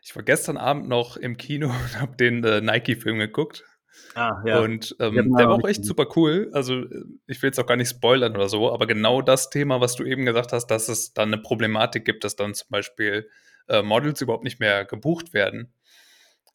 ich 0.01 0.15
war 0.15 0.23
gestern 0.23 0.57
Abend 0.57 0.87
noch 0.87 1.17
im 1.17 1.37
Kino 1.37 1.67
und 1.69 1.99
habe 1.99 2.15
den 2.15 2.43
äh, 2.43 2.61
Nike-Film 2.61 3.19
geguckt. 3.19 3.65
Ah, 4.15 4.41
Und 4.59 4.95
ähm, 4.99 5.15
ihn 5.15 5.35
der 5.35 5.47
war 5.47 5.55
auch 5.55 5.67
echt 5.67 5.85
super 5.85 6.07
cool. 6.15 6.49
Also, 6.53 6.83
ich 7.27 7.41
will 7.41 7.47
jetzt 7.47 7.59
auch 7.59 7.65
gar 7.65 7.77
nicht 7.77 7.89
spoilern 7.89 8.35
oder 8.35 8.49
so, 8.49 8.71
aber 8.71 8.87
genau 8.87 9.21
das 9.21 9.49
Thema, 9.49 9.81
was 9.81 9.95
du 9.95 10.03
eben 10.03 10.25
gesagt 10.25 10.51
hast, 10.53 10.67
dass 10.67 10.89
es 10.89 11.13
dann 11.13 11.33
eine 11.33 11.41
Problematik 11.41 12.05
gibt, 12.05 12.23
dass 12.23 12.35
dann 12.35 12.53
zum 12.53 12.67
Beispiel 12.69 13.27
äh, 13.67 13.81
Models 13.81 14.21
überhaupt 14.21 14.43
nicht 14.43 14.59
mehr 14.59 14.85
gebucht 14.85 15.33
werden. 15.33 15.73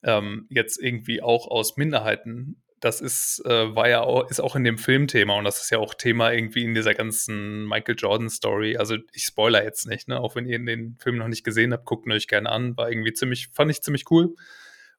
Ähm, 0.03 0.47
jetzt 0.51 0.81
irgendwie 0.81 1.23
auch 1.23 1.49
aus 1.49 1.77
Minderheiten. 1.77 2.63
Das 2.81 3.01
ist, 3.01 3.43
äh, 3.45 3.75
war 3.75 3.89
ja 3.89 4.03
auch, 4.03 4.31
ist 4.31 4.41
auch 4.41 4.55
in 4.55 4.63
dem 4.63 4.79
Film 4.79 5.09
Thema 5.09 5.37
und 5.37 5.45
das 5.45 5.61
ist 5.61 5.71
ja 5.71 5.79
auch 5.79 5.95
Thema 5.95 6.31
irgendwie 6.31 6.63
in 6.63 6.75
dieser 6.75 6.95
ganzen 6.95 7.67
Michael 7.67 7.97
Jordan 7.99 8.31
Story. 8.31 8.77
Also 8.77 8.97
ich 9.13 9.25
spoiler 9.25 9.65
jetzt 9.65 9.89
nicht, 9.89 10.07
ne? 10.07 10.21
Auch 10.21 10.37
wenn 10.37 10.47
ihr 10.47 10.65
den 10.65 10.97
Film 11.01 11.17
noch 11.17 11.27
nicht 11.27 11.43
gesehen 11.43 11.73
habt, 11.73 11.85
guckt 11.85 12.07
ihn 12.07 12.13
euch 12.13 12.29
gerne 12.29 12.51
an. 12.51 12.77
War 12.77 12.89
irgendwie 12.89 13.13
ziemlich, 13.13 13.49
fand 13.49 13.73
ich 13.73 13.83
ziemlich 13.83 14.05
cool. 14.13 14.37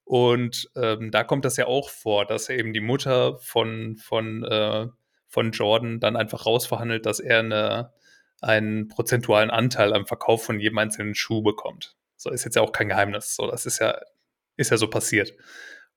Und 0.10 0.72
ähm, 0.76 1.12
da 1.12 1.24
kommt 1.24 1.46
das 1.46 1.56
ja 1.58 1.68
auch 1.68 1.92
vor, 1.92 2.26
dass 2.26 2.50
eben 2.50 2.74
die 2.74 2.80
Mutter 2.80 3.38
von, 3.38 3.96
von, 3.96 4.44
äh, 4.44 4.88
von 5.28 5.52
Jordan 5.52 6.00
dann 6.00 6.16
einfach 6.16 6.48
rausverhandelt, 6.48 7.06
dass 7.06 7.20
er 7.20 7.42
eine, 7.42 7.94
einen 8.42 8.88
prozentualen 8.88 9.52
Anteil 9.52 9.94
am 9.94 10.08
Verkauf 10.08 10.44
von 10.44 10.60
jedem 10.60 10.80
einzelnen 10.80 11.14
Schuh 11.14 11.44
bekommt. 11.44 11.96
So 12.16 12.32
ist 12.32 12.44
jetzt 12.44 12.56
ja 12.56 12.64
auch 12.64 12.72
kein 12.72 12.90
Geheimnis. 12.90 13.36
So, 13.36 13.46
das 13.46 13.68
ist 13.68 13.78
ja, 13.78 14.00
ist 14.58 14.72
ja 14.72 14.78
so 14.78 14.90
passiert. 14.90 15.36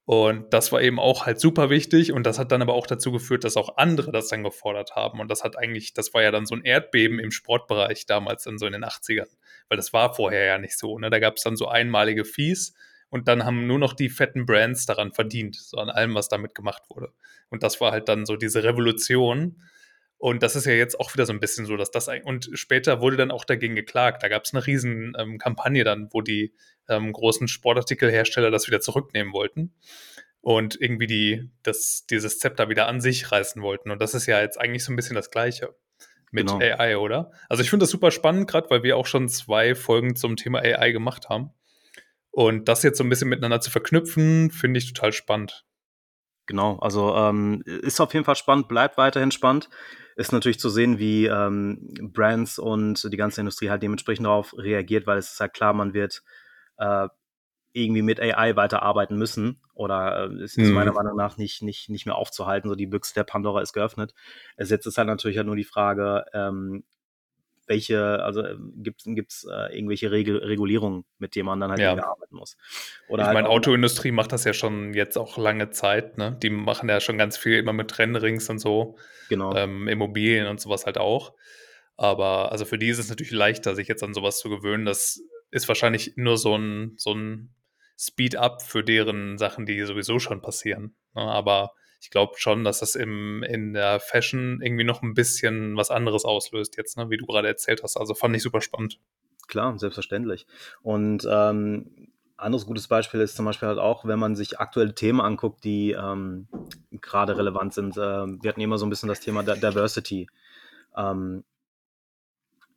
Und 0.04 0.52
das 0.52 0.72
war 0.72 0.82
eben 0.82 1.00
auch 1.00 1.24
halt 1.24 1.40
super 1.40 1.70
wichtig 1.70 2.12
und 2.12 2.26
das 2.26 2.38
hat 2.38 2.52
dann 2.52 2.60
aber 2.60 2.74
auch 2.74 2.86
dazu 2.86 3.12
geführt, 3.12 3.44
dass 3.44 3.56
auch 3.56 3.78
andere 3.78 4.12
das 4.12 4.28
dann 4.28 4.42
gefordert 4.42 4.94
haben. 4.94 5.20
Und 5.20 5.30
das 5.30 5.42
hat 5.42 5.56
eigentlich, 5.56 5.94
das 5.94 6.12
war 6.12 6.22
ja 6.22 6.30
dann 6.30 6.44
so 6.44 6.54
ein 6.54 6.64
Erdbeben 6.64 7.18
im 7.18 7.30
Sportbereich 7.30 8.04
damals 8.04 8.44
dann 8.44 8.58
so 8.58 8.66
in 8.66 8.74
den 8.74 8.84
80ern. 8.84 9.30
Weil 9.70 9.78
das 9.78 9.94
war 9.94 10.14
vorher 10.14 10.44
ja 10.44 10.58
nicht 10.58 10.76
so. 10.76 10.98
Ne? 10.98 11.08
Da 11.08 11.18
gab 11.18 11.36
es 11.36 11.44
dann 11.44 11.56
so 11.56 11.66
einmalige 11.68 12.26
Fees 12.26 12.74
und 13.12 13.28
dann 13.28 13.44
haben 13.44 13.66
nur 13.66 13.78
noch 13.78 13.92
die 13.92 14.08
fetten 14.08 14.46
Brands 14.46 14.86
daran 14.86 15.12
verdient, 15.12 15.54
so 15.56 15.76
an 15.76 15.90
allem, 15.90 16.14
was 16.14 16.30
damit 16.30 16.54
gemacht 16.54 16.84
wurde. 16.88 17.12
Und 17.50 17.62
das 17.62 17.78
war 17.78 17.92
halt 17.92 18.08
dann 18.08 18.24
so 18.24 18.36
diese 18.36 18.64
Revolution. 18.64 19.62
Und 20.16 20.42
das 20.42 20.56
ist 20.56 20.64
ja 20.64 20.72
jetzt 20.72 20.98
auch 20.98 21.12
wieder 21.12 21.26
so 21.26 21.34
ein 21.34 21.38
bisschen 21.38 21.66
so, 21.66 21.76
dass 21.76 21.90
das 21.90 22.08
und 22.24 22.48
später 22.54 23.02
wurde 23.02 23.18
dann 23.18 23.30
auch 23.30 23.44
dagegen 23.44 23.74
geklagt. 23.74 24.22
Da 24.22 24.28
gab 24.28 24.44
es 24.46 24.54
eine 24.54 24.66
riesen 24.66 25.12
ähm, 25.18 25.36
Kampagne 25.36 25.84
dann, 25.84 26.08
wo 26.10 26.22
die 26.22 26.54
ähm, 26.88 27.12
großen 27.12 27.48
Sportartikelhersteller 27.48 28.50
das 28.50 28.66
wieder 28.66 28.80
zurücknehmen 28.80 29.34
wollten 29.34 29.74
und 30.40 30.80
irgendwie 30.80 31.06
die, 31.06 31.50
das, 31.62 32.06
dieses 32.08 32.38
Zepter 32.38 32.70
wieder 32.70 32.88
an 32.88 33.02
sich 33.02 33.30
reißen 33.30 33.60
wollten. 33.60 33.90
Und 33.90 34.00
das 34.00 34.14
ist 34.14 34.24
ja 34.24 34.40
jetzt 34.40 34.58
eigentlich 34.58 34.84
so 34.84 34.92
ein 34.92 34.96
bisschen 34.96 35.16
das 35.16 35.30
Gleiche 35.30 35.74
mit 36.30 36.46
Genau. 36.46 36.60
AI, 36.60 36.96
oder? 36.96 37.30
Also 37.50 37.62
ich 37.62 37.68
finde 37.68 37.82
das 37.82 37.90
super 37.90 38.10
spannend, 38.10 38.48
gerade 38.48 38.70
weil 38.70 38.82
wir 38.82 38.96
auch 38.96 39.06
schon 39.06 39.28
zwei 39.28 39.74
Folgen 39.74 40.16
zum 40.16 40.36
Thema 40.36 40.60
AI 40.60 40.92
gemacht 40.92 41.28
haben. 41.28 41.50
Und 42.32 42.66
das 42.66 42.82
jetzt 42.82 42.98
so 42.98 43.04
ein 43.04 43.10
bisschen 43.10 43.28
miteinander 43.28 43.60
zu 43.60 43.70
verknüpfen, 43.70 44.50
finde 44.50 44.78
ich 44.78 44.92
total 44.92 45.12
spannend. 45.12 45.64
Genau, 46.46 46.78
also 46.78 47.14
ähm, 47.14 47.62
ist 47.64 48.00
auf 48.00 48.12
jeden 48.14 48.24
Fall 48.24 48.36
spannend, 48.36 48.68
bleibt 48.68 48.96
weiterhin 48.98 49.30
spannend. 49.30 49.68
Ist 50.16 50.32
natürlich 50.32 50.58
zu 50.58 50.68
sehen, 50.70 50.98
wie 50.98 51.26
ähm, 51.26 51.94
Brands 52.12 52.58
und 52.58 53.10
die 53.10 53.16
ganze 53.16 53.40
Industrie 53.40 53.70
halt 53.70 53.82
dementsprechend 53.82 54.26
darauf 54.26 54.54
reagiert, 54.58 55.06
weil 55.06 55.18
es 55.18 55.32
ist 55.32 55.40
halt 55.40 55.54
klar, 55.54 55.72
man 55.72 55.94
wird 55.94 56.22
äh, 56.78 57.08
irgendwie 57.72 58.02
mit 58.02 58.20
AI 58.20 58.56
weiterarbeiten 58.56 59.16
müssen 59.16 59.62
oder 59.74 60.30
äh, 60.30 60.44
ist 60.44 60.58
Mhm. 60.58 60.74
meiner 60.74 60.92
Meinung 60.92 61.16
nach 61.16 61.38
nicht, 61.38 61.62
nicht, 61.62 61.88
nicht 61.88 62.06
mehr 62.06 62.16
aufzuhalten. 62.16 62.68
So 62.68 62.74
die 62.74 62.86
Büchse 62.86 63.14
der 63.14 63.24
Pandora 63.24 63.62
ist 63.62 63.72
geöffnet. 63.72 64.14
Es 64.56 64.70
jetzt 64.70 64.86
ist 64.86 64.98
halt 64.98 65.08
natürlich 65.08 65.36
halt 65.36 65.46
nur 65.46 65.56
die 65.56 65.64
Frage, 65.64 66.24
ähm, 66.34 66.84
welche, 67.66 68.22
also 68.22 68.42
gibt 68.82 69.02
es 69.06 69.44
äh, 69.44 69.76
irgendwelche 69.76 70.10
Regel 70.10 70.38
Regulierungen, 70.38 71.04
mit 71.18 71.34
denen 71.36 71.46
man 71.46 71.60
dann 71.60 71.70
halt 71.70 71.80
Ja. 71.80 71.92
arbeiten 71.92 72.36
muss. 72.36 72.56
Oder 73.08 73.22
ich 73.22 73.26
halt 73.28 73.34
meine, 73.34 73.48
Autoindustrie 73.48 74.10
macht 74.10 74.32
das 74.32 74.44
ja 74.44 74.52
schon 74.52 74.94
jetzt 74.94 75.16
auch 75.16 75.38
lange 75.38 75.70
Zeit. 75.70 76.18
Ne? 76.18 76.36
Die 76.42 76.50
machen 76.50 76.88
ja 76.88 77.00
schon 77.00 77.18
ganz 77.18 77.36
viel 77.36 77.58
immer 77.58 77.72
mit 77.72 77.98
Renderings 77.98 78.48
und 78.50 78.58
so. 78.58 78.96
Genau. 79.28 79.54
ähm, 79.54 79.88
Immobilien 79.88 80.46
und 80.46 80.60
sowas 80.60 80.86
halt 80.86 80.98
auch. 80.98 81.34
Aber 81.96 82.52
also 82.52 82.64
für 82.64 82.78
die 82.78 82.88
ist 82.88 82.98
es 82.98 83.08
natürlich 83.08 83.32
leichter, 83.32 83.74
sich 83.74 83.88
jetzt 83.88 84.02
an 84.02 84.14
sowas 84.14 84.38
zu 84.38 84.48
gewöhnen. 84.48 84.84
Das 84.84 85.20
ist 85.50 85.68
wahrscheinlich 85.68 86.14
nur 86.16 86.38
so 86.38 86.56
ein, 86.56 86.94
so 86.96 87.14
ein 87.14 87.54
Speed-up 87.98 88.62
für 88.62 88.82
deren 88.82 89.38
Sachen, 89.38 89.66
die 89.66 89.80
sowieso 89.82 90.18
schon 90.18 90.40
passieren. 90.42 90.96
Ne? 91.14 91.22
Aber 91.22 91.72
ich 92.02 92.10
glaube 92.10 92.34
schon, 92.36 92.64
dass 92.64 92.80
das 92.80 92.96
im, 92.96 93.44
in 93.44 93.74
der 93.74 94.00
Fashion 94.00 94.60
irgendwie 94.60 94.82
noch 94.82 95.02
ein 95.02 95.14
bisschen 95.14 95.76
was 95.76 95.90
anderes 95.92 96.24
auslöst 96.24 96.76
jetzt, 96.76 96.98
ne? 96.98 97.08
wie 97.10 97.16
du 97.16 97.26
gerade 97.26 97.46
erzählt 97.46 97.84
hast. 97.84 97.96
Also 97.96 98.14
fand 98.14 98.34
ich 98.34 98.42
super 98.42 98.60
spannend. 98.60 98.98
Klar, 99.46 99.78
selbstverständlich. 99.78 100.46
Und 100.82 101.26
ähm, 101.30 102.08
anderes 102.36 102.66
gutes 102.66 102.88
Beispiel 102.88 103.20
ist 103.20 103.36
zum 103.36 103.44
Beispiel 103.44 103.68
halt 103.68 103.78
auch, 103.78 104.04
wenn 104.04 104.18
man 104.18 104.34
sich 104.34 104.58
aktuelle 104.58 104.96
Themen 104.96 105.20
anguckt, 105.20 105.62
die 105.62 105.92
ähm, 105.92 106.48
gerade 106.90 107.38
relevant 107.38 107.72
sind. 107.72 107.96
Ähm, 107.96 108.40
wir 108.42 108.48
hatten 108.48 108.60
immer 108.60 108.78
so 108.78 108.86
ein 108.86 108.90
bisschen 108.90 109.08
das 109.08 109.20
Thema 109.20 109.44
Di- 109.44 109.60
Diversity. 109.60 110.26
Ähm, 110.96 111.44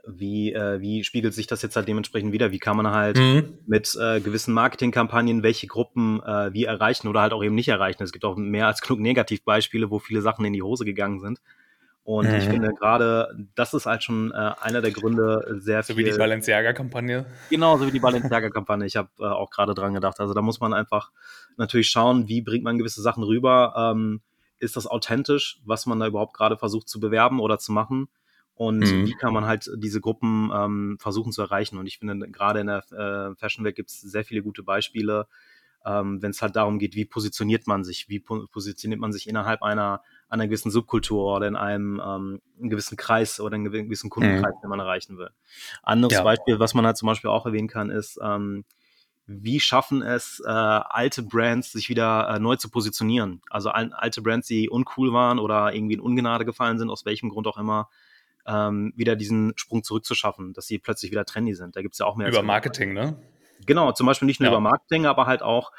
wie, 0.07 0.53
äh, 0.53 0.79
wie 0.81 1.03
spiegelt 1.03 1.33
sich 1.33 1.47
das 1.47 1.61
jetzt 1.61 1.75
halt 1.75 1.87
dementsprechend 1.87 2.31
wieder? 2.31 2.51
Wie 2.51 2.59
kann 2.59 2.77
man 2.77 2.91
halt 2.91 3.17
Mhm. 3.17 3.57
mit 3.65 3.97
äh, 3.99 4.19
gewissen 4.19 4.53
Marketingkampagnen 4.53 5.43
welche 5.43 5.67
Gruppen 5.67 6.21
äh, 6.23 6.53
wie 6.53 6.65
erreichen 6.65 7.07
oder 7.07 7.21
halt 7.21 7.33
auch 7.33 7.43
eben 7.43 7.55
nicht 7.55 7.69
erreichen? 7.69 8.03
Es 8.03 8.11
gibt 8.11 8.25
auch 8.25 8.35
mehr 8.35 8.67
als 8.67 8.81
genug 8.81 8.99
Negativbeispiele, 8.99 9.89
wo 9.89 9.99
viele 9.99 10.21
Sachen 10.21 10.45
in 10.45 10.53
die 10.53 10.61
Hose 10.61 10.85
gegangen 10.85 11.19
sind. 11.19 11.39
Und 12.03 12.27
mhm. 12.27 12.35
ich 12.35 12.43
finde 12.43 12.71
gerade, 12.73 13.35
das 13.55 13.73
ist 13.73 13.87
halt 13.87 14.03
schon 14.03 14.31
äh, 14.31 14.51
einer 14.61 14.81
der 14.81 14.91
Gründe 14.91 15.57
sehr 15.59 15.81
so 15.81 15.95
viel. 15.95 16.05
So 16.05 16.07
wie 16.07 16.11
die 16.11 16.17
Balenciaga-Kampagne. 16.19 17.25
Genau, 17.49 17.77
so 17.77 17.87
wie 17.87 17.91
die 17.91 17.99
Balenciaga-Kampagne. 17.99 18.85
Ich 18.85 18.95
habe 18.95 19.09
äh, 19.19 19.23
auch 19.23 19.49
gerade 19.49 19.73
dran 19.73 19.95
gedacht. 19.95 20.19
Also 20.19 20.35
da 20.35 20.43
muss 20.43 20.59
man 20.59 20.73
einfach 20.75 21.11
natürlich 21.57 21.89
schauen, 21.89 22.27
wie 22.27 22.41
bringt 22.41 22.63
man 22.63 22.77
gewisse 22.77 23.01
Sachen 23.01 23.23
rüber. 23.23 23.73
Ähm, 23.75 24.21
ist 24.59 24.75
das 24.75 24.85
authentisch, 24.85 25.59
was 25.65 25.87
man 25.87 25.99
da 25.99 26.05
überhaupt 26.05 26.35
gerade 26.35 26.57
versucht 26.57 26.87
zu 26.87 26.99
bewerben 26.99 27.39
oder 27.39 27.57
zu 27.57 27.71
machen? 27.71 28.07
Und 28.55 28.79
mhm. 28.79 29.05
wie 29.05 29.13
kann 29.13 29.33
man 29.33 29.45
halt 29.45 29.69
diese 29.77 29.99
Gruppen 29.99 30.49
ähm, 30.53 30.97
versuchen 30.99 31.33
zu 31.33 31.41
erreichen? 31.41 31.77
Und 31.77 31.87
ich 31.87 31.99
finde, 31.99 32.29
gerade 32.29 32.61
in 32.61 32.67
der 32.67 32.83
äh, 32.91 33.35
Fashion 33.35 33.65
Welt 33.65 33.75
gibt 33.75 33.89
es 33.89 33.99
sehr 33.99 34.23
viele 34.23 34.41
gute 34.41 34.63
Beispiele, 34.63 35.27
ähm, 35.85 36.21
wenn 36.21 36.31
es 36.31 36.41
halt 36.41 36.55
darum 36.55 36.79
geht, 36.79 36.95
wie 36.95 37.05
positioniert 37.05 37.67
man 37.67 37.83
sich, 37.83 38.09
wie 38.09 38.19
po 38.19 38.47
positioniert 38.47 38.99
man 38.99 39.11
sich 39.11 39.27
innerhalb 39.27 39.61
einer, 39.61 40.01
einer 40.29 40.47
gewissen 40.47 40.71
Subkultur 40.71 41.35
oder 41.35 41.47
in 41.47 41.55
einem, 41.55 42.01
ähm, 42.03 42.41
einem 42.59 42.69
gewissen 42.69 42.97
Kreis 42.97 43.39
oder 43.39 43.55
einem 43.55 43.71
gewissen 43.71 44.09
Kundenkreis, 44.09 44.55
mhm. 44.55 44.61
den 44.61 44.69
man 44.69 44.79
erreichen 44.79 45.17
will. 45.17 45.29
Anderes 45.83 46.13
ja. 46.13 46.23
Beispiel, 46.23 46.59
was 46.59 46.73
man 46.73 46.85
halt 46.85 46.97
zum 46.97 47.07
Beispiel 47.07 47.29
auch 47.29 47.45
erwähnen 47.45 47.67
kann, 47.67 47.89
ist, 47.89 48.19
ähm, 48.23 48.65
wie 49.27 49.59
schaffen 49.59 50.01
es 50.01 50.41
äh, 50.45 50.49
alte 50.49 51.23
Brands, 51.23 51.71
sich 51.71 51.89
wieder 51.89 52.29
äh, 52.29 52.39
neu 52.39 52.55
zu 52.55 52.69
positionieren? 52.69 53.41
Also 53.49 53.69
al 53.69 53.91
alte 53.93 54.21
Brands, 54.21 54.47
die 54.47 54.69
uncool 54.69 55.13
waren 55.13 55.39
oder 55.39 55.73
irgendwie 55.73 55.95
in 55.95 55.99
Ungnade 55.99 56.45
gefallen 56.45 56.77
sind, 56.77 56.89
aus 56.89 57.05
welchem 57.05 57.29
Grund 57.29 57.47
auch 57.47 57.57
immer, 57.57 57.89
ähm, 58.47 58.93
wieder 58.95 59.15
diesen 59.15 59.53
Sprung 59.55 59.83
zurückzuschaffen, 59.83 60.53
dass 60.53 60.67
sie 60.67 60.79
plötzlich 60.79 61.11
wieder 61.11 61.25
trendy 61.25 61.53
sind. 61.53 61.75
Da 61.75 61.81
gibt 61.81 61.95
es 61.95 61.99
ja 61.99 62.05
auch 62.05 62.15
mehr. 62.15 62.27
Über 62.27 62.43
Marketing, 62.43 62.93
ne? 62.93 63.17
Genau, 63.65 63.91
zum 63.91 64.05
Beispiel 64.05 64.25
nicht 64.25 64.39
nur 64.39 64.47
ja. 64.47 64.53
über 64.53 64.59
Marketing, 64.59 65.05
aber 65.05 65.25
halt 65.25 65.41
auch 65.41 65.71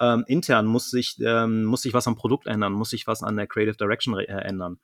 ähm, 0.00 0.24
intern 0.26 0.66
muss 0.66 0.90
sich, 0.90 1.16
ähm, 1.20 1.64
muss 1.64 1.82
sich 1.82 1.94
was 1.94 2.06
am 2.06 2.16
Produkt 2.16 2.46
ändern, 2.46 2.72
muss 2.72 2.90
sich 2.90 3.06
was 3.06 3.22
an 3.22 3.36
der 3.36 3.46
Creative 3.46 3.76
Direction 3.76 4.18
äh, 4.18 4.24
ändern. 4.24 4.78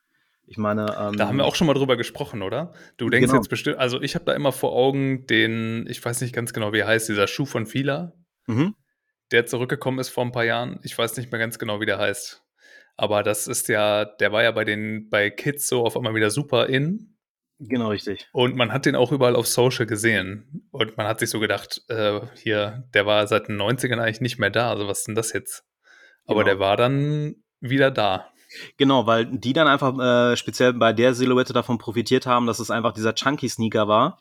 Ich 0.47 0.59
meine, 0.59 0.97
ähm, 0.99 1.17
da 1.17 1.29
haben 1.29 1.37
wir 1.37 1.45
auch 1.45 1.55
schon 1.55 1.69
mal 1.69 1.75
drüber 1.75 1.97
gesprochen, 1.97 2.43
oder? 2.43 2.73
Du 2.97 3.09
denkst 3.09 3.29
genau. 3.29 3.41
jetzt 3.41 3.49
bestimmt, 3.49 3.79
also 3.79 4.01
ich 4.03 4.17
habe 4.17 4.25
da 4.25 4.33
immer 4.33 4.51
vor 4.51 4.73
Augen 4.73 5.27
den, 5.27 5.87
ich 5.89 6.05
weiß 6.05 6.21
nicht 6.23 6.35
ganz 6.35 6.53
genau, 6.53 6.73
wie 6.73 6.81
er 6.81 6.89
heißt, 6.89 7.09
dieser 7.09 7.29
Schuh 7.29 7.47
von 7.47 7.67
Fila, 7.67 8.15
mhm. 8.47 8.75
der 9.31 9.47
zurückgekommen 9.47 10.01
ist 10.01 10.09
vor 10.09 10.25
ein 10.25 10.33
paar 10.33 10.45
Jahren. 10.45 10.81
Ich 10.83 10.97
weiß 10.99 11.17
nicht 11.17 11.31
mehr 11.31 11.39
ganz 11.39 11.59
genau, 11.59 11.81
wie 11.81 11.87
der 11.87 11.99
heißt. 11.99 12.43
Aber 12.97 13.23
das 13.23 13.47
ist 13.47 13.69
ja, 13.69 14.05
der 14.05 14.33
war 14.33 14.43
ja 14.43 14.51
bei 14.51 14.65
den, 14.65 15.09
bei 15.09 15.31
Kids 15.31 15.69
so 15.69 15.85
auf 15.85 15.97
einmal 15.97 16.15
wieder 16.15 16.31
super 16.31 16.69
in. 16.69 17.17
Genau, 17.63 17.89
richtig. 17.89 18.27
Und 18.33 18.57
man 18.57 18.73
hat 18.73 18.87
den 18.87 18.97
auch 18.97 19.13
überall 19.13 19.37
auf 19.37 19.47
Social 19.47 19.85
gesehen. 19.85 20.67
Und 20.71 20.97
man 20.97 21.07
hat 21.07 21.21
sich 21.21 21.29
so 21.29 21.41
gedacht, 21.41 21.83
äh, 21.89 22.21
hier, 22.43 22.85
der 22.95 23.05
war 23.05 23.27
seit 23.27 23.49
den 23.49 23.61
90ern 23.61 23.99
eigentlich 23.99 24.23
nicht 24.23 24.39
mehr 24.39 24.49
da. 24.49 24.71
Also 24.71 24.89
was 24.89 25.01
ist 25.01 25.09
denn 25.09 25.15
das 25.15 25.35
jetzt? 25.35 25.65
Aber 26.25 26.41
genau. 26.41 26.45
der 26.45 26.59
war 26.59 26.77
dann 26.79 27.37
wieder 27.61 27.91
da. 27.91 28.29
Genau, 28.79 29.07
weil 29.07 29.27
die 29.27 29.53
dann 29.53 29.69
einfach 29.69 29.97
äh, 29.99 30.37
speziell 30.37 30.73
bei 30.73 30.95
der 30.95 31.13
Silhouette 31.13 31.53
davon 31.53 31.77
profitiert 31.77 32.27
haben, 32.27 32.47
dass 32.47 32.61
es 32.61 32.71
einfach 32.71 32.93
dieser 32.93 33.15
Chunky-Sneaker 33.15 33.87
war 33.87 34.19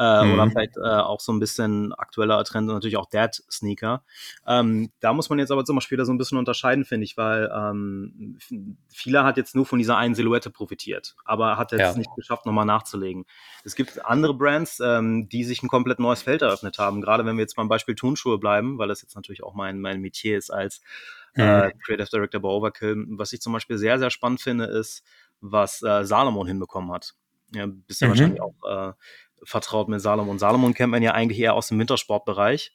äh, 0.00 0.24
mhm. 0.24 0.32
oder 0.32 0.50
vielleicht 0.50 0.76
äh, 0.78 0.80
auch 0.80 1.20
so 1.20 1.30
ein 1.30 1.40
bisschen 1.40 1.92
aktueller 1.92 2.42
Trend 2.44 2.68
und 2.68 2.74
natürlich 2.74 2.96
auch 2.96 3.10
Dad-Sneaker. 3.10 4.02
Ähm, 4.46 4.90
da 5.00 5.12
muss 5.12 5.28
man 5.28 5.38
jetzt 5.38 5.52
aber 5.52 5.64
zum 5.66 5.76
Beispiel 5.76 5.96
wieder 5.96 6.06
so 6.06 6.12
ein 6.12 6.16
bisschen 6.16 6.38
unterscheiden, 6.38 6.86
finde 6.86 7.04
ich, 7.04 7.18
weil 7.18 7.52
ähm, 7.54 8.38
viele 8.88 9.24
hat 9.24 9.36
jetzt 9.36 9.54
nur 9.54 9.66
von 9.66 9.78
dieser 9.78 9.98
einen 9.98 10.14
Silhouette 10.14 10.50
profitiert, 10.50 11.16
aber 11.26 11.58
hat 11.58 11.72
jetzt 11.72 11.80
ja. 11.80 11.94
nicht 11.98 12.10
geschafft, 12.16 12.46
nochmal 12.46 12.64
nachzulegen. 12.64 13.26
Es 13.62 13.74
gibt 13.74 14.02
andere 14.06 14.32
Brands, 14.32 14.80
ähm, 14.82 15.28
die 15.28 15.44
sich 15.44 15.62
ein 15.62 15.68
komplett 15.68 15.98
neues 15.98 16.22
Feld 16.22 16.40
eröffnet 16.40 16.78
haben, 16.78 17.02
gerade 17.02 17.26
wenn 17.26 17.36
wir 17.36 17.42
jetzt 17.42 17.56
beim 17.56 17.68
Beispiel 17.68 17.94
Turnschuhe 17.94 18.38
bleiben, 18.38 18.78
weil 18.78 18.88
das 18.88 19.02
jetzt 19.02 19.16
natürlich 19.16 19.42
auch 19.42 19.54
mein, 19.54 19.80
mein 19.80 20.00
Metier 20.00 20.38
ist 20.38 20.48
als 20.50 20.80
äh, 21.34 21.66
mhm. 21.66 21.72
Creative 21.84 22.08
Director 22.10 22.40
bei 22.40 22.48
Overkill. 22.48 23.04
Was 23.10 23.34
ich 23.34 23.42
zum 23.42 23.52
Beispiel 23.52 23.76
sehr, 23.76 23.98
sehr 23.98 24.10
spannend 24.10 24.40
finde, 24.40 24.64
ist, 24.64 25.04
was 25.42 25.82
äh, 25.82 26.04
Salomon 26.04 26.46
hinbekommen 26.46 26.90
hat. 26.90 27.14
Ja, 27.54 27.66
bist 27.66 28.00
ja 28.00 28.06
mhm. 28.06 28.10
wahrscheinlich 28.12 28.40
auch 28.40 28.54
äh, 28.64 28.92
vertraut 29.44 29.88
mit 29.88 30.00
Salomon. 30.00 30.38
Salomon 30.38 30.74
kennt 30.74 30.90
man 30.90 31.02
ja 31.02 31.12
eigentlich 31.12 31.40
eher 31.40 31.54
aus 31.54 31.68
dem 31.68 31.78
Wintersportbereich. 31.78 32.72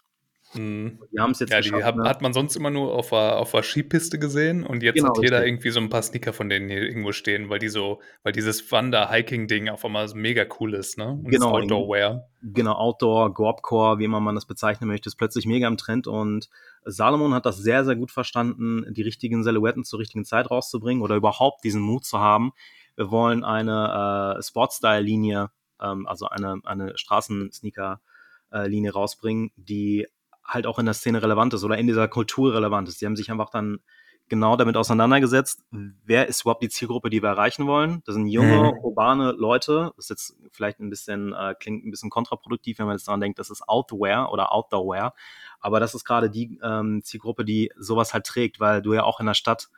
Mhm. 0.54 1.00
Die 1.12 1.20
haben 1.20 1.32
es 1.32 1.40
jetzt 1.40 1.52
ja, 1.52 1.62
die 1.62 1.84
hat, 1.84 1.98
ne? 1.98 2.04
hat, 2.04 2.22
man 2.22 2.34
sonst 2.34 2.56
immer 2.56 2.70
nur 2.70 2.94
auf 2.94 3.10
der, 3.10 3.38
auf 3.38 3.52
der 3.52 3.64
Skipiste 3.64 4.20
gesehen 4.20 4.66
und 4.66 4.84
jetzt 4.84 4.96
genau, 4.96 5.10
hat 5.10 5.18
jeder 5.22 5.38
richtig. 5.38 5.50
irgendwie 5.50 5.70
so 5.72 5.80
ein 5.80 5.90
paar 5.90 6.02
Sneaker 6.02 6.34
von 6.34 6.50
denen 6.50 6.70
hier 6.70 6.82
irgendwo 6.82 7.12
stehen, 7.12 7.50
weil 7.50 7.60
die 7.60 7.68
so, 7.68 8.00
weil 8.24 8.32
dieses 8.32 8.72
Wander-Hiking-Ding 8.72 9.70
auf 9.70 9.84
einmal 9.84 10.08
mega 10.14 10.46
cool 10.60 10.74
ist, 10.76 10.98
ne? 10.98 11.10
Und 11.10 11.30
genau, 11.30 11.52
Outdoor-Wear. 11.52 12.28
Genau, 12.42 12.74
Outdoor, 12.74 13.34
Gorbcore, 13.34 14.00
wie 14.00 14.06
immer 14.06 14.20
man 14.20 14.36
das 14.36 14.46
bezeichnen 14.46 14.88
möchte, 14.88 15.10
ist 15.10 15.16
plötzlich 15.16 15.46
mega 15.46 15.68
im 15.68 15.78
Trend 15.78 16.08
und 16.08 16.50
Salomon 16.86 17.34
hat 17.34 17.46
das 17.46 17.58
sehr, 17.58 17.84
sehr 17.84 17.96
gut 17.96 18.12
verstanden, 18.12 18.86
die 18.94 19.02
richtigen 19.02 19.44
Silhouetten 19.44 19.84
zur 19.84 20.00
richtigen 20.00 20.26
Zeit 20.26 20.52
rauszubringen 20.52 21.04
oder 21.04 21.16
überhaupt 21.16 21.64
diesen 21.64 21.82
Mut 21.82 22.06
zu 22.06 22.20
haben. 22.20 22.54
Wir 22.96 23.12
wollen 23.12 23.44
eine 23.44 24.38
äh, 24.38 24.44
Sportstyle-Linie 24.44 25.50
ähm, 25.82 26.08
also 26.08 26.28
eine, 26.28 26.60
eine 26.64 26.98
Straßensneaker-Linie 26.98 28.94
rausbringen, 28.94 29.52
die 29.56 30.08
halt 30.44 30.68
auch 30.68 30.80
in 30.80 30.86
der 30.86 30.94
Szene 30.94 31.22
relevant 31.22 31.54
ist 31.54 31.64
oder 31.64 31.78
in 31.78 31.88
dieser 31.88 32.08
Kultur 32.08 32.54
relevant 32.54 32.88
ist. 32.88 33.02
Die 33.02 33.06
haben 33.06 33.16
sich 33.16 33.32
einfach 33.32 33.50
dann 33.50 33.80
genau 34.28 34.56
damit 34.56 34.76
auseinandergesetzt, 34.76 35.64
wer 35.72 36.28
ist 36.28 36.42
überhaupt 36.42 36.64
die 36.64 36.70
Zielgruppe, 36.70 37.10
die 37.10 37.22
wir 37.22 37.30
erreichen 37.30 37.68
wollen. 37.68 38.02
Das 38.06 38.16
sind 38.16 38.28
junge, 38.28 38.74
mhm. 38.74 38.80
urbane 38.84 39.32
Leute. 39.32 39.94
Das 39.96 40.06
ist 40.06 40.10
jetzt 40.10 40.38
vielleicht 40.52 40.80
ein 40.80 40.90
bisschen, 40.90 41.34
äh, 41.34 41.54
klingt 41.60 41.86
ein 41.86 41.92
bisschen 41.92 42.10
kontraproduktiv, 42.10 42.80
wenn 42.80 42.88
man 42.88 42.96
jetzt 42.96 43.08
daran 43.08 43.22
denkt, 43.22 43.40
das 43.40 43.50
ist 43.50 43.68
Outwear 43.68 44.32
oder 44.32 44.52
Outdoorwear. 44.52 45.14
Aber 45.60 45.80
das 45.80 45.94
ist 45.94 46.06
gerade 46.06 46.30
die 46.30 46.60
ähm, 46.64 47.02
Zielgruppe, 47.04 47.46
die 47.46 47.72
sowas 47.78 48.14
halt 48.14 48.26
trägt, 48.26 48.60
weil 48.60 48.82
du 48.82 48.94
ja 48.94 49.04
auch 49.04 49.20
in 49.20 49.26
der 49.28 49.34
Stadt 49.36 49.70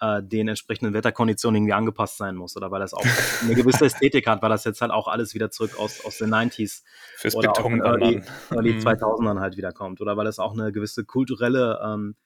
äh, 0.00 0.22
den 0.22 0.48
entsprechenden 0.48 0.94
Wetterkonditionen 0.94 1.56
irgendwie 1.56 1.72
angepasst 1.72 2.18
sein 2.18 2.36
muss 2.36 2.56
oder 2.56 2.70
weil 2.70 2.80
das 2.80 2.94
auch 2.94 3.04
eine 3.42 3.54
gewisse 3.54 3.86
Ästhetik 3.86 4.26
hat, 4.26 4.42
weil 4.42 4.50
das 4.50 4.64
jetzt 4.64 4.80
halt 4.80 4.90
auch 4.90 5.08
alles 5.08 5.34
wieder 5.34 5.50
zurück 5.50 5.78
aus, 5.78 6.04
aus 6.04 6.18
den 6.18 6.30
90s 6.30 6.82
Fürs 7.16 7.34
oder 7.34 7.52
Beton 7.52 7.80
aus 7.82 7.86
Early, 7.86 8.22
Early 8.50 8.78
2000ern 8.78 9.34
mhm. 9.34 9.40
halt 9.40 9.56
wieder 9.56 9.72
kommt 9.72 10.00
oder 10.00 10.16
weil 10.16 10.26
es 10.26 10.38
auch 10.38 10.52
eine 10.52 10.72
gewisse 10.72 11.04
kulturelle 11.04 11.80
ähm, 11.84 12.16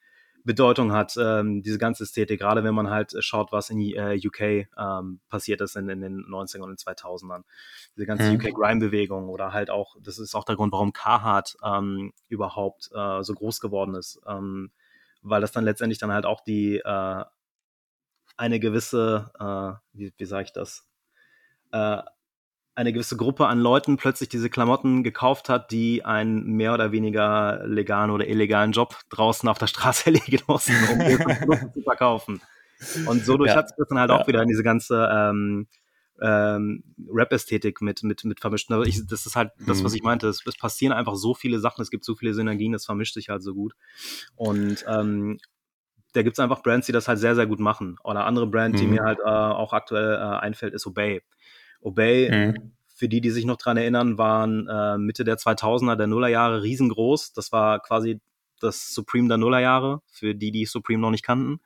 Bedeutung 0.43 0.91
hat, 0.93 1.15
ähm, 1.17 1.61
diese 1.61 1.77
ganze 1.77 2.03
Ästhetik, 2.03 2.39
gerade 2.39 2.63
wenn 2.63 2.73
man 2.73 2.89
halt 2.89 3.13
schaut, 3.19 3.51
was 3.51 3.69
in 3.69 3.79
äh, 3.79 4.19
UK 4.25 4.67
ähm, 4.77 5.19
passiert 5.29 5.61
ist 5.61 5.75
in, 5.75 5.89
in, 5.89 6.01
den 6.01 6.25
90ern 6.25 6.61
und 6.61 6.69
den 6.69 6.77
2000ern. 6.77 7.43
Diese 7.95 8.05
ganze 8.05 8.31
mhm. 8.31 8.37
UK-Grime-Bewegung 8.37 9.29
oder 9.29 9.53
halt 9.53 9.69
auch, 9.69 9.95
das 10.01 10.17
ist 10.17 10.35
auch 10.35 10.45
der 10.45 10.55
Grund, 10.55 10.71
warum 10.71 10.93
Carhartt 10.93 11.57
ähm, 11.63 12.13
überhaupt 12.29 12.89
äh, 12.93 13.21
so 13.21 13.33
groß 13.33 13.59
geworden 13.59 13.95
ist, 13.95 14.21
ähm, 14.25 14.71
weil 15.21 15.41
das 15.41 15.51
dann 15.51 15.65
letztendlich 15.65 15.99
dann 15.99 16.11
halt 16.11 16.25
auch 16.25 16.41
die 16.41 16.77
äh, 16.77 17.23
eine 18.39 18.59
gewisse, 18.59 19.31
äh, 19.37 19.97
wie, 19.97 20.13
wie 20.17 20.25
sage 20.25 20.45
ich 20.45 20.53
das, 20.53 20.87
äh, 21.71 22.01
eine 22.73 22.93
gewisse 22.93 23.17
Gruppe 23.17 23.47
an 23.47 23.59
Leuten 23.59 23.97
plötzlich 23.97 24.29
diese 24.29 24.49
Klamotten 24.49 25.03
gekauft 25.03 25.49
hat, 25.49 25.71
die 25.71 26.05
einen 26.05 26.53
mehr 26.53 26.73
oder 26.73 26.93
weniger 26.93 27.61
legalen 27.67 28.09
oder 28.09 28.27
illegalen 28.27 28.71
Job 28.71 28.95
draußen 29.09 29.49
auf 29.49 29.57
der 29.57 29.67
Straße 29.67 30.05
erlegen 30.13 30.41
mussten, 30.47 30.73
um 30.73 31.73
zu 31.73 31.81
verkaufen. 31.81 32.41
Und 33.05 33.25
so 33.25 33.35
durch 33.35 33.49
ja. 33.51 33.57
hat 33.57 33.71
es 33.77 33.87
dann 33.89 33.99
halt 33.99 34.09
ja. 34.09 34.17
auch 34.17 34.27
wieder 34.27 34.41
in 34.41 34.47
diese 34.47 34.63
ganze 34.63 35.09
ähm, 35.11 35.67
ähm, 36.21 36.83
Rap-Ästhetik 37.11 37.81
mit, 37.81 38.03
mit, 38.03 38.23
mit 38.23 38.39
vermischt. 38.39 38.71
Also 38.71 38.85
ich, 38.85 39.05
das 39.05 39.25
ist 39.25 39.35
halt 39.35 39.51
das, 39.67 39.83
was 39.83 39.91
mhm. 39.91 39.97
ich 39.97 40.03
meinte. 40.03 40.27
Es, 40.29 40.45
es, 40.45 40.57
passieren 40.57 40.93
einfach 40.93 41.15
so 41.15 41.33
viele 41.33 41.59
Sachen, 41.59 41.81
es 41.81 41.89
gibt 41.89 42.05
so 42.05 42.15
viele 42.15 42.33
Synergien, 42.33 42.71
das 42.71 42.85
vermischt 42.85 43.15
sich 43.15 43.27
halt 43.27 43.43
so 43.43 43.53
gut. 43.53 43.73
Und 44.37 44.85
ähm, 44.87 45.37
da 46.13 46.23
gibt 46.23 46.35
es 46.35 46.39
einfach 46.39 46.63
Brands, 46.63 46.87
die 46.87 46.91
das 46.91 47.07
halt 47.07 47.19
sehr, 47.19 47.35
sehr 47.35 47.47
gut 47.47 47.59
machen. 47.59 47.97
Oder 48.03 48.25
andere 48.25 48.47
Brand, 48.47 48.75
mhm. 48.75 48.79
die 48.79 48.87
mir 48.87 49.03
halt 49.03 49.19
äh, 49.19 49.29
auch 49.29 49.73
aktuell 49.73 50.15
äh, 50.15 50.39
einfällt, 50.39 50.73
ist 50.73 50.87
Obey. 50.87 51.21
Obey, 51.81 52.29
mhm. 52.31 52.71
für 52.87 53.07
die, 53.07 53.21
die 53.21 53.29
sich 53.29 53.45
noch 53.45 53.57
dran 53.57 53.77
erinnern, 53.77 54.17
waren 54.17 54.67
äh, 54.67 54.97
Mitte 54.97 55.23
der 55.23 55.37
2000er, 55.37 55.95
der 55.95 56.07
Nullerjahre 56.07 56.63
riesengroß. 56.63 57.33
Das 57.33 57.51
war 57.51 57.79
quasi 57.79 58.19
das 58.59 58.93
Supreme 58.93 59.27
der 59.27 59.37
Nullerjahre, 59.37 60.01
für 60.11 60.35
die, 60.35 60.51
die 60.51 60.65
Supreme 60.65 61.01
noch 61.01 61.11
nicht 61.11 61.23
kannten. 61.23 61.59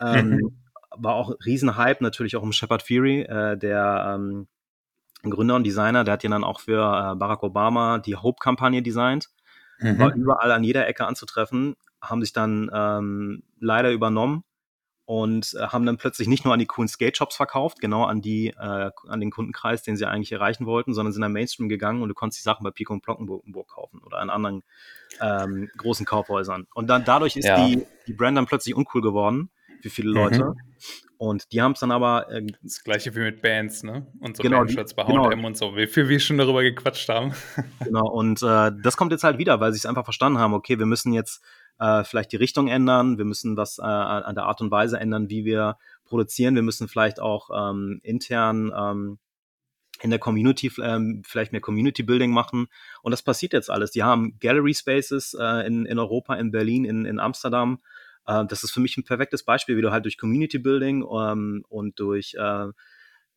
Ähm, 0.00 0.56
war 0.96 1.14
auch 1.14 1.34
Riesenhype, 1.44 2.02
natürlich 2.02 2.36
auch 2.36 2.42
um 2.42 2.52
Shepard 2.52 2.82
Fury, 2.82 3.22
äh, 3.22 3.58
der 3.58 4.14
ähm, 4.14 4.46
Gründer 5.22 5.56
und 5.56 5.64
Designer, 5.64 6.04
der 6.04 6.14
hat 6.14 6.22
ja 6.22 6.30
dann 6.30 6.44
auch 6.44 6.60
für 6.60 6.80
äh, 6.80 7.16
Barack 7.16 7.42
Obama 7.42 7.98
die 7.98 8.16
Hope-Kampagne 8.16 8.82
designt. 8.82 9.28
Mhm. 9.80 9.98
War 9.98 10.14
überall 10.14 10.52
an 10.52 10.64
jeder 10.64 10.86
Ecke 10.86 11.06
anzutreffen 11.06 11.76
haben 12.00 12.22
sich 12.22 12.32
dann 12.32 12.70
ähm, 12.72 13.42
leider 13.60 13.90
übernommen 13.90 14.44
und 15.08 15.54
äh, 15.54 15.68
haben 15.68 15.86
dann 15.86 15.96
plötzlich 15.96 16.28
nicht 16.28 16.44
nur 16.44 16.52
an 16.52 16.60
die 16.60 16.66
coolen 16.66 16.86
Skate-Shops 16.86 17.34
verkauft, 17.34 17.80
genau 17.80 18.04
an 18.04 18.20
die, 18.20 18.48
äh, 18.48 18.90
an 19.08 19.20
den 19.20 19.30
Kundenkreis, 19.30 19.82
den 19.82 19.96
sie 19.96 20.06
eigentlich 20.06 20.32
erreichen 20.32 20.66
wollten, 20.66 20.92
sondern 20.92 21.12
sind 21.14 21.22
dann 21.22 21.32
Mainstream 21.32 21.70
gegangen 21.70 22.02
und 22.02 22.10
du 22.10 22.14
konntest 22.14 22.40
die 22.40 22.44
Sachen 22.44 22.62
bei 22.62 22.70
Pico 22.70 22.92
und 22.92 23.02
Plockenburg 23.02 23.68
kaufen 23.68 24.02
oder 24.04 24.18
an 24.18 24.28
anderen 24.28 24.64
ähm, 25.20 25.70
großen 25.78 26.04
Kaufhäusern. 26.04 26.66
Und 26.74 26.88
dann 26.88 27.06
dadurch 27.06 27.36
ist 27.36 27.46
ja. 27.46 27.66
die, 27.66 27.86
die 28.06 28.12
Brand 28.12 28.36
dann 28.36 28.44
plötzlich 28.44 28.74
uncool 28.74 29.00
geworden 29.00 29.50
für 29.80 29.88
viele 29.88 30.10
Leute. 30.10 30.44
Mhm. 30.44 30.56
Und 31.16 31.52
die 31.52 31.60
haben 31.60 31.72
es 31.72 31.80
dann 31.80 31.90
aber. 31.90 32.30
Äh, 32.30 32.46
das 32.62 32.84
gleiche 32.84 33.14
wie 33.16 33.20
mit 33.20 33.42
Bands, 33.42 33.82
ne? 33.82 34.06
Und 34.20 34.36
so 34.36 34.42
genau, 34.42 34.58
Bandshirts 34.58 34.94
bei 34.94 35.04
genau. 35.04 35.30
HM 35.30 35.44
und 35.44 35.56
so, 35.56 35.74
wie 35.74 35.88
viel 35.88 36.08
wir 36.08 36.20
schon 36.20 36.38
darüber 36.38 36.62
gequatscht 36.62 37.08
haben. 37.08 37.32
Genau, 37.84 38.06
und 38.06 38.42
äh, 38.42 38.70
das 38.82 38.96
kommt 38.96 39.10
jetzt 39.10 39.24
halt 39.24 39.38
wieder, 39.38 39.58
weil 39.58 39.72
sie 39.72 39.78
es 39.78 39.86
einfach 39.86 40.04
verstanden 40.04 40.38
haben, 40.38 40.54
okay, 40.54 40.78
wir 40.78 40.86
müssen 40.86 41.12
jetzt 41.12 41.42
äh, 41.78 42.04
vielleicht 42.04 42.32
die 42.32 42.36
Richtung 42.36 42.68
ändern, 42.68 43.18
wir 43.18 43.24
müssen 43.24 43.56
was 43.56 43.78
äh, 43.78 43.82
an 43.82 44.34
der 44.34 44.44
Art 44.44 44.60
und 44.60 44.70
Weise 44.70 44.98
ändern, 44.98 45.30
wie 45.30 45.44
wir 45.44 45.78
produzieren, 46.04 46.54
wir 46.54 46.62
müssen 46.62 46.88
vielleicht 46.88 47.20
auch 47.20 47.50
ähm, 47.54 48.00
intern 48.02 48.72
ähm, 48.76 49.18
in 50.00 50.10
der 50.10 50.18
Community 50.18 50.70
ähm, 50.80 51.22
vielleicht 51.26 51.52
mehr 51.52 51.60
Community 51.60 52.02
Building 52.02 52.30
machen. 52.30 52.68
Und 53.02 53.10
das 53.10 53.22
passiert 53.22 53.52
jetzt 53.52 53.70
alles. 53.70 53.90
Die 53.90 54.04
haben 54.04 54.38
Gallery 54.38 54.74
Spaces 54.74 55.34
äh, 55.38 55.66
in, 55.66 55.86
in 55.86 55.98
Europa, 55.98 56.36
in 56.36 56.52
Berlin, 56.52 56.84
in, 56.84 57.04
in 57.04 57.18
Amsterdam. 57.18 57.80
Äh, 58.26 58.44
das 58.46 58.62
ist 58.62 58.70
für 58.70 58.80
mich 58.80 58.96
ein 58.96 59.04
perfektes 59.04 59.42
Beispiel, 59.42 59.76
wie 59.76 59.82
du 59.82 59.90
halt 59.90 60.04
durch 60.04 60.16
Community 60.16 60.58
Building 60.58 61.04
ähm, 61.10 61.64
und 61.68 61.98
durch 61.98 62.34
äh, 62.38 62.68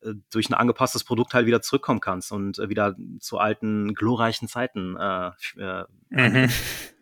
äh, 0.01 0.15
durch 0.31 0.49
ein 0.49 0.53
angepasstes 0.53 1.03
Produkt 1.03 1.33
halt 1.33 1.45
wieder 1.45 1.61
zurückkommen 1.61 1.99
kannst 1.99 2.31
und 2.31 2.59
äh, 2.59 2.69
wieder 2.69 2.95
zu 3.19 3.37
alten 3.37 3.93
glorreichen 3.93 4.47
Zeiten. 4.47 4.97
Äh, 4.97 5.31
äh, 5.57 5.83
mhm. 6.09 6.49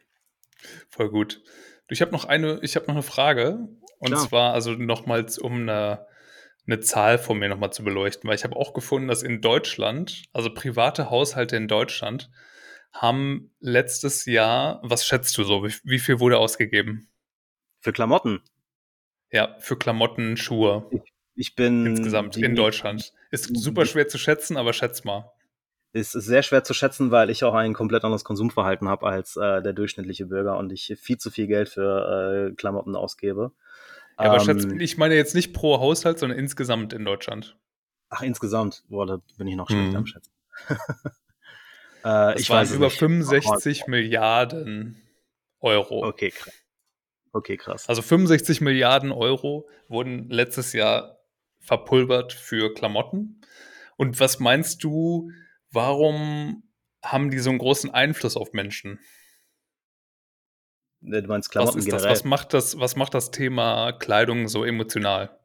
Voll 0.90 1.10
gut. 1.10 1.42
Ich 1.90 2.02
habe 2.02 2.12
noch 2.12 2.26
eine, 2.26 2.60
ich 2.62 2.76
habe 2.76 2.86
noch 2.88 2.96
eine 2.96 3.04
Frage 3.04 3.68
und 4.00 4.12
Klar. 4.12 4.28
zwar 4.28 4.54
also 4.54 4.72
nochmals 4.74 5.38
um 5.40 5.62
eine, 5.62 6.06
eine 6.68 6.80
Zahl 6.80 7.18
von 7.18 7.40
mir 7.40 7.50
nochmal 7.50 7.74
zu 7.74 7.84
beleuchten, 7.84 8.28
weil 8.28 8.36
ich 8.36 8.44
habe 8.44 8.56
auch 8.56 8.74
gefunden, 8.74 9.08
dass 9.08 9.24
in 9.24 9.42
Deutschland, 9.42 10.24
also 10.34 10.54
private 10.54 11.10
Haushalte 11.10 11.56
in 11.56 11.68
Deutschland, 11.68 12.30
haben 12.92 13.52
letztes 13.60 14.26
Jahr, 14.26 14.80
was 14.84 15.06
schätzt 15.06 15.38
du 15.38 15.44
so, 15.44 15.64
wie, 15.64 15.74
wie 15.84 16.00
viel 16.00 16.20
wurde 16.20 16.38
ausgegeben? 16.38 17.10
Für 17.80 17.94
Klamotten? 17.94 18.42
Ja, 19.32 19.56
für 19.60 19.78
Klamotten, 19.78 20.38
Schuhe. 20.38 20.90
Ich 20.92 21.14
ich 21.40 21.56
bin. 21.56 21.86
Insgesamt 21.86 22.36
in 22.36 22.54
Deutschland. 22.54 23.14
Ist 23.32 23.56
super 23.56 23.86
schwer 23.86 24.10
zu 24.10 24.18
schätzen, 24.18 24.58
aber 24.58 24.74
schätz 24.74 25.06
mal. 25.06 25.32
Ist 25.92 26.12
sehr 26.12 26.44
schwer 26.44 26.64
zu 26.64 26.76
schätzen, 26.76 27.10
weil 27.10 27.32
ich 27.32 27.44
auch 27.44 27.56
ein 27.56 27.74
komplett 27.74 28.04
anderes 28.04 28.24
Konsumverhalten 28.24 28.88
habe 28.88 29.08
als 29.08 29.36
äh, 29.38 29.62
der 29.62 29.74
durchschnittliche 29.74 30.28
Bürger 30.28 30.58
und 30.58 30.72
ich 30.72 30.96
viel 31.02 31.18
zu 31.18 31.32
viel 31.32 31.48
Geld 31.48 31.70
für 31.70 32.52
äh, 32.52 32.56
Klamotten 32.56 32.96
ausgebe. 32.96 33.52
Ja, 34.20 34.26
aber 34.26 34.36
ähm, 34.36 34.46
schätz, 34.46 34.68
ich 34.80 34.98
meine 34.98 35.16
jetzt 35.16 35.34
nicht 35.34 35.54
pro 35.54 35.80
Haushalt, 35.80 36.20
sondern 36.20 36.38
insgesamt 36.38 36.94
in 36.94 37.06
Deutschland. 37.06 37.58
Ach, 38.10 38.22
insgesamt? 38.22 38.84
Boah, 38.90 39.08
da 39.08 39.22
bin 39.38 39.48
ich 39.48 39.56
noch 39.56 39.68
schlecht 39.70 39.92
mhm. 39.92 39.96
am 39.96 40.06
Schätzen. 40.06 40.32
äh, 42.06 42.40
ich 42.40 42.50
waren 42.50 42.62
weiß 42.62 42.72
über 42.72 42.90
65 42.90 43.88
Milliarden 43.88 45.02
Euro. 45.60 46.06
Okay, 46.06 46.30
krass. 46.30 46.54
Okay, 47.32 47.58
krass. 47.58 47.88
Also 47.88 48.02
65 48.02 48.62
Milliarden 48.62 49.12
Euro 49.12 49.68
wurden 49.88 50.30
letztes 50.30 50.74
Jahr 50.74 51.20
verpulvert 51.60 52.34
für 52.34 52.74
Klamotten. 52.74 53.42
Und 53.98 54.20
was 54.20 54.40
meinst 54.40 54.84
du, 54.84 55.32
warum 55.72 56.64
haben 57.04 57.32
die 57.32 57.40
so 57.40 57.50
einen 57.50 57.60
großen 57.60 57.92
Einfluss 57.92 58.36
auf 58.36 58.54
Menschen? 58.54 59.00
Du 61.02 61.22
meinst 61.28 61.50
Klamotten 61.50 61.78
was, 61.78 61.86
ist 61.86 61.94
das? 61.94 62.04
was 62.04 62.24
macht 62.24 62.54
das? 62.54 62.80
Was 62.80 62.96
macht 62.96 63.14
das 63.14 63.32
Thema 63.32 63.94
Kleidung 63.94 64.48
so 64.48 64.66
emotional? 64.66 65.40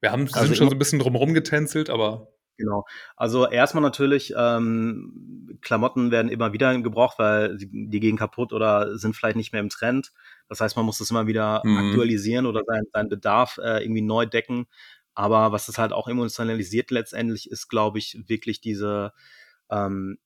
Wir 0.00 0.12
haben, 0.12 0.28
also 0.32 0.46
sind 0.46 0.56
schon 0.56 0.68
so 0.68 0.76
ein 0.76 0.78
bisschen 0.78 1.00
drumherum 1.00 1.34
getänzelt, 1.34 1.90
aber. 1.90 2.28
Genau. 2.56 2.84
Also 3.16 3.48
erstmal 3.48 3.82
natürlich, 3.82 4.34
ähm, 4.36 5.58
Klamotten 5.60 6.10
werden 6.10 6.28
immer 6.28 6.52
wieder 6.52 6.76
gebraucht, 6.80 7.18
weil 7.18 7.56
die, 7.56 7.68
die, 7.88 8.00
gehen 8.00 8.16
kaputt 8.16 8.52
oder 8.52 8.98
sind 8.98 9.14
vielleicht 9.14 9.36
nicht 9.36 9.52
mehr 9.52 9.60
im 9.60 9.68
Trend. 9.68 10.12
Das 10.48 10.60
heißt, 10.60 10.76
man 10.76 10.84
muss 10.84 10.98
das 10.98 11.10
immer 11.10 11.28
wieder 11.28 11.62
mhm. 11.64 11.76
aktualisieren 11.76 12.46
oder 12.46 12.62
seinen, 12.66 12.86
seinen 12.92 13.08
Bedarf 13.08 13.58
äh, 13.62 13.82
irgendwie 13.84 14.02
neu 14.02 14.26
decken. 14.26 14.66
Aber 15.14 15.52
was 15.52 15.68
es 15.68 15.78
halt 15.78 15.92
auch 15.92 16.08
emotionalisiert 16.08 16.90
letztendlich 16.90 17.50
ist, 17.50 17.68
glaube 17.68 17.98
ich, 17.98 18.18
wirklich 18.26 18.60
diese, 18.60 19.12
ähm, 19.70 20.18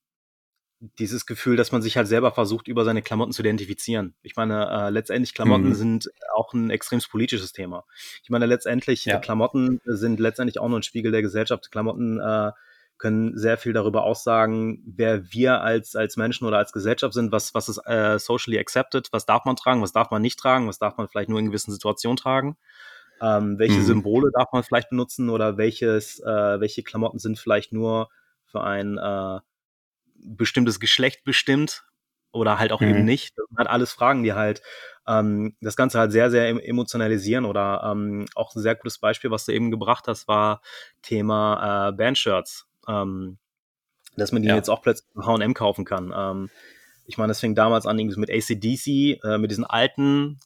dieses 0.99 1.25
Gefühl, 1.25 1.55
dass 1.55 1.71
man 1.71 1.81
sich 1.81 1.95
halt 1.95 2.07
selber 2.07 2.31
versucht, 2.31 2.67
über 2.67 2.83
seine 2.83 3.01
Klamotten 3.01 3.31
zu 3.31 3.41
identifizieren. 3.41 4.15
Ich 4.21 4.35
meine, 4.35 4.69
äh, 4.69 4.89
letztendlich 4.89 5.33
Klamotten 5.33 5.69
mhm. 5.69 5.75
sind 5.75 6.11
auch 6.35 6.53
ein 6.53 6.69
extrem 6.69 6.99
politisches 7.09 7.53
Thema. 7.53 7.85
Ich 8.21 8.29
meine, 8.29 8.45
letztendlich 8.45 9.05
ja. 9.05 9.17
Klamotten 9.19 9.79
sind 9.85 10.19
letztendlich 10.19 10.59
auch 10.59 10.67
nur 10.67 10.79
ein 10.79 10.83
Spiegel 10.83 11.11
der 11.11 11.21
Gesellschaft. 11.21 11.71
Klamotten 11.71 12.19
äh, 12.19 12.51
können 12.97 13.37
sehr 13.37 13.57
viel 13.57 13.73
darüber 13.73 14.03
aussagen, 14.03 14.83
wer 14.85 15.31
wir 15.31 15.61
als, 15.61 15.95
als 15.95 16.17
Menschen 16.17 16.47
oder 16.47 16.57
als 16.57 16.73
Gesellschaft 16.73 17.13
sind, 17.13 17.31
was, 17.31 17.53
was 17.53 17.69
ist 17.69 17.79
äh, 17.85 18.19
socially 18.19 18.59
accepted, 18.59 19.07
was 19.11 19.25
darf 19.25 19.45
man 19.45 19.55
tragen, 19.55 19.81
was 19.81 19.93
darf 19.93 20.11
man 20.11 20.21
nicht 20.21 20.39
tragen, 20.39 20.67
was 20.67 20.79
darf 20.79 20.97
man 20.97 21.07
vielleicht 21.07 21.29
nur 21.29 21.39
in 21.39 21.47
gewissen 21.47 21.71
Situationen 21.71 22.17
tragen. 22.17 22.57
Ähm, 23.21 23.57
welche 23.57 23.79
mhm. 23.79 23.85
Symbole 23.85 24.31
darf 24.33 24.51
man 24.51 24.63
vielleicht 24.63 24.89
benutzen 24.89 25.29
oder 25.29 25.57
welches, 25.57 26.19
äh, 26.19 26.59
welche 26.59 26.83
Klamotten 26.83 27.19
sind 27.19 27.39
vielleicht 27.39 27.71
nur 27.71 28.09
für 28.53 28.63
ein 28.63 28.97
äh, 28.97 29.39
bestimmtes 30.15 30.79
Geschlecht 30.79 31.23
bestimmt 31.25 31.83
oder 32.31 32.59
halt 32.59 32.71
auch 32.71 32.81
mhm. 32.81 32.89
eben 32.89 33.05
nicht. 33.05 33.37
Das 33.37 33.47
sind 33.47 33.57
halt 33.57 33.67
alles 33.67 33.91
Fragen, 33.91 34.23
die 34.23 34.33
halt 34.33 34.61
ähm, 35.07 35.55
das 35.59 35.75
Ganze 35.75 35.99
halt 35.99 36.11
sehr, 36.11 36.31
sehr 36.31 36.47
emotionalisieren 36.47 37.45
oder 37.45 37.81
ähm, 37.91 38.25
auch 38.35 38.55
ein 38.55 38.61
sehr 38.61 38.75
gutes 38.75 38.99
Beispiel, 38.99 39.31
was 39.31 39.45
du 39.45 39.51
eben 39.51 39.71
gebracht 39.71 40.07
hast, 40.07 40.27
war 40.27 40.61
Thema 41.01 41.89
äh, 41.89 41.91
Bandshirts. 41.91 42.67
Ähm, 42.87 43.37
dass 44.15 44.31
man 44.31 44.43
die 44.43 44.49
ja. 44.49 44.55
jetzt 44.55 44.69
auch 44.69 44.83
plötzlich 44.83 45.09
H&M 45.15 45.55
kaufen 45.55 45.85
kann. 45.85 46.13
Ähm, 46.15 46.49
ich 47.05 47.17
meine, 47.17 47.31
das 47.31 47.39
fing 47.39 47.55
damals 47.55 47.87
an 47.87 47.97
irgendwie 47.97 48.19
mit 48.19 48.29
ACDC, 48.29 49.23
äh, 49.23 49.37
mit 49.39 49.49
diesen 49.49 49.65
alten 49.65 50.39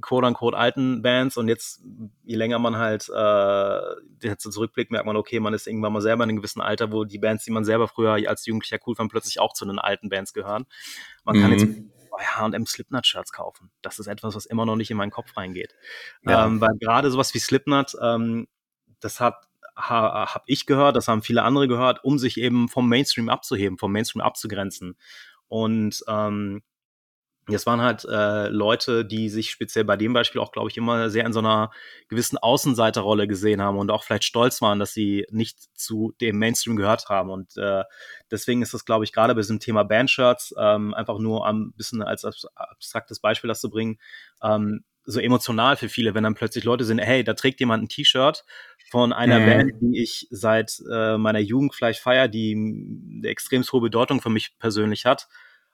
quote-unquote 0.00 0.56
alten 0.56 1.02
Bands 1.02 1.36
und 1.36 1.48
jetzt, 1.48 1.82
je 2.24 2.36
länger 2.36 2.58
man 2.58 2.76
halt 2.76 3.08
äh, 3.14 3.80
jetzt 4.22 4.50
zurückblickt, 4.50 4.90
merkt 4.90 5.06
man, 5.06 5.16
okay, 5.16 5.40
man 5.40 5.54
ist 5.54 5.66
irgendwann 5.66 5.92
mal 5.92 6.00
selber 6.00 6.24
in 6.24 6.30
einem 6.30 6.36
gewissen 6.38 6.60
Alter, 6.60 6.92
wo 6.92 7.04
die 7.04 7.18
Bands, 7.18 7.44
die 7.44 7.50
man 7.50 7.64
selber 7.64 7.88
früher 7.88 8.12
als 8.28 8.46
Jugendlicher 8.46 8.78
cool 8.86 8.94
fand, 8.94 9.10
plötzlich 9.10 9.40
auch 9.40 9.52
zu 9.52 9.64
den 9.64 9.78
alten 9.78 10.08
Bands 10.08 10.32
gehören. 10.32 10.66
Man 11.24 11.36
mhm. 11.36 11.42
kann 11.42 11.52
jetzt 11.52 11.66
bei 12.10 12.24
H&M 12.24 12.66
Slipknot-Shirts 12.66 13.32
kaufen. 13.32 13.70
Das 13.80 13.98
ist 13.98 14.06
etwas, 14.06 14.34
was 14.34 14.46
immer 14.46 14.66
noch 14.66 14.76
nicht 14.76 14.90
in 14.90 14.96
meinen 14.96 15.10
Kopf 15.10 15.36
reingeht. 15.36 15.74
Ja. 16.22 16.46
Ähm, 16.46 16.60
weil 16.60 16.76
gerade 16.80 17.10
sowas 17.10 17.32
wie 17.34 17.38
Slipknot, 17.38 17.96
ähm, 18.02 18.48
das 19.00 19.20
hat 19.20 19.48
ha, 19.76 20.34
habe 20.34 20.44
ich 20.46 20.66
gehört, 20.66 20.96
das 20.96 21.08
haben 21.08 21.22
viele 21.22 21.42
andere 21.42 21.68
gehört, 21.68 22.04
um 22.04 22.18
sich 22.18 22.38
eben 22.38 22.68
vom 22.68 22.88
Mainstream 22.88 23.28
abzuheben, 23.28 23.78
vom 23.78 23.92
Mainstream 23.92 24.20
abzugrenzen. 24.20 24.96
Und 25.48 26.02
ähm, 26.08 26.62
das 27.48 27.66
waren 27.66 27.80
halt 27.80 28.04
äh, 28.04 28.48
Leute, 28.48 29.04
die 29.04 29.28
sich 29.28 29.50
speziell 29.50 29.84
bei 29.84 29.96
dem 29.96 30.12
Beispiel 30.12 30.40
auch, 30.40 30.52
glaube 30.52 30.70
ich, 30.70 30.76
immer 30.76 31.10
sehr 31.10 31.26
in 31.26 31.32
so 31.32 31.40
einer 31.40 31.72
gewissen 32.08 32.38
Außenseiterrolle 32.38 33.26
gesehen 33.26 33.60
haben 33.60 33.78
und 33.78 33.90
auch 33.90 34.04
vielleicht 34.04 34.22
stolz 34.24 34.62
waren, 34.62 34.78
dass 34.78 34.94
sie 34.94 35.26
nicht 35.30 35.58
zu 35.76 36.14
dem 36.20 36.38
Mainstream 36.38 36.76
gehört 36.76 37.08
haben. 37.08 37.30
Und 37.30 37.56
äh, 37.56 37.82
deswegen 38.30 38.62
ist 38.62 38.74
das, 38.74 38.84
glaube 38.84 39.04
ich, 39.04 39.12
gerade 39.12 39.34
bei 39.34 39.40
diesem 39.40 39.58
Thema 39.58 39.82
Bandshirts, 39.82 40.54
ähm, 40.56 40.94
einfach 40.94 41.18
nur 41.18 41.44
ein 41.46 41.72
bisschen 41.72 42.02
als 42.02 42.24
abstraktes 42.24 43.18
Beispiel 43.18 43.48
das 43.48 43.60
zu 43.60 43.70
bringen, 43.70 43.98
ähm, 44.42 44.84
so 45.04 45.18
emotional 45.18 45.76
für 45.76 45.88
viele, 45.88 46.14
wenn 46.14 46.22
dann 46.22 46.34
plötzlich 46.34 46.62
Leute 46.62 46.84
sind, 46.84 47.00
hey, 47.00 47.24
da 47.24 47.34
trägt 47.34 47.58
jemand 47.58 47.82
ein 47.82 47.88
T-Shirt 47.88 48.44
von 48.88 49.12
einer 49.12 49.40
mhm. 49.40 49.46
Band, 49.46 49.72
die 49.80 50.00
ich 50.00 50.28
seit 50.30 50.80
äh, 50.88 51.18
meiner 51.18 51.40
Jugend 51.40 51.74
vielleicht 51.74 51.98
feier, 51.98 52.28
die 52.28 52.52
eine 52.54 53.28
extrem 53.28 53.64
hohe 53.64 53.80
Bedeutung 53.80 54.20
für 54.20 54.30
mich 54.30 54.56
persönlich 54.60 55.06
hat 55.06 55.26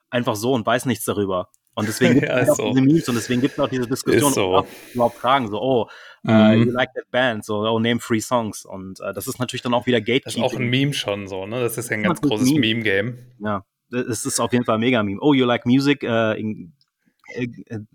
einfach 0.09 0.35
so 0.35 0.53
und 0.53 0.65
weiß 0.65 0.85
nichts 0.85 1.05
darüber. 1.05 1.49
Und 1.79 1.87
deswegen 1.87 2.15
gibt 2.15 2.31
es 2.31 2.31
ja, 2.47 2.51
auch 2.51 2.55
so. 2.55 2.69
diese 2.69 2.81
Memes 2.81 3.09
und 3.09 3.15
deswegen 3.15 3.41
gibt 3.41 3.53
es 3.53 3.59
auch 3.59 3.69
diese 3.69 3.87
Diskussion, 3.87 4.33
so. 4.33 4.57
ob 4.57 4.67
überhaupt 4.93 5.17
fragen, 5.17 5.49
so, 5.49 5.61
oh, 5.61 5.89
uh, 6.27 6.31
mhm. 6.31 6.39
uh, 6.39 6.53
you 6.53 6.71
like 6.71 6.93
that 6.93 7.09
band, 7.11 7.45
so, 7.45 7.59
oh, 7.59 7.79
name 7.79 7.99
three 7.99 8.19
songs. 8.19 8.65
Und 8.65 8.99
uh, 8.99 9.13
das 9.13 9.27
ist 9.27 9.39
natürlich 9.39 9.61
dann 9.61 9.73
auch 9.73 9.85
wieder 9.85 9.99
Gatekeeping. 9.99 10.43
Das 10.43 10.51
ist 10.51 10.57
auch 10.57 10.59
ein 10.59 10.69
Meme 10.69 10.93
schon 10.93 11.27
so, 11.27 11.45
ne? 11.45 11.61
Das 11.61 11.77
ist 11.77 11.89
ja 11.89 11.97
ein 11.97 12.03
ganz 12.03 12.21
großes 12.21 12.51
Meme-Game. 12.51 13.17
ja, 13.39 13.63
es 13.91 14.25
ist 14.25 14.39
auf 14.39 14.53
jeden 14.53 14.65
Fall 14.65 14.75
ein 14.75 14.81
Mega-Meme. 14.81 15.19
Oh, 15.21 15.33
you 15.33 15.45
like 15.45 15.65
music? 15.65 16.03
Uh, 16.03 16.33
in, 16.37 16.73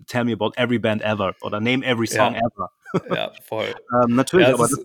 tell 0.07 0.23
me 0.23 0.33
about 0.33 0.53
every 0.57 0.79
band 0.79 1.01
ever 1.01 1.35
oder 1.41 1.59
name 1.59 1.83
every 1.83 2.07
song 2.07 2.35
ja. 2.35 2.41
ever. 2.41 2.71
ja, 3.15 3.31
voll. 3.43 3.73
ähm, 3.93 4.15
natürlich, 4.15 4.47
ja, 4.47 4.53
aber 4.53 4.67
das, 4.67 4.79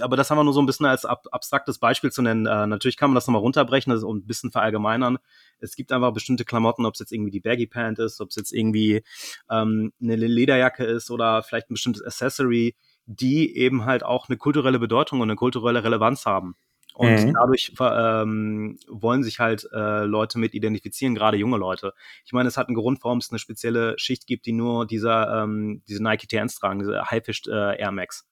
aber 0.00 0.16
das 0.16 0.30
haben 0.30 0.38
wir 0.38 0.44
nur 0.44 0.52
so 0.52 0.60
ein 0.60 0.66
bisschen 0.66 0.86
als 0.86 1.04
ab, 1.04 1.24
abstraktes 1.32 1.78
Beispiel 1.78 2.10
zu 2.10 2.22
nennen. 2.22 2.46
Äh, 2.46 2.66
natürlich 2.66 2.96
kann 2.96 3.10
man 3.10 3.14
das 3.14 3.26
nochmal 3.26 3.42
runterbrechen 3.42 3.92
und 3.92 4.24
ein 4.24 4.26
bisschen 4.26 4.50
verallgemeinern. 4.50 5.18
Es 5.60 5.76
gibt 5.76 5.92
einfach 5.92 6.12
bestimmte 6.12 6.44
Klamotten, 6.44 6.86
ob 6.86 6.94
es 6.94 7.00
jetzt 7.00 7.12
irgendwie 7.12 7.30
die 7.30 7.40
Baggy 7.40 7.66
Pant 7.66 7.98
ist, 7.98 8.20
ob 8.20 8.30
es 8.30 8.36
jetzt 8.36 8.52
irgendwie 8.52 9.02
ähm, 9.50 9.92
eine 10.00 10.16
Lederjacke 10.16 10.84
ist 10.84 11.10
oder 11.10 11.42
vielleicht 11.42 11.70
ein 11.70 11.74
bestimmtes 11.74 12.02
Accessory, 12.02 12.76
die 13.06 13.56
eben 13.56 13.84
halt 13.84 14.02
auch 14.02 14.28
eine 14.28 14.36
kulturelle 14.36 14.78
Bedeutung 14.78 15.20
und 15.20 15.30
eine 15.30 15.36
kulturelle 15.36 15.82
Relevanz 15.82 16.26
haben. 16.26 16.56
Und 16.98 17.26
mhm. 17.26 17.34
dadurch 17.34 17.72
ähm, 17.80 18.76
wollen 18.88 19.22
sich 19.22 19.38
halt 19.38 19.68
äh, 19.72 20.02
Leute 20.02 20.38
mit 20.40 20.52
identifizieren, 20.52 21.14
gerade 21.14 21.36
junge 21.36 21.56
Leute. 21.56 21.94
Ich 22.24 22.32
meine, 22.32 22.48
es 22.48 22.56
hat 22.56 22.66
einen 22.66 22.74
Grund, 22.74 23.04
warum 23.04 23.18
es 23.18 23.30
eine 23.30 23.38
spezielle 23.38 23.96
Schicht 24.00 24.26
gibt, 24.26 24.46
die 24.46 24.52
nur 24.52 24.84
dieser, 24.84 25.44
ähm, 25.44 25.82
diese 25.86 26.02
Nike 26.02 26.26
TNs 26.26 26.56
tragen, 26.56 26.80
diese 26.80 27.04
Highfish 27.08 27.42
äh, 27.46 27.78
Air 27.78 27.92
Max. 27.92 28.26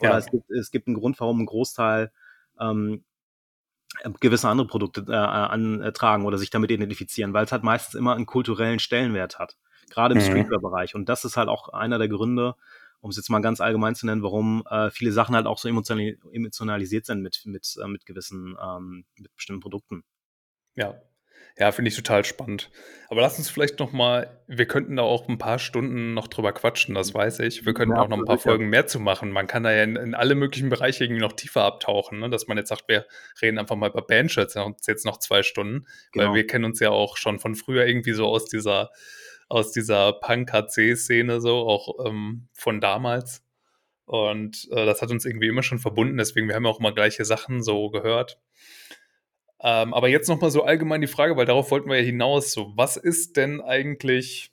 Oder 0.00 0.12
ja. 0.12 0.18
es, 0.18 0.30
gibt, 0.30 0.50
es 0.50 0.70
gibt 0.70 0.86
einen 0.86 0.96
Grund, 0.96 1.20
warum 1.20 1.42
ein 1.42 1.46
Großteil 1.46 2.10
ähm, 2.58 3.04
gewisse 4.20 4.48
andere 4.48 4.66
Produkte 4.66 5.04
äh, 5.08 5.14
antragen 5.14 6.24
oder 6.24 6.38
sich 6.38 6.50
damit 6.50 6.70
identifizieren, 6.70 7.32
weil 7.32 7.44
es 7.44 7.52
halt 7.52 7.62
meistens 7.62 7.94
immer 7.94 8.14
einen 8.14 8.26
kulturellen 8.26 8.78
Stellenwert 8.78 9.38
hat, 9.38 9.56
gerade 9.90 10.14
im 10.14 10.20
mhm. 10.20 10.26
Streetwear-Bereich. 10.26 10.94
Und 10.94 11.08
das 11.08 11.24
ist 11.24 11.36
halt 11.36 11.48
auch 11.48 11.68
einer 11.70 11.98
der 11.98 12.08
Gründe, 12.08 12.54
um 13.00 13.10
es 13.10 13.16
jetzt 13.16 13.30
mal 13.30 13.40
ganz 13.40 13.60
allgemein 13.60 13.94
zu 13.94 14.06
nennen, 14.06 14.22
warum 14.22 14.64
äh, 14.70 14.90
viele 14.90 15.12
Sachen 15.12 15.34
halt 15.34 15.46
auch 15.46 15.58
so 15.58 15.68
emotionalisiert 15.68 17.06
sind 17.06 17.22
mit, 17.22 17.42
mit, 17.44 17.76
äh, 17.82 17.86
mit 17.86 18.06
gewissen, 18.06 18.56
ähm, 18.62 19.04
mit 19.18 19.34
bestimmten 19.36 19.60
Produkten. 19.60 20.04
Ja, 20.74 20.94
Ja, 21.56 21.70
finde 21.70 21.88
ich 21.88 21.96
total 21.96 22.24
spannend. 22.24 22.70
Aber 23.08 23.20
lass 23.20 23.38
uns 23.38 23.48
vielleicht 23.48 23.78
noch 23.78 23.92
mal 23.92 24.42
wir 24.46 24.66
könnten 24.66 24.96
da 24.96 25.02
auch 25.02 25.28
ein 25.28 25.38
paar 25.38 25.58
Stunden 25.58 26.14
noch 26.14 26.26
drüber 26.28 26.52
quatschen, 26.52 26.94
das 26.94 27.14
weiß 27.14 27.38
ich. 27.40 27.64
Wir 27.64 27.72
könnten 27.74 27.94
Ja, 27.94 28.02
auch 28.02 28.08
noch 28.08 28.18
ein 28.18 28.24
paar 28.24 28.36
ja. 28.36 28.42
Folgen 28.42 28.68
mehr 28.68 28.86
zu 28.86 28.98
machen. 29.00 29.30
Man 29.30 29.46
kann 29.46 29.62
da 29.62 29.72
ja 29.72 29.84
in 29.84 29.96
in 29.96 30.14
alle 30.14 30.34
möglichen 30.34 30.68
Bereiche 30.68 31.04
irgendwie 31.04 31.20
noch 31.22 31.32
tiefer 31.32 31.62
abtauchen, 31.62 32.18
ne? 32.18 32.28
Dass 32.28 32.46
man 32.48 32.58
jetzt 32.58 32.68
sagt, 32.70 32.88
wir 32.88 33.06
reden 33.40 33.58
einfach 33.58 33.76
mal 33.76 33.90
über 33.90 34.02
Bandshirts 34.02 34.56
jetzt 34.86 35.04
noch 35.06 35.18
2 35.18 35.42
Stunden, 35.42 35.86
weil 36.14 36.24
Genau. 36.26 36.34
wir 36.34 36.46
kennen 36.46 36.64
uns 36.64 36.80
ja 36.80 36.90
auch 36.90 37.16
schon 37.16 37.38
von 37.38 37.54
früher 37.54 37.86
irgendwie 37.86 38.12
so 38.12 38.26
aus 38.26 38.46
dieser 38.46 38.90
aus 39.48 39.72
dieser 39.72 40.14
Punk-HC-Szene 40.14 41.40
so, 41.40 41.58
auch, 41.68 42.06
ähm, 42.06 42.48
von 42.54 42.80
damals. 42.80 43.44
Und, 44.06 44.68
äh, 44.72 44.86
das 44.86 45.02
hat 45.02 45.10
uns 45.10 45.24
irgendwie 45.26 45.48
immer 45.48 45.62
schon 45.62 45.78
verbunden, 45.78 46.16
deswegen 46.16 46.48
wir 46.48 46.54
haben 46.56 46.64
ja 46.64 46.70
auch 46.70 46.80
immer 46.80 46.92
gleiche 46.94 47.24
Sachen 47.24 47.62
so 47.62 47.90
gehört. 47.90 48.40
Ähm, 49.64 49.94
aber 49.94 50.08
jetzt 50.08 50.28
noch 50.28 50.40
mal 50.40 50.50
so 50.50 50.62
allgemein 50.64 51.00
die 51.00 51.06
Frage, 51.08 51.36
weil 51.36 51.46
darauf 51.46 51.70
wollten 51.70 51.88
wir 51.90 51.98
ja 51.98 52.04
hinaus, 52.04 52.52
so 52.52 52.72
was 52.76 52.96
ist 52.98 53.36
denn 53.38 53.60
eigentlich 53.62 54.50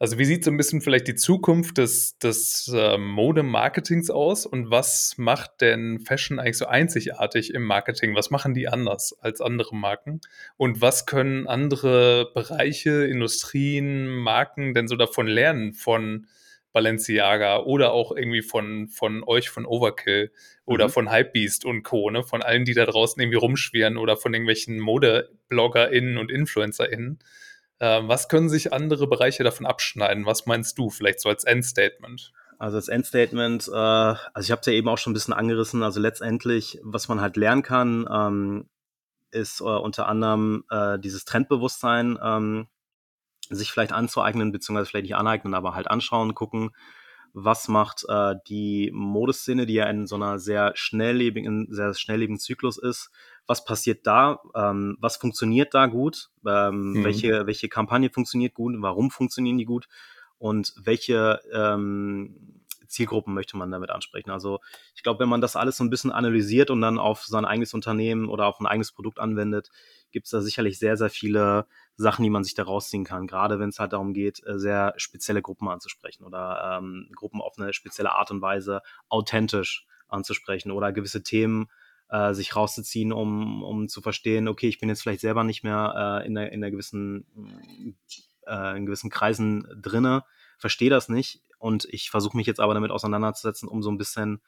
also, 0.00 0.18
wie 0.18 0.26
sieht 0.26 0.44
so 0.44 0.50
'n 0.50 0.58
bisschen 0.58 0.82
vielleicht 0.82 1.08
die 1.08 1.14
Zukunft 1.16 1.78
des 1.78 2.18
des, 2.18 2.70
ähm, 2.76 3.06
Modemarketings 3.08 4.10
aus 4.10 4.46
und 4.46 4.70
was 4.70 5.14
macht 5.18 5.60
denn 5.62 6.00
Fashion 6.00 6.38
eigentlich 6.40 6.58
so 6.58 6.66
einzigartig 6.66 7.54
im 7.54 7.64
Marketing? 7.64 8.14
Was 8.16 8.30
machen 8.30 8.54
die 8.54 8.68
anders 8.68 9.16
als 9.20 9.40
andere 9.40 9.76
Marken? 9.76 10.20
Und 10.58 10.82
was 10.82 11.06
können 11.06 11.46
andere 11.48 12.30
Bereiche, 12.34 13.06
Industrien, 13.06 14.08
Marken 14.08 14.74
denn 14.74 14.88
so 14.88 14.96
davon 14.96 15.28
lernen 15.28 15.72
von 15.74 16.26
Balenciaga 16.76 17.60
oder 17.60 17.92
auch 17.92 18.12
irgendwie 18.14 18.42
von 18.42 18.88
von 18.88 19.24
euch, 19.24 19.48
von 19.50 19.64
Overkill 19.66 20.30
oder 20.66 20.88
Mhm. 20.88 20.90
von 20.90 21.10
Hypebeast 21.12 21.64
und 21.64 21.82
Co., 21.84 22.10
ne? 22.10 22.22
Von 22.22 22.42
allen, 22.42 22.66
die 22.66 22.74
da 22.74 22.84
draußen 22.86 23.20
irgendwie 23.22 23.38
rumschwirren 23.38 23.96
oder 23.96 24.16
von 24.18 24.34
irgendwelchen 24.34 24.78
ModebloggerInnen 24.80 26.18
und 26.18 26.30
InfluencerInnen. 26.30 27.18
Ähm, 27.80 28.08
was 28.08 28.28
können 28.28 28.48
sich 28.50 28.72
andere 28.74 29.06
Bereiche 29.06 29.44
davon 29.44 29.66
abschneiden? 29.66 30.26
Was 30.26 30.46
meinst 30.46 30.78
du 30.78 30.90
vielleicht 30.90 31.20
so 31.20 31.28
als 31.30 31.44
Endstatement? 31.44 32.32
Also, 32.58 32.76
als 32.78 32.88
Endstatement, 32.88 33.68
äh 33.68 33.72
also, 33.74 34.40
ich 34.40 34.50
habe 34.50 34.60
es 34.60 34.66
ja 34.66 34.72
eben 34.72 34.88
auch 34.88 34.98
schon 34.98 35.12
'n 35.12 35.14
bisschen 35.14 35.34
angerissen. 35.34 35.82
Also, 35.82 36.00
letztendlich, 36.00 36.78
was 36.82 37.08
man 37.08 37.20
halt 37.20 37.36
lernen 37.36 37.62
kann, 37.62 38.06
ähm, 38.10 38.68
ist, 39.32 39.60
äh, 39.60 39.64
unter 39.64 40.08
anderem, 40.08 40.64
äh, 40.70 40.98
dieses 40.98 41.24
Trendbewusstsein, 41.26 42.18
ähm, 42.22 42.68
sich 43.50 43.70
vielleicht 43.72 43.92
anzueignen, 43.92 44.52
beziehungsweise 44.52 44.88
vielleicht 44.90 45.04
nicht 45.04 45.16
aneignen, 45.16 45.54
aber 45.54 45.74
halt 45.74 45.88
anschauen, 45.90 46.34
gucken, 46.34 46.70
was 47.32 47.68
macht, 47.68 48.04
äh, 48.08 48.34
die 48.48 48.90
Modeszene, 48.94 49.66
die 49.66 49.74
ja 49.74 49.84
in 49.86 50.06
so 50.06 50.16
'ner 50.18 50.38
sehr 50.38 50.72
schnelllebigen 50.74 51.66
sehr 51.70 51.92
schnelllebigen 51.94 52.38
Zyklus 52.38 52.78
ist. 52.78 53.10
Was 53.46 53.64
passiert 53.64 54.06
da? 54.06 54.40
Ähm, 54.54 54.96
was 55.00 55.16
funktioniert 55.18 55.74
da 55.74 55.86
gut? 55.86 56.30
Ähm, 56.46 56.98
Mhm. 56.98 57.02
welche 57.02 57.46
welche 57.46 57.68
Kampagne 57.68 58.10
funktioniert 58.10 58.54
gut? 58.54 58.74
Warum 58.78 59.10
funktionieren 59.10 59.58
die 59.58 59.66
gut? 59.66 59.86
Und 60.38 60.74
welche, 60.82 61.40
ähm, 61.52 62.55
Zielgruppen 62.88 63.34
möchte 63.34 63.56
man 63.56 63.70
damit 63.70 63.90
ansprechen? 63.90 64.30
Also, 64.30 64.60
ich 64.94 65.02
glaube, 65.02 65.20
wenn 65.20 65.28
man 65.28 65.40
das 65.40 65.56
alles 65.56 65.76
so 65.78 65.84
'n 65.84 65.90
bisschen 65.90 66.12
analysiert 66.12 66.70
und 66.70 66.80
dann 66.82 66.98
auf 66.98 67.24
sein 67.24 67.44
eigenes 67.44 67.74
Unternehmen 67.74 68.28
oder 68.28 68.46
auf 68.46 68.60
'n 68.60 68.66
eigenes 68.66 68.92
Produkt 68.92 69.18
anwendet, 69.20 69.70
gibt's 70.12 70.30
da 70.30 70.40
sicherlich 70.40 70.78
sehr, 70.78 70.96
sehr 70.96 71.10
viele 71.10 71.66
Sachen, 71.96 72.22
die 72.24 72.30
man 72.30 72.44
sich 72.44 72.54
da 72.54 72.64
rausziehen 72.64 73.04
kann. 73.04 73.26
Grade 73.26 73.58
wenn's 73.60 73.78
halt 73.78 73.92
darum 73.92 74.12
geht, 74.14 74.42
äh, 74.46 74.58
sehr 74.58 74.94
spezielle 74.98 75.42
Gruppen 75.42 75.68
anzusprechen 75.68 76.24
oder, 76.24 76.78
ähm, 76.80 77.08
Gruppen 77.14 77.40
auf 77.42 77.56
'ne 77.58 77.72
spezielle 77.72 78.12
Art 78.14 78.30
und 78.30 78.42
Weise 78.42 78.82
authentisch 79.08 79.86
anzusprechen 80.08 80.70
oder 80.72 80.92
gewisse 80.92 81.22
Themen, 81.22 81.68
äh, 82.08 82.32
sich 82.34 82.54
rauszuziehen, 82.56 83.12
um 83.12 83.62
um 83.64 83.88
zu 83.88 84.00
verstehen: 84.02 84.48
„Okay, 84.48 84.68
ich 84.68 84.78
bin 84.78 84.88
jetzt 84.88 85.02
vielleicht 85.02 85.20
selber 85.22 85.42
nicht 85.44 85.64
mehr, 85.64 86.20
äh, 86.22 86.26
in 86.26 86.34
'ner 86.34 86.52
in 86.52 86.60
'ner 86.60 86.70
gewissen 86.70 87.26
äh, 88.46 88.76
in 88.76 88.86
gewissen 88.86 89.10
Kreisen 89.10 89.66
drinne, 89.82 90.22
verstehe 90.58 90.90
das 90.90 91.08
nicht 91.08 91.42
und 91.58 91.86
ich 91.90 92.10
versuche 92.10 92.36
mich 92.36 92.46
jetzt 92.46 92.60
aber 92.60 92.74
damit 92.74 92.90
auseinanderzusetzen, 92.92 93.68
um 93.68 93.82
so 93.82 93.90
'n 93.90 93.98
bisschen, 93.98 94.42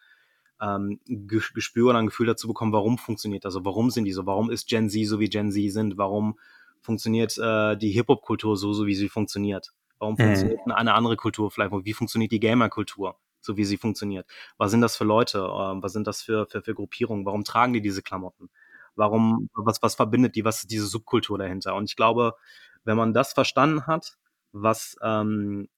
ähm, 0.60 1.00
Ge 1.06 1.40
Gespür 1.54 1.90
oder 1.90 1.98
'n 2.00 2.06
Gefühl 2.06 2.26
dazu 2.28 2.48
bekommen, 2.48 2.72
warum 2.72 2.98
funktioniert 2.98 3.44
das 3.46 3.54
so? 3.54 3.64
Warum 3.66 3.90
sind 3.90 4.04
die 4.06 4.12
so? 4.12 4.26
Warum 4.26 4.50
ist 4.50 4.68
Gen 4.68 4.90
Z 4.90 5.06
so, 5.08 5.20
wie 5.20 5.28
Gen 5.30 5.52
Z 5.52 5.72
sind? 5.72 5.98
Warum 5.98 6.38
funktioniert, 6.82 7.38
äh, 7.38 7.76
die 7.78 7.90
Hip-Hop-Kultur 7.92 8.56
so, 8.58 8.72
so 8.74 8.86
wie 8.86 8.94
sie 8.96 9.08
funktioniert? 9.10 9.72
Warum 10.00 10.18
Mhm. 10.18 10.58
funktioniert 10.58 10.66
'ne 10.66 10.76
eine 10.76 10.94
andere 10.94 11.16
Kultur 11.16 11.50
vielleicht? 11.52 11.72
Wie 11.84 11.94
funktioniert 11.94 12.32
die 12.32 12.40
Gamer-Kultur, 12.40 13.18
so 13.40 13.56
wie 13.58 13.64
sie 13.66 13.78
funktioniert? 13.78 14.26
Was 14.58 14.70
sind 14.72 14.80
das 14.82 14.96
für 14.96 15.04
Leute? 15.04 15.38
Ähm, 15.40 15.82
was 15.82 15.92
sind 15.94 16.06
das 16.08 16.22
für 16.22 16.46
für 16.48 16.62
für 16.62 16.74
Gruppierungen? 16.74 17.26
Warum 17.26 17.44
tragen 17.44 17.72
die 17.74 17.82
diese 17.82 18.02
Klamotten? 18.02 18.50
Warum 18.96 19.48
was 19.54 19.82
was 19.82 19.94
verbindet 19.96 20.36
die? 20.36 20.44
Was 20.46 20.60
ist 20.62 20.70
diese 20.72 20.86
Subkultur 20.88 21.38
dahinter? 21.38 21.74
Und 21.76 21.86
ich 21.90 21.96
glaube, 21.96 22.34
wenn 22.84 22.96
man 22.98 23.14
das 23.14 23.32
verstanden 23.34 23.86
hat, 23.88 24.18
was, 24.52 24.96
ähm, 25.02 25.68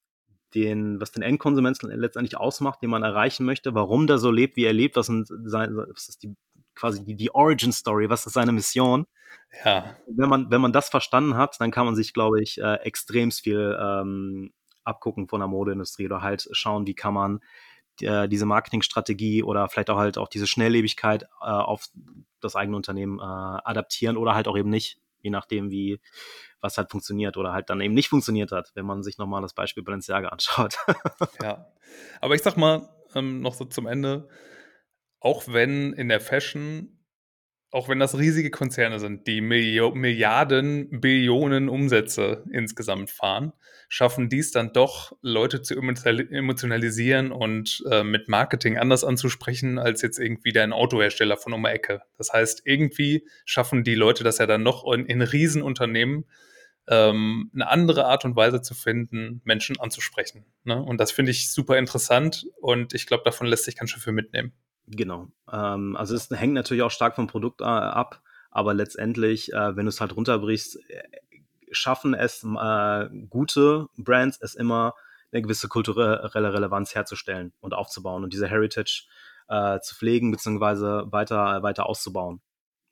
den 0.54 1.00
was 1.00 1.12
den 1.12 1.22
Endkonsumenten 1.22 1.90
letztendlich 1.90 2.36
ausmacht, 2.36 2.82
den 2.82 2.90
man 2.90 3.02
erreichen 3.02 3.44
möchte, 3.46 3.74
warum 3.74 4.06
der 4.06 4.18
so 4.18 4.30
lebt, 4.30 4.56
wie 4.56 4.64
er 4.64 4.72
lebt, 4.72 4.96
was 4.96 5.06
sind 5.06 5.28
sei 5.28 5.68
was 5.70 6.08
ist 6.08 6.22
die 6.22 6.36
quasi 6.74 7.04
die 7.04 7.14
die 7.14 7.34
Origin 7.34 7.72
Story, 7.72 8.08
was 8.10 8.26
ist 8.26 8.34
seine 8.34 8.52
Mission? 8.52 9.06
Ja. 9.64 9.96
Wenn 10.06 10.28
man 10.28 10.50
wenn 10.50 10.60
man 10.60 10.72
das 10.72 10.88
verstanden 10.88 11.36
hat, 11.36 11.60
dann 11.60 11.70
kann 11.70 11.86
man 11.86 11.96
sich, 11.96 12.12
glaube 12.14 12.42
ich, 12.42 12.60
äh, 12.60 12.74
extremst 12.82 13.42
viel, 13.42 13.78
ähm, 13.80 14.52
abgucken 14.84 15.28
von 15.28 15.40
der 15.40 15.48
Modeindustrie 15.48 16.06
oder 16.06 16.22
halt 16.22 16.48
schauen, 16.52 16.86
wie 16.86 16.94
kann 16.94 17.14
man 17.14 17.40
äh, 18.00 18.28
diese 18.28 18.46
Marketingstrategie 18.46 19.42
oder 19.42 19.68
vielleicht 19.68 19.90
auch 19.90 19.98
halt 19.98 20.18
auch 20.18 20.28
diese 20.28 20.46
Schnelllebigkeit, 20.46 21.24
äh, 21.24 21.46
auf 21.46 21.88
das 22.40 22.56
eigene 22.56 22.76
Unternehmen, 22.76 23.18
äh, 23.18 23.22
adaptieren 23.22 24.16
oder 24.16 24.34
halt 24.34 24.48
auch 24.48 24.56
eben 24.56 24.70
nicht, 24.70 24.98
je 25.22 25.30
nachdem, 25.30 25.70
wie 25.70 26.00
was 26.60 26.78
halt 26.78 26.90
funktioniert 26.90 27.36
oder 27.36 27.52
halt 27.52 27.70
dann 27.70 27.80
eben 27.80 27.94
nicht 27.94 28.08
funktioniert 28.08 28.52
hat, 28.52 28.70
wenn 28.74 28.86
man 28.86 29.02
sich 29.02 29.18
noch 29.18 29.26
mal 29.26 29.40
das 29.40 29.54
Beispiel 29.54 29.82
Balenciaga 29.82 30.28
anschaut. 30.30 30.76
Ja. 31.42 31.66
Aber 32.20 32.34
ich 32.34 32.42
sage 32.42 32.60
mal, 32.60 32.88
ähm, 33.14 33.40
noch 33.40 33.54
so 33.54 33.64
zum 33.64 33.86
Ende, 33.86 34.28
auch 35.20 35.44
wenn 35.48 35.92
in 35.92 36.08
der 36.08 36.20
Fashion 36.20 36.99
auch 37.72 37.88
wenn 37.88 37.98
das 38.00 38.18
riesige 38.18 38.50
Konzerne 38.50 38.98
sind, 39.00 39.26
die 39.26 39.40
Millio 39.40 39.94
Milliarden, 39.94 41.00
Billionen 41.00 41.68
Umsätze 41.68 42.44
insgesamt 42.52 43.10
fahren, 43.10 43.52
schaffen 43.88 44.28
die's 44.28 44.52
dann 44.52 44.72
doch, 44.72 45.12
Leute 45.22 45.62
zu 45.62 45.74
emotionali 45.76 46.26
emotionalisieren 46.30 47.32
und, 47.32 47.82
äh, 47.90 48.02
mit 48.04 48.28
Marketing 48.28 48.78
anders 48.78 49.04
anzusprechen 49.04 49.78
als 49.78 50.02
jetzt 50.02 50.18
irgendwie 50.18 50.52
dein 50.52 50.72
Autohersteller 50.72 51.36
von 51.36 51.52
um 51.52 51.62
die 51.64 51.70
Ecke. 51.70 52.02
Das 52.18 52.32
heißt, 52.32 52.62
irgendwie 52.64 53.26
schaffen 53.44 53.84
die 53.84 53.94
Leute 53.96 54.24
das 54.24 54.38
ja 54.38 54.46
dann 54.46 54.62
noch 54.62 54.84
in 54.92 55.06
in 55.06 55.22
Riesenunternehmen, 55.22 56.24
ähm, 56.88 57.50
'ne 57.54 57.68
andere 57.68 58.06
Art 58.06 58.24
und 58.24 58.36
Weise 58.36 58.62
zu 58.62 58.74
finden, 58.74 59.40
Menschen 59.44 59.78
anzusprechen, 59.80 60.44
ne? 60.64 60.82
Und 60.82 60.98
das 61.00 61.12
finde 61.12 61.30
ich 61.32 61.52
super 61.52 61.78
interessant 61.78 62.46
und 62.60 62.94
ich 62.94 63.06
glaube, 63.06 63.22
davon 63.24 63.46
lässt 63.46 63.64
sich 63.64 63.76
ganz 63.76 63.90
schön 63.90 64.02
viel 64.02 64.12
mitnehmen. 64.14 64.52
Genau. 64.90 65.28
Ähm, 65.52 65.96
also, 65.96 66.14
es 66.16 66.28
hängt 66.30 66.54
natürlich 66.54 66.82
auch 66.82 66.90
stark 66.90 67.14
vom 67.14 67.26
Produkt, 67.28 67.60
äh, 67.60 67.64
ab, 67.64 68.22
aber 68.50 68.74
letztendlich, 68.74 69.52
äh, 69.52 69.76
wenn 69.76 69.84
du's 69.86 70.00
halt 70.00 70.16
runterbrichst, 70.16 70.76
äh, 70.90 71.02
schaffen 71.70 72.14
es, 72.14 72.42
äh, 72.44 73.08
gute 73.28 73.86
Brands 73.96 74.38
es 74.40 74.54
immer, 74.56 74.94
'ne 75.32 75.42
gewisse 75.42 75.68
kulturelle 75.68 76.52
Relevanz 76.54 76.94
herzustellen 76.96 77.52
und 77.60 77.72
aufzubauen 77.74 78.24
und 78.24 78.32
diese 78.32 78.48
Heritage, 78.48 79.04
zu 79.82 79.96
pflegen 79.96 80.30
beziehungsweise 80.30 81.06
weiter 81.10 81.60
weiter 81.64 81.86
auszubauen. 81.86 82.40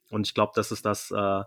Und 0.09 0.27
ich 0.27 0.33
glaube, 0.33 0.53
das 0.55 0.71
ist 0.71 0.85
das, 0.85 1.11
äh 1.11 1.43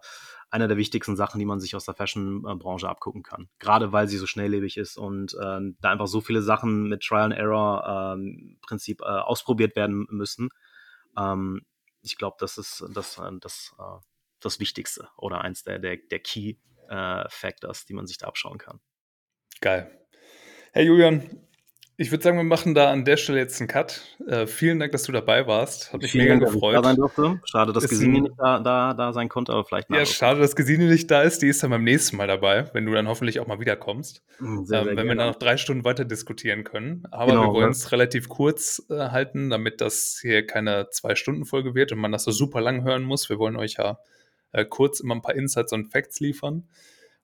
einer 0.52 0.68
der 0.68 0.76
wichtigsten 0.76 1.16
Sachen, 1.16 1.38
die 1.38 1.46
man 1.46 1.60
sich 1.60 1.74
aus 1.74 1.86
der 1.86 1.94
Fashion 1.94 2.44
äh, 2.46 2.54
Branche 2.54 2.86
abgucken 2.86 3.22
kann. 3.22 3.48
Grade 3.58 3.92
weil 3.92 4.06
sie 4.06 4.18
so 4.18 4.26
schnelllebig 4.26 4.76
ist 4.76 4.98
und, 4.98 5.34
ähm, 5.42 5.78
da 5.80 5.90
einfach 5.90 6.06
so 6.06 6.20
viele 6.20 6.42
Sachen 6.42 6.90
mit 6.90 7.02
Trial 7.02 7.24
and 7.24 7.34
Error, 7.34 8.14
ähm, 8.14 8.58
Prinzip, 8.60 9.00
äh, 9.00 9.04
ausprobiert 9.04 9.76
werden 9.76 10.06
müssen. 10.10 10.50
Ähm, 11.16 11.62
ich 12.02 12.18
glaube, 12.18 12.36
das 12.38 12.58
ist 12.58 12.84
das 12.92 13.16
äh, 13.16 13.30
das 13.40 13.74
äh, 13.78 14.00
das 14.40 14.60
Wichtigste 14.60 15.08
oder 15.16 15.40
eins 15.40 15.62
der 15.64 15.78
der 15.78 15.96
der 15.96 16.18
Key, 16.18 16.56
äh, 16.88 17.24
Factors, 17.30 17.86
die 17.86 17.94
man 17.94 18.06
sich 18.06 18.18
da 18.18 18.26
abschauen 18.26 18.58
kann. 18.58 18.80
Geil. 19.62 20.06
Hey 20.74 20.84
Julian, 20.84 21.48
ich 21.96 22.10
würde 22.10 22.24
sagen, 22.24 22.36
wir 22.38 22.44
machen 22.44 22.74
da 22.74 22.90
an 22.90 23.04
der 23.04 23.16
Stelle 23.16 23.38
jetzt 23.38 23.60
'n 23.60 23.66
Cut. 23.68 24.02
Äh, 24.26 24.46
vielen 24.46 24.78
Dank, 24.80 24.92
dass 24.92 25.04
du 25.04 25.12
dabei 25.12 25.46
warst. 25.46 25.92
Hat 25.92 26.02
mich 26.02 26.14
Vielen 26.14 26.14
mega 26.14 26.36
Dank, 26.38 26.42
dass 26.42 26.54
ich 26.54 26.64
da 26.70 26.82
sein 26.82 26.96
gefreut. 26.96 26.96
durfte. 26.96 27.40
Schade, 27.44 27.72
dass 27.72 27.86
Gesine 27.88 28.20
nicht 28.20 28.34
da 28.38 28.58
da 28.60 28.94
da 28.94 29.12
sein 29.12 29.28
konnte, 29.28 29.52
aber 29.52 29.64
vielleicht 29.64 29.88
Ja, 29.90 30.06
schade, 30.06 30.40
dass 30.40 30.56
Gesine 30.56 30.86
nicht 30.88 31.10
da 31.10 31.22
ist. 31.22 31.42
Die 31.42 31.48
ist 31.48 31.62
dann 31.62 31.70
beim 31.70 31.84
nächsten 31.84 32.16
Mal 32.16 32.26
dabei, 32.28 32.70
wenn 32.72 32.86
du 32.86 32.92
dann 32.92 33.08
hoffentlich 33.08 33.40
auch 33.40 33.46
mal 33.46 33.60
wiederkommst, 33.60 34.22
Hm, 34.40 34.64
sehr, 34.66 34.82
ähm, 34.82 34.84
sehr 34.84 34.96
wenn 34.96 35.08
wir 35.08 35.16
dann 35.16 35.26
gerne. 35.26 35.32
noch 35.32 35.36
3 35.38 35.56
Stunden 35.56 35.84
weiter 35.84 36.04
diskutieren 36.04 36.64
können. 36.64 37.04
Aber 37.10 37.40
wir 37.40 37.50
Genau, 37.50 37.54
ne? 37.54 37.72
wollen's 37.72 37.90
relativ 37.92 38.28
kurz, 38.28 38.82
äh, 38.90 38.94
halten, 39.10 39.50
damit 39.50 39.80
das 39.80 40.18
hier 40.22 40.46
keine 40.46 40.88
2-Stunden-Folge 40.90 41.74
wird 41.74 41.92
und 41.92 41.98
man 41.98 42.12
das 42.12 42.24
so 42.24 42.30
super 42.30 42.60
lang 42.60 42.84
hören 42.84 43.02
muss. 43.02 43.28
Wir 43.28 43.38
wollen 43.38 43.56
euch 43.56 43.74
ja, 43.78 43.98
äh, 44.52 44.64
kurz 44.64 45.00
immer 45.00 45.14
'n 45.14 45.22
paar 45.22 45.34
Insights 45.34 45.72
und 45.72 45.90
Facts 45.90 46.20
liefern. 46.20 46.68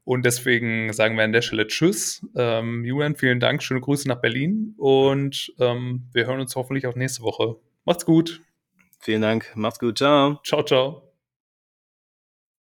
Und 0.08 0.24
deswegen 0.24 0.90
sagen 0.94 1.18
wir 1.18 1.24
an 1.24 1.32
der 1.34 1.42
Stelle 1.42 1.66
Tschüss. 1.66 2.26
Ähm, 2.34 2.82
Julian, 2.82 3.14
vielen 3.14 3.40
Dank. 3.40 3.62
Schöne 3.62 3.82
Grüße 3.82 4.08
nach 4.08 4.22
Berlin 4.22 4.72
und, 4.78 5.52
ähm, 5.58 6.08
wir 6.14 6.26
hören 6.26 6.40
uns 6.40 6.56
hoffentlich 6.56 6.86
auch 6.86 6.94
nächste 6.94 7.22
Woche. 7.22 7.56
Macht's 7.84 8.06
gut. 8.06 8.40
Vielen 9.00 9.20
Dank. 9.20 9.52
Mach's 9.54 9.78
gut. 9.78 9.96
Tschau. 9.96 10.40
Tschau, 10.42 10.62
tschau. 10.62 11.07